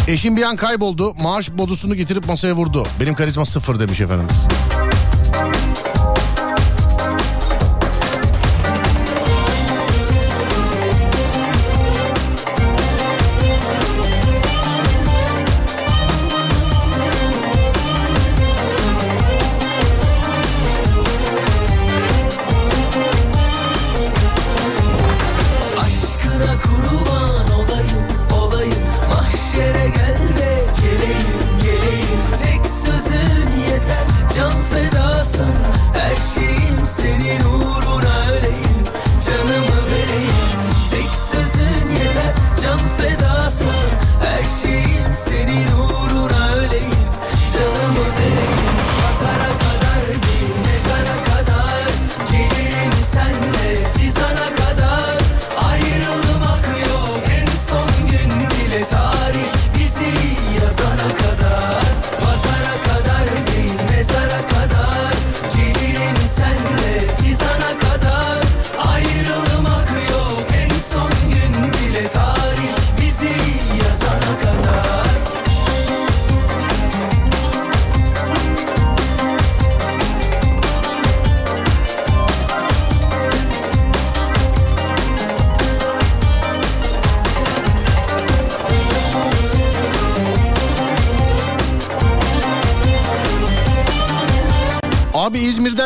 Eşim 0.09 0.37
bir 0.37 0.43
an 0.43 0.57
kayboldu. 0.57 1.15
Maaş 1.15 1.51
bodusunu 1.53 1.95
getirip 1.95 2.27
masaya 2.27 2.53
vurdu. 2.53 2.87
Benim 3.01 3.15
karizma 3.15 3.45
sıfır 3.45 3.81
demiş 3.81 4.01
efendim. 4.01 4.27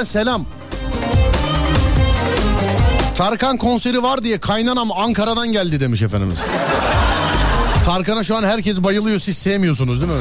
Selam. 0.05 0.47
Tarkan 3.17 3.57
konseri 3.57 4.03
var 4.03 4.23
diye 4.23 4.39
kaynanam 4.39 4.93
Ankara'dan 4.93 5.53
geldi 5.53 5.81
demiş 5.81 6.03
efendimiz. 6.03 6.39
Tarkan'a 7.85 8.23
şu 8.23 8.37
an 8.37 8.43
herkes 8.43 8.83
bayılıyor 8.83 9.19
siz 9.19 9.39
sevmiyorsunuz 9.39 10.01
değil 10.01 10.13
mi? 10.13 10.19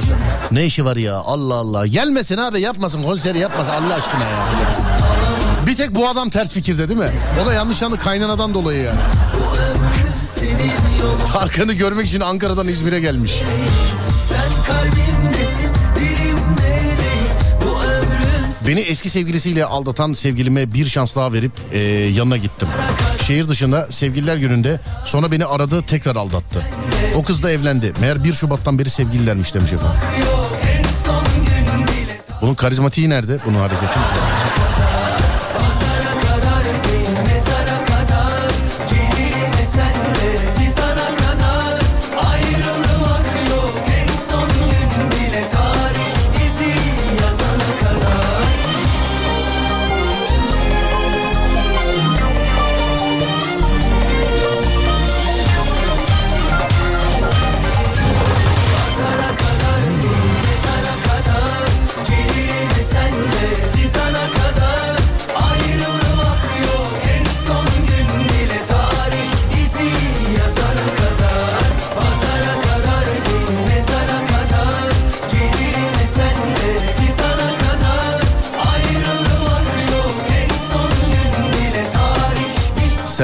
Ne 0.52 0.66
işi 0.66 0.86
var 0.86 0.98
ya 0.98 1.16
Allah 1.16 1.54
Allah. 1.54 1.88
Gelmesin 1.88 2.38
abi 2.38 2.62
yapmasın 2.62 3.04
konseri 3.04 3.40
yapmasın 3.40 3.72
Allah 3.72 3.94
aşkına 3.94 4.24
ya. 4.24 4.30
Bir 5.68 5.76
tek 5.76 5.96
bu 5.96 6.08
adam 6.08 6.30
ters 6.30 6.54
fikirde 6.54 6.90
değil 6.90 7.00
mi? 7.00 7.12
O 7.44 7.46
da 7.46 7.54
yanlış 7.54 7.84
anlı 7.84 7.98
kaynanadan 7.98 8.54
dolayı 8.54 8.84
yani. 8.84 9.00
Tarkan'ı 11.34 11.74
görmek 11.74 12.08
için 12.08 12.20
Ankara'dan 12.22 12.68
İzmir'e 12.68 13.00
gelmiş. 13.00 13.32
Sen 14.30 14.66
kalbimdesin 14.68 15.13
Beni 18.68 18.80
eski 18.80 19.10
sevgilisiyle 19.10 19.66
aldatan 19.66 20.14
sevgilime 20.14 20.74
bir 20.74 20.86
şans 20.86 21.16
daha 21.16 21.34
verip 21.34 21.52
e, 21.72 21.80
yanına 22.16 22.38
gittim. 22.38 22.68
Şehir 23.28 23.48
dışında 23.48 23.88
sevgililer 23.90 24.38
gününde 24.38 24.80
sonra 25.06 25.32
beni 25.32 25.46
aradı 25.46 25.82
tekrar 25.82 26.16
aldattı. 26.16 26.66
O 27.16 27.24
kız 27.24 27.44
da 27.44 27.52
evlendi. 27.52 27.94
Meğer 28.02 28.24
1 28.24 28.34
Şubat'tan 28.34 28.80
beri 28.80 28.90
sevgililermiş 28.90 29.54
demiş 29.54 29.74
efendim. 29.74 30.00
Bunun 32.42 32.56
karizmatiği 32.56 33.10
nerede? 33.10 33.40
Bunun 33.46 33.60
hareketi. 33.60 34.00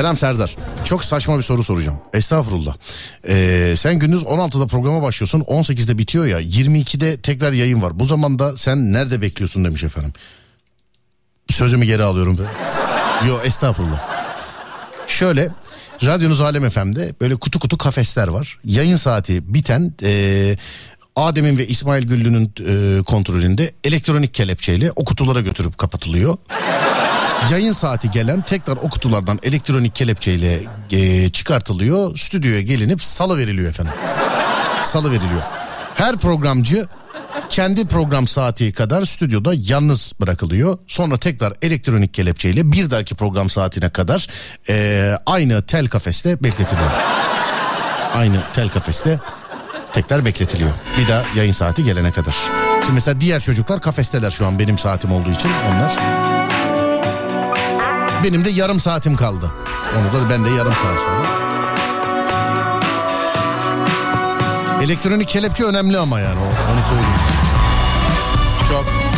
Selam 0.09 0.17
Serdar. 0.17 0.55
Çok 0.85 1.03
saçma 1.03 1.37
bir 1.37 1.43
soru 1.43 1.63
soracağım. 1.63 1.97
Estağfurullah. 2.13 2.75
Ee, 3.27 3.73
sen 3.77 3.99
gündüz 3.99 4.23
16'da 4.23 4.67
programa 4.67 5.01
başlıyorsun. 5.01 5.41
18'de 5.41 5.97
bitiyor 5.97 6.25
ya. 6.25 6.41
22'de 6.41 7.21
tekrar 7.21 7.51
yayın 7.51 7.81
var. 7.81 7.99
Bu 7.99 8.05
zamanda 8.05 8.57
sen 8.57 8.93
nerede 8.93 9.21
bekliyorsun 9.21 9.65
demiş 9.65 9.83
efendim. 9.83 10.13
Sözümü 11.49 11.85
geri 11.85 12.03
alıyorum 12.03 12.37
be. 12.37 12.41
Yo 13.27 13.39
estağfurullah. 13.43 14.07
Şöyle 15.07 15.49
radyonuz 16.05 16.41
Alem 16.41 16.69
FM'de 16.69 17.15
böyle 17.21 17.35
kutu 17.35 17.59
kutu 17.59 17.77
kafesler 17.77 18.27
var. 18.27 18.59
Yayın 18.63 18.97
saati 18.97 19.53
biten 19.53 19.93
e, 20.03 20.57
Adem'in 21.15 21.57
ve 21.57 21.67
İsmail 21.67 22.03
Güllü'nün 22.03 22.53
e, 22.67 23.03
kontrolünde 23.03 23.71
elektronik 23.83 24.33
kelepçeyle 24.33 24.91
o 24.95 25.05
kutulara 25.05 25.41
götürüp 25.41 25.77
kapatılıyor. 25.77 26.37
Yayın 27.51 27.71
saati 27.71 28.11
gelen 28.11 28.41
tekrar 28.41 28.77
o 28.77 28.89
kutulardan 28.89 29.39
elektronik 29.43 29.95
kelepçeyle 29.95 30.59
e, 30.91 31.29
çıkartılıyor. 31.29 32.17
Stüdyoya 32.17 32.61
gelinip 32.61 33.01
salı 33.01 33.37
veriliyor 33.37 33.69
efendim. 33.69 33.93
Salı 34.83 35.11
veriliyor. 35.11 35.41
Her 35.95 36.17
programcı 36.17 36.87
kendi 37.49 37.87
program 37.87 38.27
saati 38.27 38.71
kadar 38.73 39.01
stüdyoda 39.01 39.53
yalnız 39.55 40.13
bırakılıyor. 40.21 40.77
Sonra 40.87 41.17
tekrar 41.17 41.53
elektronik 41.61 42.13
kelepçeyle 42.13 42.71
bir 42.71 42.91
dahaki 42.91 43.15
program 43.15 43.49
saatine 43.49 43.89
kadar 43.89 44.27
e, 44.69 45.11
aynı 45.25 45.61
tel 45.61 45.87
kafeste 45.87 46.43
bekletiliyor. 46.43 46.91
Aynı 48.15 48.37
tel 48.53 48.69
kafeste 48.69 49.19
tekrar 49.93 50.25
bekletiliyor. 50.25 50.71
Bir 50.97 51.07
daha 51.07 51.23
yayın 51.35 51.51
saati 51.51 51.83
gelene 51.83 52.11
kadar. 52.11 52.35
Şimdi 52.79 52.91
mesela 52.91 53.21
diğer 53.21 53.39
çocuklar 53.39 53.81
kafesteler 53.81 54.31
şu 54.31 54.47
an 54.47 54.59
benim 54.59 54.77
saatim 54.77 55.11
olduğu 55.11 55.31
için 55.31 55.49
onlar. 55.69 56.28
Benim 58.23 58.45
de 58.45 58.49
yarım 58.49 58.79
saatim 58.79 59.15
kaldı. 59.15 59.51
Onu 59.99 60.21
da 60.21 60.29
ben 60.29 60.45
de 60.45 60.49
yarım 60.49 60.73
saat 60.73 60.99
sonra. 60.99 61.49
Elektronik 64.83 65.27
kelepçe 65.29 65.63
önemli 65.63 65.97
ama 65.97 66.19
yani 66.19 66.39
onu 66.39 66.83
söyleyeyim. 66.83 67.19
Çok. 68.69 69.08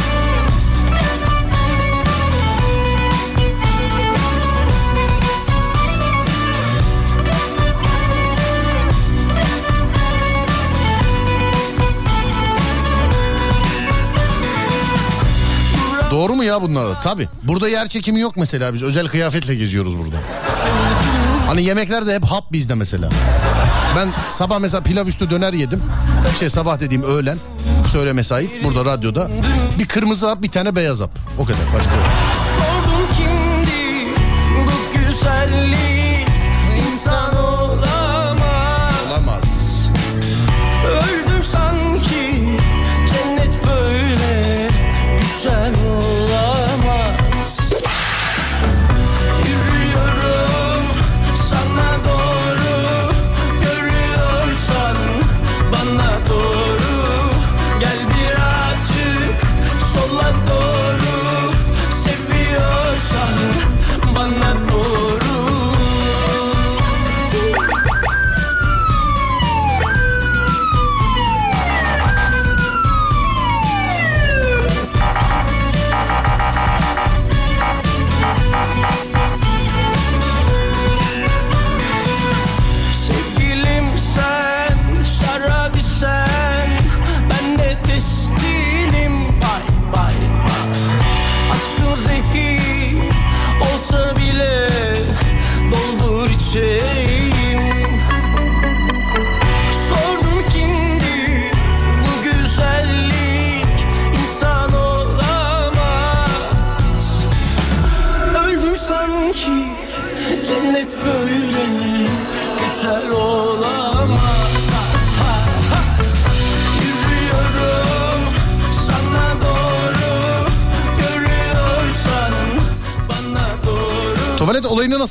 Doğru 16.11 16.35
mu 16.35 16.43
ya 16.43 16.61
bunlar? 16.61 17.01
Tabi. 17.01 17.27
Burada 17.43 17.69
yer 17.69 17.87
çekimi 17.89 18.19
yok 18.19 18.37
mesela 18.37 18.73
biz 18.73 18.83
özel 18.83 19.07
kıyafetle 19.07 19.55
geziyoruz 19.55 19.97
burada. 19.97 20.15
Hani 21.47 21.63
yemekler 21.63 22.07
de 22.07 22.15
hep 22.15 22.23
hap 22.23 22.51
bizde 22.51 22.75
mesela. 22.75 23.09
Ben 23.97 24.09
sabah 24.29 24.59
mesela 24.59 24.83
pilav 24.83 25.07
üstü 25.07 25.29
döner 25.29 25.53
yedim. 25.53 25.83
Şey 26.39 26.49
sabah 26.49 26.79
dediğim 26.79 27.03
öğlen. 27.03 27.37
Söyleme 27.91 28.23
sahip 28.23 28.63
burada 28.63 28.85
radyoda. 28.85 29.29
Bir 29.79 29.85
kırmızı 29.85 30.27
hap 30.27 30.41
bir 30.41 30.51
tane 30.51 30.75
beyaz 30.75 31.01
hap. 31.01 31.11
O 31.39 31.45
kadar 31.45 31.59
başka 31.75 31.95
yok. 31.95 32.05
Sordum 32.57 33.07
kimdi 33.17 34.07
bu 34.57 34.97
güzellik 34.99 35.90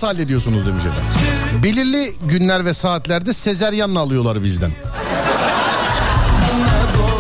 nasıl 0.03 0.16
hallediyorsunuz 0.16 0.66
demiş 0.66 0.84
efendim. 0.84 1.62
Belirli 1.62 2.12
günler 2.22 2.64
ve 2.64 2.74
saatlerde 2.74 3.32
sezeryanla 3.32 4.01
alıyorlar 4.01 4.44
bizden. 4.44 4.70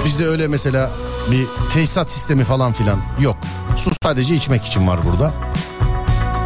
Bizde 0.04 0.26
öyle 0.26 0.48
mesela 0.48 0.90
bir 1.30 1.46
tesisat 1.70 2.10
sistemi 2.10 2.44
falan 2.44 2.72
filan 2.72 2.98
yok. 3.20 3.36
Su 3.76 3.90
sadece 4.02 4.34
içmek 4.34 4.64
için 4.64 4.86
var 4.88 4.98
burada. 5.04 5.32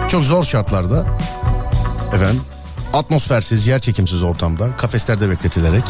Çok 0.09 0.25
zor 0.25 0.45
şartlarda 0.45 1.07
efendim 2.15 2.43
atmosfersiz, 2.93 3.67
yer 3.67 3.79
çekimsiz 3.79 4.23
ortamda 4.23 4.77
kafeslerde 4.77 5.31
bekletilerek. 5.31 5.85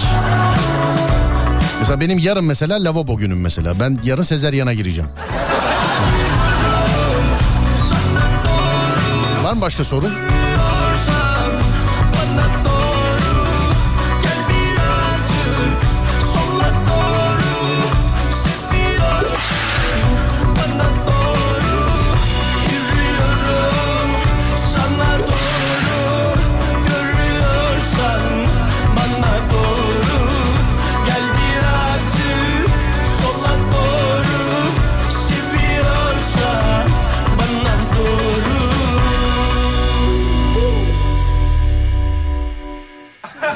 Mesela 1.80 2.01
benim 2.01 2.18
yarın 2.18 2.45
mesela 2.45 2.84
lavabo 2.84 3.16
günüm 3.16 3.40
mesela. 3.40 3.80
Ben 3.80 3.99
yarın 4.05 4.22
sezeryana 4.22 4.74
gireceğim. 4.74 5.11
Var 9.55 9.57
mı 9.57 9.63
başka 9.63 9.85
sorun? 9.85 10.43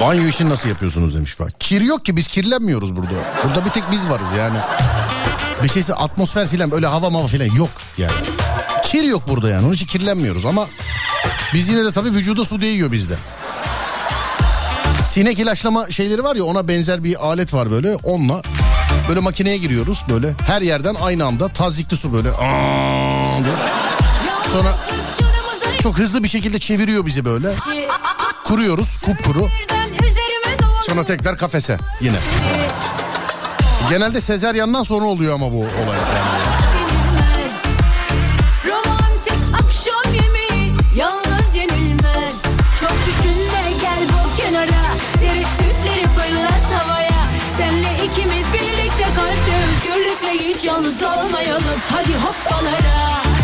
Banyo 0.01 0.27
işini 0.27 0.49
nasıl 0.49 0.69
yapıyorsunuz 0.69 1.15
demiş 1.15 1.35
falan. 1.35 1.51
Kir 1.59 1.81
yok 1.81 2.05
ki 2.05 2.17
biz 2.17 2.27
kirlenmiyoruz 2.27 2.95
burada. 2.95 3.13
Burada 3.43 3.65
bir 3.65 3.69
tek 3.69 3.91
biz 3.91 4.09
varız 4.09 4.31
yani. 4.37 4.57
Bir 5.63 5.69
şeyse 5.69 5.93
atmosfer 5.93 6.47
filan 6.47 6.73
öyle 6.73 6.87
hava 6.87 7.09
mava 7.09 7.27
filan 7.27 7.55
yok 7.55 7.69
yani. 7.97 8.11
Kir 8.83 9.03
yok 9.03 9.23
burada 9.27 9.49
yani 9.49 9.65
onun 9.65 9.73
için 9.73 9.85
kirlenmiyoruz 9.85 10.45
ama 10.45 10.67
biz 11.53 11.69
yine 11.69 11.85
de 11.85 11.91
tabii 11.91 12.09
vücuda 12.09 12.45
su 12.45 12.61
değiyor 12.61 12.91
bizde. 12.91 13.15
Sinek 15.07 15.39
ilaçlama 15.39 15.89
şeyleri 15.89 16.23
var 16.23 16.35
ya 16.35 16.43
ona 16.43 16.67
benzer 16.67 17.03
bir 17.03 17.25
alet 17.25 17.53
var 17.53 17.71
böyle 17.71 17.95
onunla 17.95 18.41
böyle 19.09 19.19
makineye 19.19 19.57
giriyoruz 19.57 20.03
böyle 20.09 20.33
her 20.47 20.61
yerden 20.61 20.95
aynı 21.01 21.25
anda 21.25 21.47
tazikli 21.47 21.97
su 21.97 22.13
böyle 22.13 22.29
Aa. 22.29 23.39
Sonra 24.51 24.75
çok 25.81 25.97
hızlı 25.99 26.23
bir 26.23 26.27
şekilde 26.27 26.59
çeviriyor 26.59 27.05
bizi 27.05 27.25
böyle. 27.25 27.53
Kuruyoruz 28.43 28.97
kupkuru. 28.97 29.47
Sonra 30.89 31.03
tekrar 31.03 31.37
kafese 31.37 31.77
yine. 32.01 32.17
Genelde 33.89 34.21
sezeryandan 34.21 34.83
sonra 34.83 35.05
oluyor 35.05 35.33
ama 35.33 35.51
bu 35.51 35.57
olay. 35.57 35.97
Yani. 35.97 36.59
yalnız 50.63 51.03
olmayalım 51.03 51.63
Hadi 51.91 52.13
hoppalara 52.13 53.38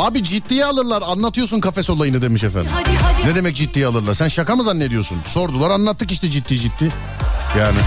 Abi 0.00 0.22
ciddiye 0.22 0.64
alırlar 0.64 1.02
anlatıyorsun 1.02 1.60
kafes 1.60 1.90
olayını 1.90 2.22
demiş 2.22 2.44
efendim. 2.44 2.70
Hadi 2.74 2.90
hadi 3.02 3.30
Ne 3.30 3.34
demek 3.34 3.56
ciddiye 3.56 3.86
alırlar? 3.86 4.14
Sen 4.14 4.28
şaka 4.28 4.56
mı 4.56 4.64
zannediyorsun? 4.64 5.18
Sordular 5.26 5.70
anlattık 5.70 6.12
işte 6.12 6.30
ciddi 6.30 6.58
ciddi. 6.58 6.92
Yani. 7.58 7.78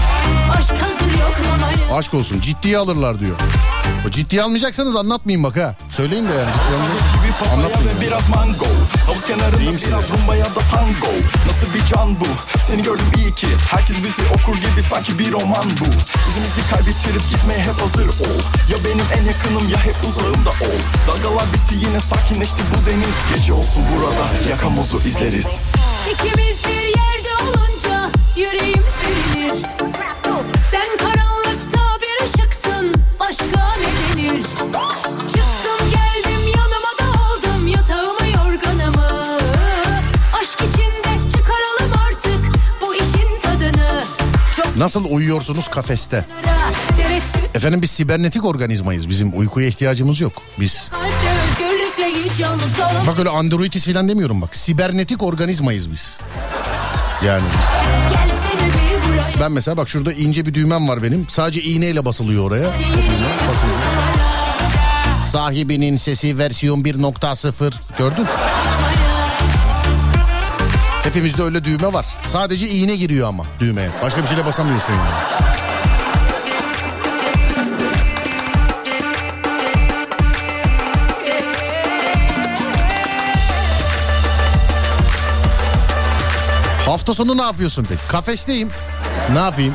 Aşk 1.94 2.14
olsun 2.14 2.40
ciddiye 2.40 2.78
alırlar 2.78 3.20
diyor. 3.20 3.36
O 4.08 4.10
ciddiye 4.10 4.42
almayacaksanız 4.42 4.96
anlatmayayım 4.96 5.44
bak 5.44 5.56
ha. 5.56 5.74
Söyleyin 5.90 6.24
de 6.28 6.32
yani 6.32 6.52
ciddiye 6.52 6.78
almayacak- 6.78 7.54
Anlatmayın. 7.54 7.88
ve 7.88 8.00
biraz 8.00 8.28
mango. 8.28 8.66
Havuz 9.06 9.26
kenarında 9.26 9.58
Diyeyim 9.58 9.80
biraz 9.88 10.10
rumba 10.10 10.36
ya 10.36 10.44
da 10.44 10.60
tango. 10.70 11.12
Nasıl 11.50 11.74
bir 11.74 11.84
can 11.86 12.20
bu? 12.20 12.24
Seni 12.68 12.82
gördüm 12.82 13.06
iyi 13.16 13.34
ki. 13.34 13.46
Herkes 13.70 13.96
bizi 13.98 14.22
okur 14.28 14.56
gibi 14.56 14.82
sanki 14.90 15.18
bir 15.18 15.32
roman 15.32 15.64
bu. 15.80 15.84
Yüzümüzü 16.28 16.70
kaybettirip 16.70 17.30
gitmeye 17.30 17.58
hep 17.60 17.80
hazır 17.82 18.08
ol. 18.08 18.40
Ya 18.72 18.76
benim 18.84 19.06
en 19.18 19.24
yakınım 19.26 19.68
ya 19.68 19.78
hep 19.84 19.96
uzağımda 20.08 20.50
ol. 20.50 20.80
Dalgalar 21.08 21.46
bitti 21.52 21.74
yine 21.86 22.00
sakinleşti 22.00 22.62
bu 22.72 22.90
deniz. 22.90 23.36
Gece 23.36 23.52
olsun 23.52 23.82
burada 23.92 24.50
yakamozu 24.50 25.00
izleriz. 25.00 25.60
İkimiz 26.12 26.64
bir 26.64 26.82
yerde 26.86 27.32
olunca 27.44 28.10
yüreğim 28.36 28.84
sevinir 29.02 29.62
Sen 30.70 30.96
karanlıkta 30.98 31.78
bir 32.02 32.24
ışıksın 32.24 32.94
başka 33.20 33.76
ne 33.76 34.22
denir 34.22 34.42
Çıktım 35.26 35.90
geldim 35.90 36.40
yanıma 36.56 36.92
da 37.00 37.20
aldım 37.20 37.68
yatağımı 37.68 38.26
yorganımı 38.36 39.26
Aşk 40.40 40.60
içinde 40.60 41.30
çıkaralım 41.36 41.98
artık 42.08 42.40
bu 42.80 42.94
işin 42.94 43.40
tadını 43.42 44.04
Çok 44.56 44.76
Nasıl 44.76 45.04
uyuyorsunuz 45.10 45.68
kafeste? 45.68 46.24
Efendim 47.54 47.82
biz 47.82 47.90
sibernetik 47.90 48.44
organizmayız. 48.44 49.08
Bizim 49.08 49.38
uykuya 49.38 49.68
ihtiyacımız 49.68 50.20
yok. 50.20 50.32
Biz 50.60 50.90
bak 53.06 53.18
öyle 53.18 53.28
androitis 53.28 53.86
falan 53.86 54.08
demiyorum 54.08 54.42
bak. 54.42 54.54
Sibernetik 54.54 55.22
organizmayız 55.22 55.90
biz. 55.90 56.16
Yani 57.22 57.42
ben 59.40 59.52
mesela 59.52 59.76
bak 59.76 59.88
şurada 59.88 60.12
ince 60.12 60.46
bir 60.46 60.54
düğmem 60.54 60.88
var 60.88 61.02
benim. 61.02 61.26
Sadece 61.28 61.62
iğneyle 61.62 62.04
basılıyor 62.04 62.44
oraya. 62.44 62.66
Basılıyor. 62.66 63.78
Sahibinin 65.32 65.96
sesi 65.96 66.38
versiyon 66.38 66.82
1.0 66.82 67.72
gördün? 67.98 68.26
Hepimizde 71.02 71.42
öyle 71.42 71.64
düğme 71.64 71.92
var. 71.92 72.06
Sadece 72.22 72.68
iğne 72.68 72.96
giriyor 72.96 73.28
ama 73.28 73.44
düğmeye. 73.60 73.88
Başka 74.02 74.22
bir 74.22 74.26
şeyle 74.26 74.46
basamıyorsun 74.46 74.92
yani. 74.92 75.63
Hafta 86.86 87.14
sonu 87.14 87.36
ne 87.36 87.42
yapıyorsun 87.42 87.86
peki? 87.88 88.00
Kafesteyim. 88.08 88.70
Ne 89.32 89.38
yapayım? 89.38 89.74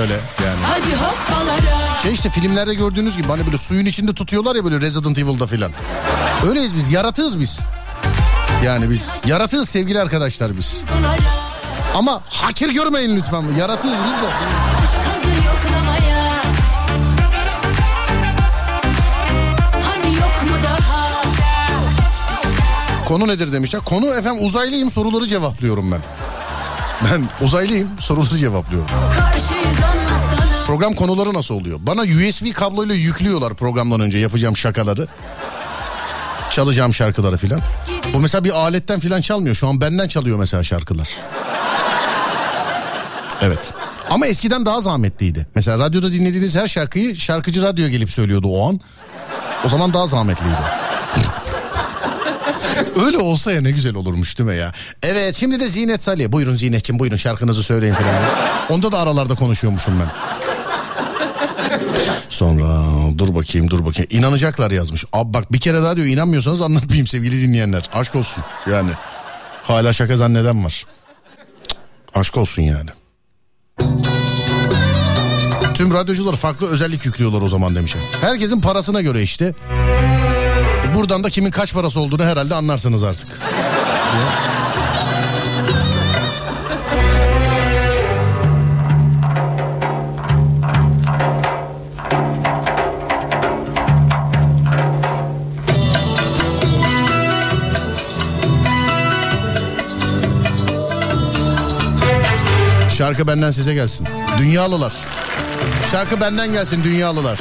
Öyle 0.00 0.12
yani. 0.44 0.60
Hadi 0.66 0.96
hoppalara 0.96 2.02
Şey 2.02 2.12
işte 2.12 2.30
filmlerde 2.30 2.74
gördüğünüz 2.74 3.16
gibi 3.16 3.26
hani 3.28 3.46
böyle 3.46 3.58
suyun 3.58 3.86
içinde 3.86 4.14
tutuyorlar 4.14 4.56
ya 4.56 4.64
böyle 4.64 4.80
Resident 4.80 5.18
Evil'da 5.18 5.46
filan. 5.46 5.72
Öyleyiz 6.48 6.76
biz 6.76 6.92
yaratığız 6.92 7.40
biz. 7.40 7.58
Yani 8.64 8.90
biz 8.90 9.10
yaratığız 9.26 9.68
sevgili 9.68 10.00
arkadaşlar 10.00 10.58
biz. 10.58 10.80
Ama 11.94 12.20
hakir 12.28 12.68
görmeyin 12.68 13.16
lütfen. 13.16 13.44
Yaratığız 13.58 13.92
biz 13.92 14.22
de. 14.22 14.28
Konu 23.08 23.28
nedir 23.28 23.52
demişler. 23.52 23.80
Konu 23.80 24.06
efendim 24.06 24.46
uzaylıyım 24.46 24.90
soruları 24.90 25.26
cevaplıyorum 25.26 25.92
ben. 25.92 26.00
Ben 27.04 27.46
uzaylıyım 27.46 27.88
soruları 27.98 28.36
cevaplıyorum. 28.36 28.88
Program 30.66 30.94
konuları 30.94 31.34
nasıl 31.34 31.54
oluyor? 31.54 31.78
Bana 31.82 32.02
USB 32.02 32.52
kabloyla 32.54 32.94
yüklüyorlar 32.94 33.54
programdan 33.54 34.00
önce 34.00 34.18
yapacağım 34.18 34.56
şakaları. 34.56 35.08
Çalacağım 36.50 36.94
şarkıları 36.94 37.36
filan. 37.36 37.60
Bu 38.14 38.18
mesela 38.18 38.44
bir 38.44 38.50
aletten 38.50 39.00
filan 39.00 39.20
çalmıyor. 39.20 39.54
Şu 39.54 39.68
an 39.68 39.80
benden 39.80 40.08
çalıyor 40.08 40.38
mesela 40.38 40.62
şarkılar. 40.62 41.08
Evet. 43.42 43.72
Ama 44.10 44.26
eskiden 44.26 44.66
daha 44.66 44.80
zahmetliydi. 44.80 45.46
Mesela 45.54 45.78
radyoda 45.78 46.12
dinlediğiniz 46.12 46.56
her 46.56 46.66
şarkıyı 46.66 47.16
şarkıcı 47.16 47.62
radyo 47.62 47.88
gelip 47.88 48.10
söylüyordu 48.10 48.48
o 48.48 48.68
an. 48.68 48.80
O 49.64 49.68
zaman 49.68 49.94
daha 49.94 50.06
zahmetliydi. 50.06 50.87
Öyle 53.06 53.18
olsa 53.18 53.52
ya 53.52 53.60
ne 53.60 53.70
güzel 53.70 53.94
olurmuş 53.94 54.38
değil 54.38 54.50
mi 54.50 54.56
ya? 54.56 54.72
Evet 55.02 55.36
şimdi 55.36 55.60
de 55.60 55.68
Zinet 55.68 56.04
Salih. 56.04 56.32
Buyurun 56.32 56.54
Zinet'ciğim 56.54 56.98
buyurun 56.98 57.16
şarkınızı 57.16 57.62
söyleyin 57.62 57.94
falan. 57.94 58.14
Onda 58.68 58.92
da 58.92 58.98
aralarda 58.98 59.34
konuşuyormuşum 59.34 59.94
ben. 60.00 60.08
Sonra 62.28 62.84
dur 63.18 63.34
bakayım 63.34 63.70
dur 63.70 63.84
bakayım. 63.84 64.08
İnanacaklar 64.10 64.70
yazmış. 64.70 65.04
Abi 65.12 65.34
bak 65.34 65.52
bir 65.52 65.60
kere 65.60 65.82
daha 65.82 65.96
diyor 65.96 66.06
inanmıyorsanız 66.06 66.62
anlatmayayım 66.62 67.06
sevgili 67.06 67.42
dinleyenler. 67.42 67.82
Aşk 67.92 68.16
olsun 68.16 68.44
yani. 68.70 68.90
Hala 69.62 69.92
şaka 69.92 70.16
zanneden 70.16 70.64
var. 70.64 70.86
Aşk 72.14 72.36
olsun 72.36 72.62
yani. 72.62 72.90
Tüm 75.74 75.94
radyocular 75.94 76.32
farklı 76.36 76.68
özellik 76.68 77.06
yüklüyorlar 77.06 77.42
o 77.42 77.48
zaman 77.48 77.74
demişim. 77.74 78.00
Herkesin 78.20 78.60
parasına 78.60 79.02
göre 79.02 79.22
işte. 79.22 79.54
Buradan 80.94 81.24
da 81.24 81.30
kimin 81.30 81.50
kaç 81.50 81.74
parası 81.74 82.00
olduğunu 82.00 82.24
herhalde 82.24 82.54
anlarsınız 82.54 83.02
artık. 83.02 83.28
Şarkı 102.98 103.26
benden 103.26 103.50
size 103.50 103.74
gelsin. 103.74 104.06
Dünyalılar. 104.38 104.92
Şarkı 105.90 106.20
benden 106.20 106.52
gelsin 106.52 106.84
dünyalılar. 106.84 107.38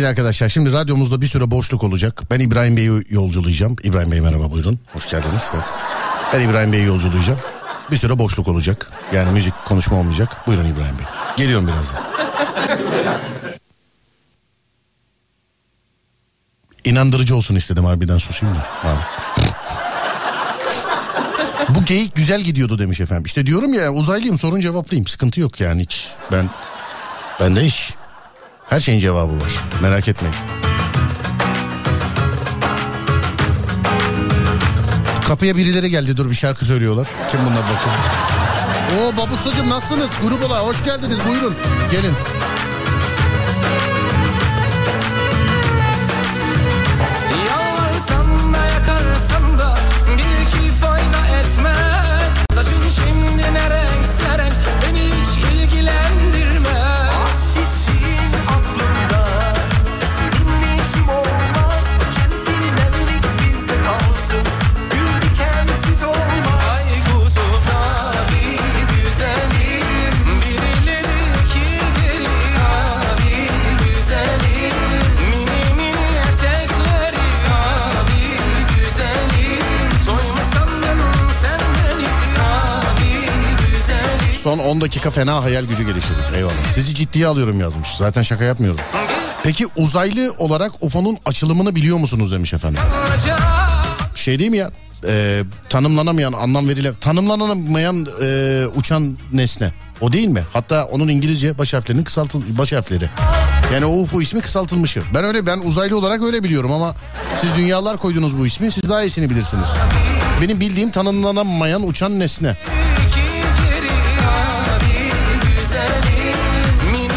Sevgili 0.00 0.10
arkadaşlar 0.10 0.48
şimdi 0.48 0.72
radyomuzda 0.72 1.20
bir 1.20 1.26
süre 1.26 1.50
boşluk 1.50 1.82
olacak. 1.82 2.22
Ben 2.30 2.40
İbrahim 2.40 2.76
Bey'i 2.76 2.90
yolculayacağım. 3.10 3.76
İbrahim 3.82 4.12
Bey 4.12 4.20
merhaba 4.20 4.52
buyurun. 4.52 4.78
Hoş 4.92 5.10
geldiniz. 5.10 5.50
Ben 6.32 6.40
İbrahim 6.40 6.72
Bey'i 6.72 6.86
yolculayacağım. 6.86 7.40
Bir 7.90 7.96
süre 7.96 8.18
boşluk 8.18 8.48
olacak. 8.48 8.90
Yani 9.14 9.32
müzik 9.32 9.54
konuşma 9.64 9.96
olmayacak. 9.96 10.46
Buyurun 10.46 10.64
İbrahim 10.64 10.98
Bey. 10.98 11.06
Geliyorum 11.36 11.66
birazdan. 11.66 12.02
İnandırıcı 16.84 17.36
olsun 17.36 17.54
istedim 17.54 17.84
harbiden 17.84 18.18
susayım 18.18 18.56
da. 18.56 18.88
Abi. 18.88 19.00
Bu 21.68 21.84
geyik 21.84 22.16
güzel 22.16 22.40
gidiyordu 22.40 22.78
demiş 22.78 23.00
efendim. 23.00 23.24
İşte 23.24 23.46
diyorum 23.46 23.74
ya 23.74 23.92
uzaylıyım 23.92 24.38
sorun 24.38 24.60
cevaplayayım. 24.60 25.06
Sıkıntı 25.06 25.40
yok 25.40 25.60
yani 25.60 25.82
hiç. 25.82 26.08
Ben 26.32 26.50
bende 27.40 27.66
hiç 27.66 27.94
her 28.70 28.80
şeyin 28.80 29.00
cevabı 29.00 29.36
var. 29.36 29.64
Merak 29.82 30.08
etmeyin. 30.08 30.36
Kapıya 35.28 35.56
birileri 35.56 35.90
geldi 35.90 36.16
dur 36.16 36.30
bir 36.30 36.34
şarkı 36.34 36.66
söylüyorlar. 36.66 37.08
Kim 37.30 37.40
bunlar 37.40 37.62
bakın. 37.62 37.92
Oo 38.98 39.16
babusacım 39.16 39.70
nasılsınız? 39.70 40.10
Grubola 40.22 40.60
hoş 40.60 40.84
geldiniz 40.84 41.18
buyurun. 41.28 41.54
Gelin. 41.90 42.14
Son 84.40 84.58
10 84.58 84.80
dakika 84.80 85.10
fena 85.10 85.42
hayal 85.44 85.64
gücü 85.64 85.86
geliştirdik. 85.86 86.24
Eyvallah. 86.34 86.52
Sizi 86.72 86.94
ciddiye 86.94 87.26
alıyorum 87.26 87.60
yazmış. 87.60 87.88
Zaten 87.88 88.22
şaka 88.22 88.44
yapmıyorum. 88.44 88.80
Peki 89.42 89.66
uzaylı 89.76 90.34
olarak 90.38 90.72
UFO'nun 90.80 91.18
açılımını 91.26 91.74
biliyor 91.74 91.98
musunuz 91.98 92.32
demiş 92.32 92.54
efendim. 92.54 92.82
Şey 94.14 94.38
değil 94.38 94.50
mi 94.50 94.56
ya? 94.56 94.70
Ee, 95.06 95.42
tanımlanamayan, 95.68 96.32
anlam 96.32 96.68
verilen, 96.68 96.94
tanımlanamayan 96.94 98.06
e, 98.22 98.66
uçan 98.76 99.16
nesne. 99.32 99.72
O 100.00 100.12
değil 100.12 100.28
mi? 100.28 100.42
Hatta 100.52 100.84
onun 100.84 101.08
İngilizce 101.08 101.58
baş 101.58 101.74
harflerinin 101.74 102.04
kısaltıl 102.04 102.58
baş 102.58 102.72
harfleri. 102.72 103.08
Yani 103.74 103.84
o 103.84 103.92
UFO 104.00 104.20
ismi 104.20 104.40
kısaltılmışı. 104.40 105.02
Ben 105.14 105.24
öyle 105.24 105.46
ben 105.46 105.58
uzaylı 105.58 105.98
olarak 105.98 106.22
öyle 106.22 106.44
biliyorum 106.44 106.72
ama 106.72 106.94
siz 107.40 107.54
dünyalar 107.54 107.96
koydunuz 107.96 108.38
bu 108.38 108.46
ismi. 108.46 108.72
Siz 108.72 108.88
daha 108.88 109.02
iyisini 109.02 109.30
bilirsiniz. 109.30 109.68
Benim 110.40 110.60
bildiğim 110.60 110.90
tanımlanamayan 110.90 111.88
uçan 111.88 112.18
nesne. 112.18 112.56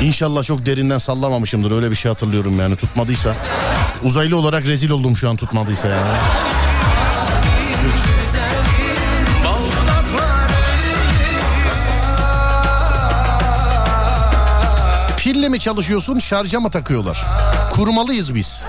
İnşallah 0.04 0.44
çok 0.44 0.66
derinden 0.66 0.98
sallamamışımdır 0.98 1.72
öyle 1.72 1.92
bir 1.92 1.96
şey 1.96 2.10
hatırlıyorum 2.10 2.60
yani 2.60 2.76
tutmadıysa. 2.76 3.36
Uzaylı 4.04 4.38
olarak 4.38 4.66
rezil 4.66 4.90
oldum 4.90 5.18
şu 5.18 5.30
an 5.30 5.36
tutmadıysa 5.36 5.88
yani. 5.88 6.08
Pille 15.18 15.50
mi 15.50 15.60
çalışıyorsun 15.60 16.20
şarja 16.20 16.60
mı 16.60 16.70
takıyorlar? 16.70 17.26
Kurmalıyız 17.72 18.36
biz. 18.36 18.66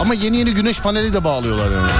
Ama 0.00 0.14
yeni 0.14 0.36
yeni 0.36 0.54
güneş 0.54 0.80
paneli 0.80 1.12
de 1.12 1.24
bağlıyorlar 1.24 1.70
yani. 1.70 1.90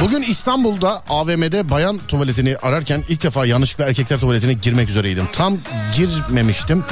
Bugün 0.00 0.22
İstanbul'da 0.22 1.02
AVM'de 1.08 1.70
bayan 1.70 1.98
tuvaletini 2.08 2.56
ararken 2.56 3.04
ilk 3.08 3.22
defa 3.22 3.46
yanlışlıkla 3.46 3.84
erkekler 3.84 4.20
tuvaletine 4.20 4.52
girmek 4.52 4.88
üzereydim. 4.88 5.28
Tam 5.32 5.56
girmemiştim. 5.96 6.84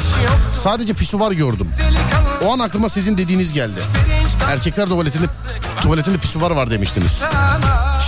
Sadece 0.52 0.94
pisuvar 0.94 1.32
gördüm. 1.32 1.68
O 2.44 2.52
an 2.52 2.58
aklıma 2.58 2.88
sizin 2.88 3.18
dediğiniz 3.18 3.52
geldi. 3.52 3.80
Erkekler 4.48 4.86
tuvaletinde 4.86 5.26
tuvaletinde 5.82 6.18
pisuvar 6.18 6.50
var 6.50 6.70
demiştiniz. 6.70 7.24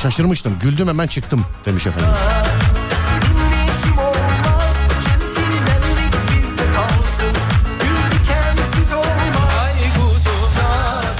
Şaşırmıştım. 0.02 0.58
Güldüm 0.62 0.88
hemen 0.88 1.06
çıktım 1.06 1.46
demiş 1.66 1.86
efendim. 1.86 2.10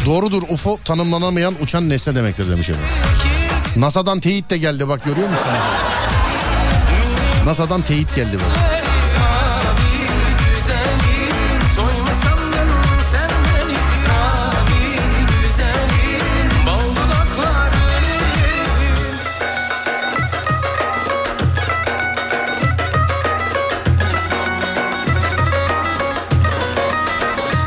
Doğrudur 0.07 0.43
UFO 0.49 0.79
tanımlanamayan 0.85 1.55
uçan 1.63 1.89
nesne 1.89 2.15
demektir 2.15 2.51
demiş 2.51 2.69
efendim. 2.71 3.30
NASA'dan 3.77 4.21
teyit 4.21 4.51
de 4.51 4.59
geldi 4.59 4.89
bak 4.89 5.05
görüyor 5.05 5.29
musun? 5.29 5.47
NASA'dan 7.45 7.83
teyit 7.83 8.15
geldi 8.15 8.37
bak. 8.37 8.57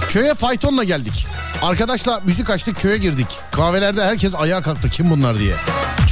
Köye 0.10 0.34
faytonla 0.34 0.84
geldik. 0.84 1.28
Arkadaşla 1.62 2.22
müzik 2.26 2.50
açtık 2.50 2.78
köye 2.78 2.98
girdik. 2.98 3.28
Kahvelerde 3.52 4.04
herkes 4.04 4.36
ayağa 4.36 4.62
kalktı 4.62 4.90
kim 4.90 5.10
bunlar 5.10 5.40
diye. 5.40 5.54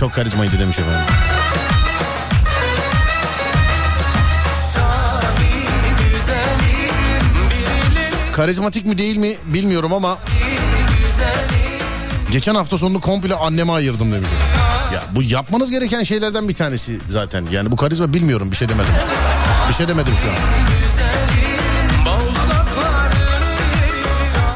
Çok 0.02 0.14
karizmaydı 0.14 0.60
demiş 0.60 0.80
efendim. 0.80 1.00
Karizmatik 8.34 8.86
mi 8.86 8.98
değil 8.98 9.18
mi 9.18 9.36
bilmiyorum 9.46 9.94
ama 9.94 10.18
geçen 12.32 12.56
hafta 12.56 12.78
sonunu 12.78 13.02
komple 13.02 13.36
anneme 13.36 13.72
ayırdım 13.72 14.12
demiş. 14.12 14.30
Ya 14.94 15.04
bu 15.16 15.24
yapmanız 15.24 15.72
gereken 15.72 16.04
şeylerden 16.04 16.50
bir 16.50 16.56
tanesi 16.56 17.00
zaten. 17.08 17.46
Yani 17.52 17.72
bu 17.72 17.76
karizma 17.76 18.14
bilmiyorum 18.14 18.52
bir 18.52 18.56
şey 18.56 18.70
demedim. 18.70 18.94
Bir 19.70 19.74
şey 19.74 19.88
demedim 19.88 20.14
şu 20.24 20.30
an. 20.30 20.36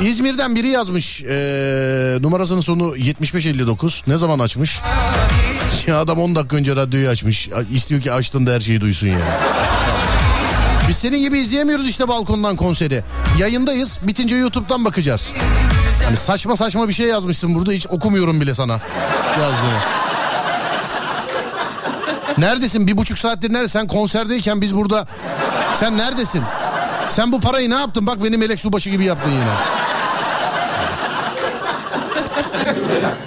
İzmir'den 0.01 0.55
biri 0.55 0.67
yazmış 0.67 1.23
ee, 1.23 2.17
numarasının 2.21 2.61
sonu 2.61 2.97
7559 2.97 4.03
ne 4.07 4.17
zaman 4.17 4.39
açmış? 4.39 4.81
Ya 5.87 5.99
adam 5.99 6.19
10 6.19 6.35
dakika 6.35 6.55
önce 6.55 6.75
radyoyu 6.75 7.09
açmış 7.09 7.49
istiyor 7.71 8.01
ki 8.01 8.11
açtığında 8.11 8.51
her 8.51 8.59
şeyi 8.59 8.81
duysun 8.81 9.07
ya. 9.07 9.17
Biz 10.87 10.97
senin 10.97 11.21
gibi 11.21 11.39
izleyemiyoruz 11.39 11.87
işte 11.87 12.07
balkondan 12.07 12.55
konseri. 12.55 13.03
Yayındayız 13.39 13.99
bitince 14.03 14.35
YouTube'dan 14.35 14.85
bakacağız. 14.85 15.33
Hani 16.05 16.17
saçma 16.17 16.55
saçma 16.55 16.87
bir 16.87 16.93
şey 16.93 17.07
yazmışsın 17.07 17.55
burada 17.55 17.71
hiç 17.71 17.87
okumuyorum 17.87 18.41
bile 18.41 18.53
sana 18.53 18.79
yazdığını. 19.41 19.79
Neredesin 22.37 22.87
bir 22.87 22.97
buçuk 22.97 23.19
saattir 23.19 23.53
nerede 23.53 23.67
sen 23.67 23.87
konserdeyken 23.87 24.61
biz 24.61 24.75
burada 24.75 25.07
sen 25.73 25.97
neredesin? 25.97 26.41
Sen 27.09 27.31
bu 27.31 27.39
parayı 27.39 27.69
ne 27.69 27.75
yaptın? 27.75 28.07
Bak 28.07 28.23
beni 28.23 28.37
melek 28.37 28.59
subaşı 28.59 28.89
gibi 28.89 29.05
yaptın 29.05 29.31
yine. 29.31 29.84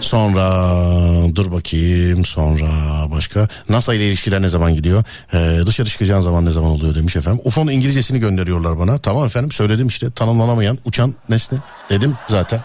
Sonra 0.00 1.36
dur 1.36 1.52
bakayım 1.52 2.24
sonra 2.24 2.70
başka 3.10 3.48
NASA 3.68 3.94
ile 3.94 4.08
ilişkiler 4.08 4.42
ne 4.42 4.48
zaman 4.48 4.74
gidiyor 4.74 5.04
Ee, 5.34 5.60
dışarı 5.66 5.88
çıkacağın 5.88 6.20
zaman 6.20 6.44
ne 6.44 6.50
zaman 6.50 6.70
oluyor 6.70 6.94
demiş 6.94 7.16
efendim 7.16 7.40
UFO'nun 7.44 7.70
İngilizcesini 7.70 8.18
gönderiyorlar 8.20 8.78
bana 8.78 8.98
tamam 8.98 9.26
efendim 9.26 9.50
söyledim 9.50 9.86
işte 9.86 10.10
tanımlanamayan 10.10 10.78
uçan 10.84 11.14
nesne 11.28 11.58
dedim 11.90 12.14
zaten 12.28 12.60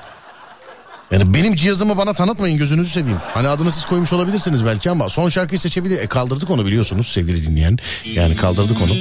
yani 1.11 1.33
benim 1.33 1.55
cihazımı 1.55 1.97
bana 1.97 2.13
tanıtmayın 2.13 2.57
gözünüzü 2.57 2.89
seveyim. 2.89 3.17
Hani 3.33 3.47
adını 3.47 3.71
siz 3.71 3.85
koymuş 3.85 4.13
olabilirsiniz 4.13 4.65
belki 4.65 4.89
ama 4.89 5.09
son 5.09 5.29
şarkıyı 5.29 5.59
seçebilir. 5.59 5.97
E 5.97 6.07
kaldırdık 6.07 6.49
onu 6.49 6.65
biliyorsunuz 6.65 7.07
sevgili 7.07 7.45
dinleyen. 7.45 7.77
Yani 8.05 8.35
kaldırdık 8.35 8.77
onu. 8.81 8.93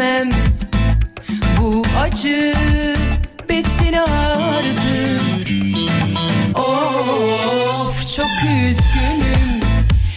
İstemem 0.00 0.30
Bu 1.60 1.82
acı 2.02 2.54
bitsin 3.48 3.92
artık. 3.92 5.48
Of 6.58 8.16
çok 8.16 8.30
üzgünüm. 8.46 9.60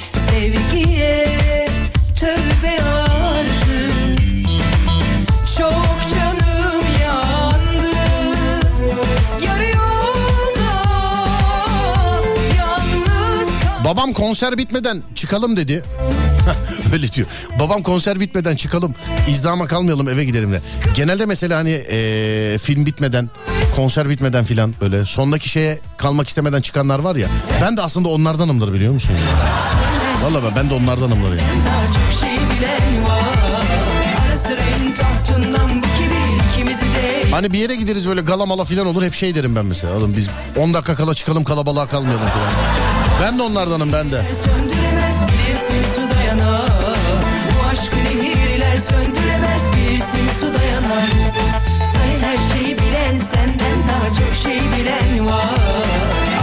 Sevgiye 0.08 1.68
tövbe 2.20 2.84
artık. 2.84 4.20
Çok 5.58 5.98
canım 6.14 6.84
yandı. 7.04 7.96
Yarı 9.46 9.64
yolda 9.64 10.72
Yalnız 12.58 13.50
Babam 13.86 14.14
konser 14.14 14.58
bitmeden 14.58 15.02
çıkalım 15.16 15.58
dedi. 15.58 15.84
Öyle 16.94 17.12
diyor. 17.12 17.28
Babam 17.60 17.84
konser 17.84 18.20
bitmeden 18.20 18.56
çıkalım. 18.56 18.96
İzdama 19.28 19.68
kalmayalım 19.68 20.10
eve 20.10 20.26
gidelim 20.26 20.54
de. 20.54 20.62
Genelde 20.96 21.26
mesela 21.26 21.58
hani 21.58 21.70
eee, 21.70 22.58
film 22.58 22.86
bitmeden, 22.86 23.30
konser 23.76 24.10
bitmeden 24.10 24.44
filan 24.44 24.74
böyle 24.82 25.06
sondaki 25.06 25.50
şeye 25.50 25.80
kalmak 25.98 26.30
istemeden 26.30 26.62
çıkanlar 26.62 27.00
var 27.00 27.16
ya. 27.16 27.28
Ben 27.62 27.78
de 27.78 27.82
aslında 27.82 28.08
onlardanımdır 28.10 28.74
biliyor 28.74 28.94
musun? 28.94 29.16
Valla 30.24 30.56
ben, 30.56 30.70
de 30.70 30.74
onlardanımdır 30.74 31.30
yani. 31.30 31.42
Hani 37.32 37.54
bir 37.54 37.60
yere 37.60 37.76
gideriz 37.76 38.08
böyle 38.08 38.22
gala 38.22 38.46
mala 38.46 38.66
filan 38.66 38.88
olur 38.88 39.04
hep 39.04 39.14
şey 39.14 39.36
derim 39.36 39.56
ben 39.56 39.66
mesela. 39.66 39.98
Oğlum 39.98 40.14
biz 40.18 40.30
10 40.58 40.74
dakika 40.74 40.96
kala 40.96 41.14
çıkalım 41.14 41.44
kalabalığa 41.44 41.88
kalmayalım 41.88 42.28
filan. 42.28 42.54
Ben 43.24 43.40
de 43.40 43.42
onlardanım 43.44 43.94
ben 43.94 44.12
de. 44.12 44.26
söndüremez 44.34 45.16
bilirsin 45.22 45.84
su 45.96 46.13
dayanar 46.40 46.98
Bu 47.56 47.68
aşkı 47.72 47.96
nehirler 47.96 48.78
söndüremez 48.78 49.62
bilirsin 49.76 50.30
su 50.40 50.46
dayanar 50.46 51.10
Sen 51.80 52.28
her 52.28 52.38
şeyi 52.54 52.78
bilen 52.78 53.18
senden 53.18 53.78
daha 53.90 54.10
çok 54.10 54.36
şey 54.44 54.60
bilen 54.60 55.26
var. 55.26 55.60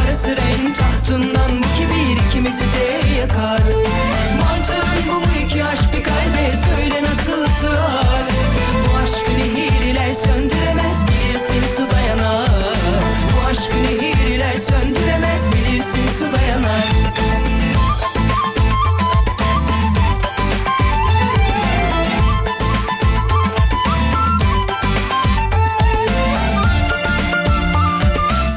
Ara 0.05 0.17
sıra 0.17 0.41
en 0.41 0.73
tahtından 0.73 1.62
bu 1.62 1.67
kibir 1.77 2.27
ikimizi 2.29 2.65
de 2.65 3.21
yakar. 3.21 3.61
Mantığın 4.41 5.09
bu 5.09 5.15
mu 5.15 5.33
iki 5.45 5.65
aşk 5.65 5.85
bir 5.93 6.03
kalbe? 6.03 6.57
Söyle 6.67 7.03
nasıl 7.03 7.47
sığar? 7.61 8.25
Bu 8.85 8.99
aşkı 9.03 9.33
nehirler 9.39 10.12
söndüremez 10.12 11.05
bilirsin 11.07 11.77
su 11.77 11.91
dayanar 11.91 12.49
Bu 13.35 13.47
aşkı 13.51 13.77
nehirler 13.83 14.57
söndüremez 14.57 15.49
bilirsin 15.53 16.09
su 16.19 16.33
dayanar 16.33 17.11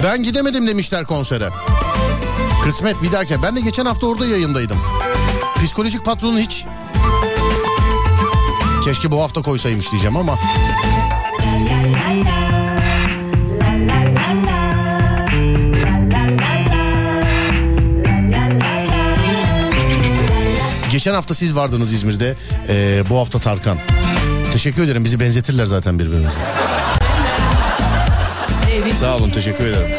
Ben 0.04 0.24
gidemedim 0.24 0.68
demişler 0.68 1.06
konsere. 1.06 1.50
Kısmet 2.64 3.04
bir 3.04 3.12
dahaki. 3.12 3.44
Ben 3.44 3.56
de 3.56 3.62
geçen 3.62 3.86
hafta 3.86 4.08
orada 4.08 4.26
yayındaydım. 4.26 4.78
Psikolojik 5.56 6.06
patronun 6.06 6.40
hiç... 6.40 6.66
Keşke 8.86 9.12
bu 9.12 9.22
hafta 9.22 9.42
koysaymış 9.42 9.92
diyeceğim 9.92 10.18
ama... 10.18 10.40
Geçen 20.92 21.14
hafta 21.14 21.34
siz 21.34 21.56
vardınız 21.56 21.94
İzmir'de. 21.94 22.36
Ee, 22.70 23.04
bu 23.10 23.18
hafta 23.18 23.40
Tarkan. 23.40 23.78
Teşekkür 24.54 24.84
ederim. 24.84 25.04
Bizi 25.04 25.20
benzetirler 25.20 25.66
zaten 25.66 26.00
birbirimize. 26.00 26.73
Sağ 28.96 29.16
olun 29.16 29.30
teşekkür 29.30 29.66
ederim. 29.66 29.92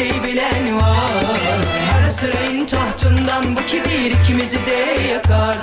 Şey 0.00 0.24
bilen 0.24 0.76
var. 0.76 2.10
Sıra 2.10 2.32
en 2.32 2.66
tahtından 2.66 3.56
bu 3.56 3.66
kibir 3.66 4.20
ikimizi 4.20 4.66
de 4.66 5.02
yakar. 5.12 5.58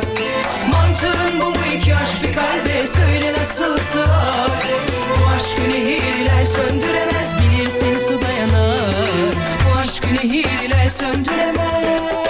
Mantığın 0.72 1.42
bu 1.42 1.46
mu 1.46 1.66
iki 1.78 1.96
aşk 1.96 2.24
bir 2.24 2.36
kalbe? 2.36 2.88
Söyle 2.88 3.34
nasıl 3.40 3.80
sığar 3.80 4.52
Bu 5.10 5.28
aşkı 5.36 5.70
nehirler 5.70 6.46
söndüremez 6.46 7.34
bilirsin 7.40 7.98
su 7.98 8.22
dayanar. 8.22 9.34
Bu 9.66 9.80
aşkı 9.80 10.08
nehirler 10.08 10.90
söndüremez 10.90 12.27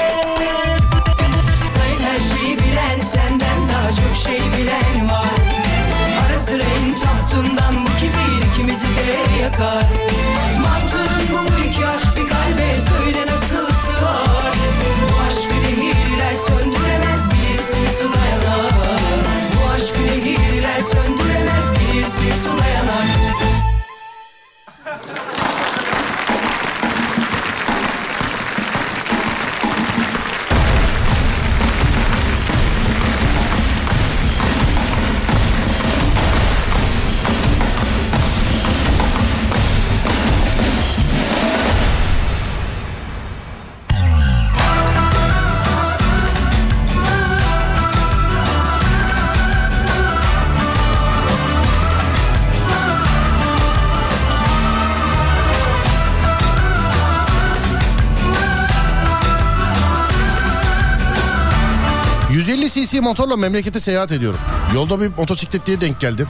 ...150 62.98 63.00
cc 63.00 63.02
motorla 63.02 63.38
memlekete 63.38 63.80
seyahat 63.80 64.12
ediyorum. 64.12 64.40
Yolda 64.76 65.02
bir 65.02 65.12
motosikletliye 65.18 65.82
denk 65.82 66.00
geldim. 66.00 66.28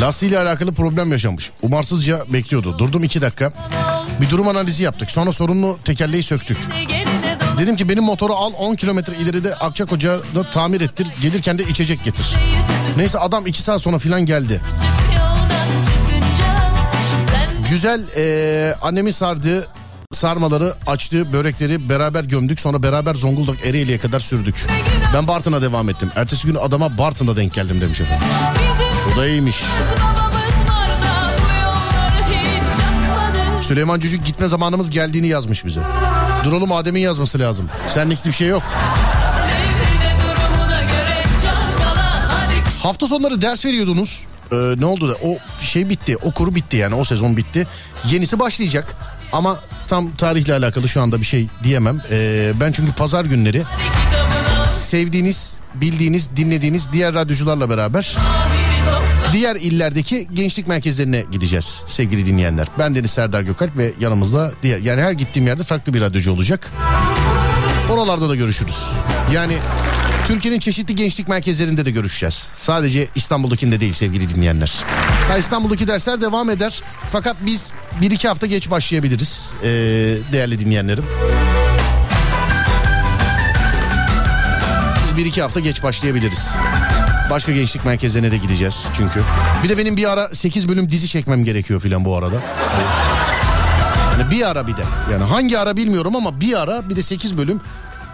Lastiğiyle 0.00 0.38
alakalı 0.38 0.74
problem 0.74 1.12
yaşamış. 1.12 1.50
Umarsızca 1.62 2.24
bekliyordu. 2.32 2.78
Durdum 2.78 3.04
iki 3.04 3.20
dakika. 3.20 3.52
Bir 4.20 4.30
durum 4.30 4.48
analizi 4.48 4.82
yaptık. 4.82 5.10
Sonra 5.10 5.32
sorunlu 5.32 5.78
tekerleği 5.84 6.22
söktük. 6.22 6.58
Dedim 7.58 7.76
ki 7.76 7.88
benim 7.88 8.04
motoru 8.04 8.32
al 8.34 8.52
10 8.58 8.74
kilometre 8.74 9.16
ileride 9.16 9.54
Akçakoca'da 9.54 10.50
tamir 10.50 10.80
ettir. 10.80 11.08
Gelirken 11.22 11.58
de 11.58 11.62
içecek 11.64 12.04
getir. 12.04 12.34
Neyse 12.96 13.18
adam 13.18 13.46
iki 13.46 13.62
saat 13.62 13.82
sonra 13.82 13.98
filan 13.98 14.26
geldi. 14.26 14.60
Güzel 17.70 18.04
eee 18.16 18.74
annemin 18.82 19.10
sardığı 19.10 19.66
sarmaları, 20.12 20.74
açtığı 20.86 21.32
börekleri 21.32 21.88
beraber 21.88 22.24
gömdük. 22.24 22.60
Sonra 22.60 22.82
beraber 22.82 23.14
Zonguldak 23.14 23.66
Ereğli'ye 23.66 23.98
kadar 23.98 24.20
sürdük. 24.20 24.66
Ben 25.14 25.28
Bartın'a 25.28 25.62
devam 25.62 25.88
ettim. 25.88 26.10
Ertesi 26.16 26.46
gün 26.46 26.54
adama 26.54 26.98
Bartın'da 26.98 27.36
denk 27.36 27.54
geldim 27.54 27.80
demiş 27.80 28.00
efendim. 28.00 28.26
O 29.14 29.16
da 29.16 29.26
iyiymiş. 29.26 29.56
Süleyman 33.60 34.00
Cücük 34.00 34.26
gitme 34.26 34.48
zamanımız 34.48 34.90
geldiğini 34.90 35.26
yazmış 35.26 35.64
bize. 35.64 35.80
Duralım 36.44 36.72
Adem'in 36.72 37.00
yazması 37.00 37.38
lazım. 37.38 37.70
Senlik 37.88 38.26
bir 38.26 38.32
şey 38.32 38.48
yok. 38.48 38.62
Hafta 42.82 43.06
sonları 43.06 43.42
ders 43.42 43.66
veriyordunuz. 43.66 44.24
Ee, 44.52 44.56
ne 44.78 44.86
oldu 44.86 45.08
da 45.08 45.14
o 45.14 45.38
şey 45.60 45.88
bitti. 45.88 46.16
O 46.16 46.30
kuru 46.30 46.54
bitti 46.54 46.76
yani 46.76 46.94
o 46.94 47.04
sezon 47.04 47.36
bitti. 47.36 47.66
Yenisi 48.10 48.38
başlayacak. 48.38 48.96
Ama 49.32 49.60
tam 49.86 50.14
tarihle 50.14 50.54
alakalı 50.54 50.88
şu 50.88 51.02
anda 51.02 51.20
bir 51.20 51.26
şey 51.26 51.48
diyemem. 51.62 52.00
Ee, 52.10 52.52
ben 52.60 52.72
çünkü 52.72 52.92
pazar 52.92 53.24
günleri 53.24 53.62
sevdiğiniz, 54.72 55.60
bildiğiniz, 55.74 56.36
dinlediğiniz 56.36 56.92
diğer 56.92 57.14
radyocularla 57.14 57.70
beraber 57.70 58.16
diğer 59.32 59.56
illerdeki 59.56 60.28
gençlik 60.32 60.68
merkezlerine 60.68 61.24
gideceğiz 61.32 61.82
sevgili 61.86 62.26
dinleyenler. 62.26 62.68
Ben 62.78 62.94
Deniz 62.94 63.10
Serdar 63.10 63.42
Gökalp 63.42 63.76
ve 63.76 63.92
yanımızda 64.00 64.52
diğer 64.62 64.78
yani 64.78 65.02
her 65.02 65.12
gittiğim 65.12 65.46
yerde 65.46 65.62
farklı 65.62 65.94
bir 65.94 66.00
radyocu 66.00 66.32
olacak. 66.32 66.70
Oralarda 67.90 68.28
da 68.28 68.36
görüşürüz. 68.36 68.84
Yani 69.32 69.54
Türkiye'nin 70.28 70.60
çeşitli 70.60 70.96
gençlik 70.96 71.28
merkezlerinde 71.28 71.86
de 71.86 71.90
görüşeceğiz. 71.90 72.48
Sadece 72.56 73.08
İstanbul'dakinde 73.14 73.80
değil 73.80 73.92
sevgili 73.92 74.28
dinleyenler. 74.28 74.84
Ha, 75.28 75.36
İstanbul'daki 75.38 75.88
dersler 75.88 76.20
devam 76.20 76.50
eder. 76.50 76.82
Fakat 77.12 77.36
biz 77.46 77.72
bir 78.00 78.10
iki 78.10 78.28
hafta 78.28 78.46
geç 78.46 78.70
başlayabiliriz 78.70 79.50
ee, 79.62 79.66
değerli 80.32 80.58
dinleyenlerim. 80.58 81.04
Biz 85.04 85.16
bir 85.16 85.26
iki 85.26 85.42
hafta 85.42 85.60
geç 85.60 85.82
başlayabiliriz. 85.82 86.50
Başka 87.30 87.52
gençlik 87.52 87.84
merkezlerine 87.84 88.30
de 88.30 88.36
gideceğiz 88.36 88.86
çünkü. 88.96 89.20
Bir 89.64 89.68
de 89.68 89.78
benim 89.78 89.96
bir 89.96 90.12
ara 90.12 90.34
8 90.34 90.68
bölüm 90.68 90.90
dizi 90.90 91.08
çekmem 91.08 91.44
gerekiyor 91.44 91.80
filan 91.80 92.04
bu 92.04 92.16
arada. 92.16 92.36
Yani 94.12 94.30
bir 94.30 94.50
ara 94.50 94.66
bir 94.66 94.76
de. 94.76 94.82
Yani 95.12 95.24
hangi 95.24 95.58
ara 95.58 95.76
bilmiyorum 95.76 96.16
ama 96.16 96.40
bir 96.40 96.60
ara 96.60 96.90
bir 96.90 96.96
de 96.96 97.02
8 97.02 97.38
bölüm. 97.38 97.60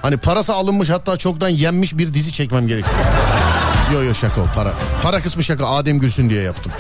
Hani 0.05 0.16
parası 0.16 0.55
alınmış 0.55 0.90
hatta 0.90 1.16
çoktan 1.16 1.48
yenmiş 1.48 1.98
bir 1.98 2.14
dizi 2.14 2.32
çekmem 2.32 2.68
gerekiyor. 2.68 2.97
Yo 3.93 4.02
yo 4.02 4.14
şaka 4.14 4.40
o 4.40 4.47
para. 4.55 4.72
Para 5.02 5.20
kısmı 5.20 5.43
şaka 5.44 5.66
Adem 5.66 5.98
Gülsün 5.98 6.31
diye 6.31 6.43
yaptım. 6.43 6.72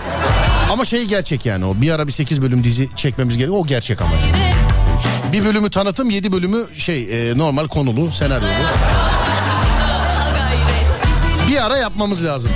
Ama 0.72 0.84
şey 0.84 1.04
gerçek 1.04 1.46
yani 1.46 1.64
o 1.64 1.74
bir 1.80 1.90
ara 1.90 2.06
bir 2.06 2.12
8 2.12 2.42
bölüm 2.42 2.64
dizi 2.64 2.88
çekmemiz 2.96 3.36
gerekiyor. 3.36 3.60
O 3.60 3.66
gerçek 3.66 4.02
ama. 4.02 4.10
yani. 4.14 4.54
Bir 5.32 5.44
bölümü 5.44 5.70
tanıtım 5.70 6.10
7 6.10 6.32
bölümü 6.32 6.58
şey 6.78 7.30
e, 7.30 7.38
normal 7.38 7.68
konulu 7.68 8.12
senaryolu. 8.12 8.52
Bir 11.48 11.66
ara 11.66 11.76
yapmamız 11.76 12.24
lazım. 12.24 12.50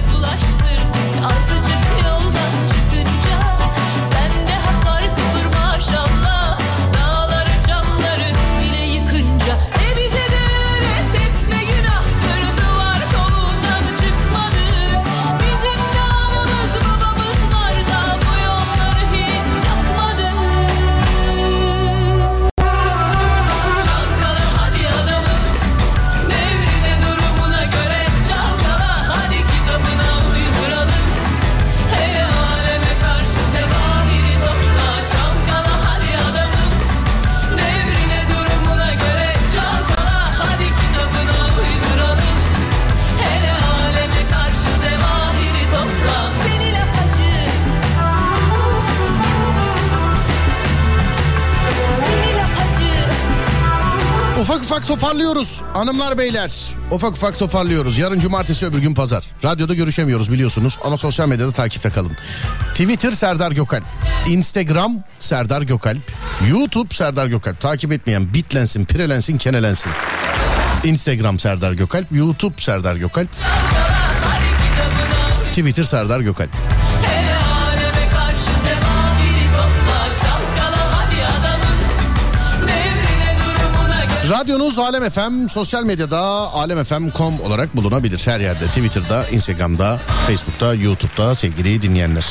Toparlıyoruz 54.89 55.63
hanımlar 55.75 56.19
beyler. 56.19 56.53
Ufak 56.91 57.11
ufak 57.11 57.39
toparlıyoruz. 57.39 57.99
Yarın 57.99 58.21
cumartesi 58.21 58.67
öbür 58.67 58.79
gün 58.79 58.95
pazar. 58.95 59.25
Radyoda 59.45 59.75
görüşemiyoruz 59.75 60.33
biliyorsunuz 60.33 60.79
ama 60.85 60.97
sosyal 60.97 61.29
medyada 61.29 61.53
takipte 61.53 61.91
kalın. 61.91 62.13
Twitter 62.73 63.13
Serdar 63.13 63.53
Gökalp. 63.53 63.85
Instagram 64.29 65.05
Serdar 65.19 65.63
Gökalp. 65.63 66.13
YouTube 66.51 66.95
Serdar 66.95 67.27
Gökalp. 67.27 67.61
Takip 67.61 67.93
etmeyen 67.93 68.35
bitlensin, 68.35 68.85
pirelensin, 68.85 69.39
kenelensin. 69.39 69.93
Instagram 70.85 71.39
Serdar 71.39 71.73
Gökalp. 71.73 72.13
YouTube 72.13 72.55
Serdar 72.57 72.97
Gökalp. 72.97 73.29
Twitter 75.53 75.85
Serdar 75.85 76.21
Gökalp. 76.21 76.68
Radyonuz 84.29 84.79
Alem 84.79 85.11
FM 85.11 85.49
sosyal 85.49 85.85
medyada 85.85 86.19
alemfm.com 86.53 87.41
olarak 87.41 87.77
bulunabilir. 87.77 88.27
Her 88.27 88.41
yerde 88.41 88.67
Twitter'da, 88.67 89.29
Instagram'da, 89.29 89.99
Facebook'ta, 90.27 90.75
YouTube'da 90.75 91.35
sevgili 91.35 91.83
dinleyenler. 91.83 92.25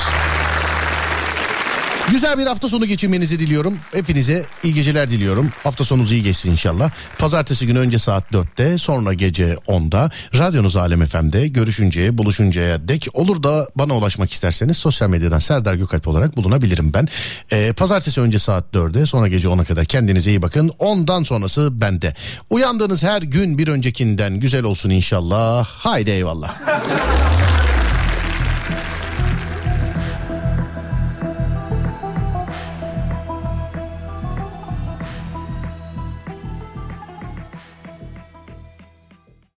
Güzel 2.11 2.37
bir 2.37 2.45
hafta 2.45 2.67
sonu 2.69 2.85
geçirmenizi 2.85 3.39
diliyorum. 3.39 3.79
Hepinize 3.93 4.45
iyi 4.63 4.73
geceler 4.73 5.09
diliyorum. 5.09 5.51
Hafta 5.63 5.83
sonunuz 5.83 6.11
iyi 6.11 6.23
geçsin 6.23 6.51
inşallah. 6.51 6.91
Pazartesi 7.17 7.67
günü 7.67 7.79
önce 7.79 7.99
saat 7.99 8.31
4'te 8.31 8.77
sonra 8.77 9.13
gece 9.13 9.53
10'da 9.53 10.11
radyonuz 10.37 10.77
Alem 10.77 11.05
FM'de 11.05 11.47
görüşünceye 11.47 12.17
buluşuncaya 12.17 12.87
dek 12.87 13.07
olur 13.13 13.43
da 13.43 13.67
bana 13.75 13.97
ulaşmak 13.97 14.31
isterseniz 14.31 14.77
sosyal 14.77 15.09
medyadan 15.09 15.39
Serdar 15.39 15.73
Gökalp 15.73 16.07
olarak 16.07 16.37
bulunabilirim 16.37 16.93
ben. 16.93 17.07
Ee, 17.51 17.73
pazartesi 17.73 18.21
önce 18.21 18.39
saat 18.39 18.65
4'e 18.73 19.05
sonra 19.05 19.27
gece 19.27 19.47
10'a 19.47 19.63
kadar 19.63 19.85
kendinize 19.85 20.29
iyi 20.29 20.41
bakın. 20.41 20.71
Ondan 20.79 21.23
sonrası 21.23 21.81
bende. 21.81 22.13
Uyandığınız 22.49 23.03
her 23.03 23.21
gün 23.21 23.57
bir 23.57 23.67
öncekinden 23.67 24.39
güzel 24.39 24.63
olsun 24.63 24.89
inşallah. 24.89 25.65
Haydi 25.65 26.09
eyvallah. 26.09 26.55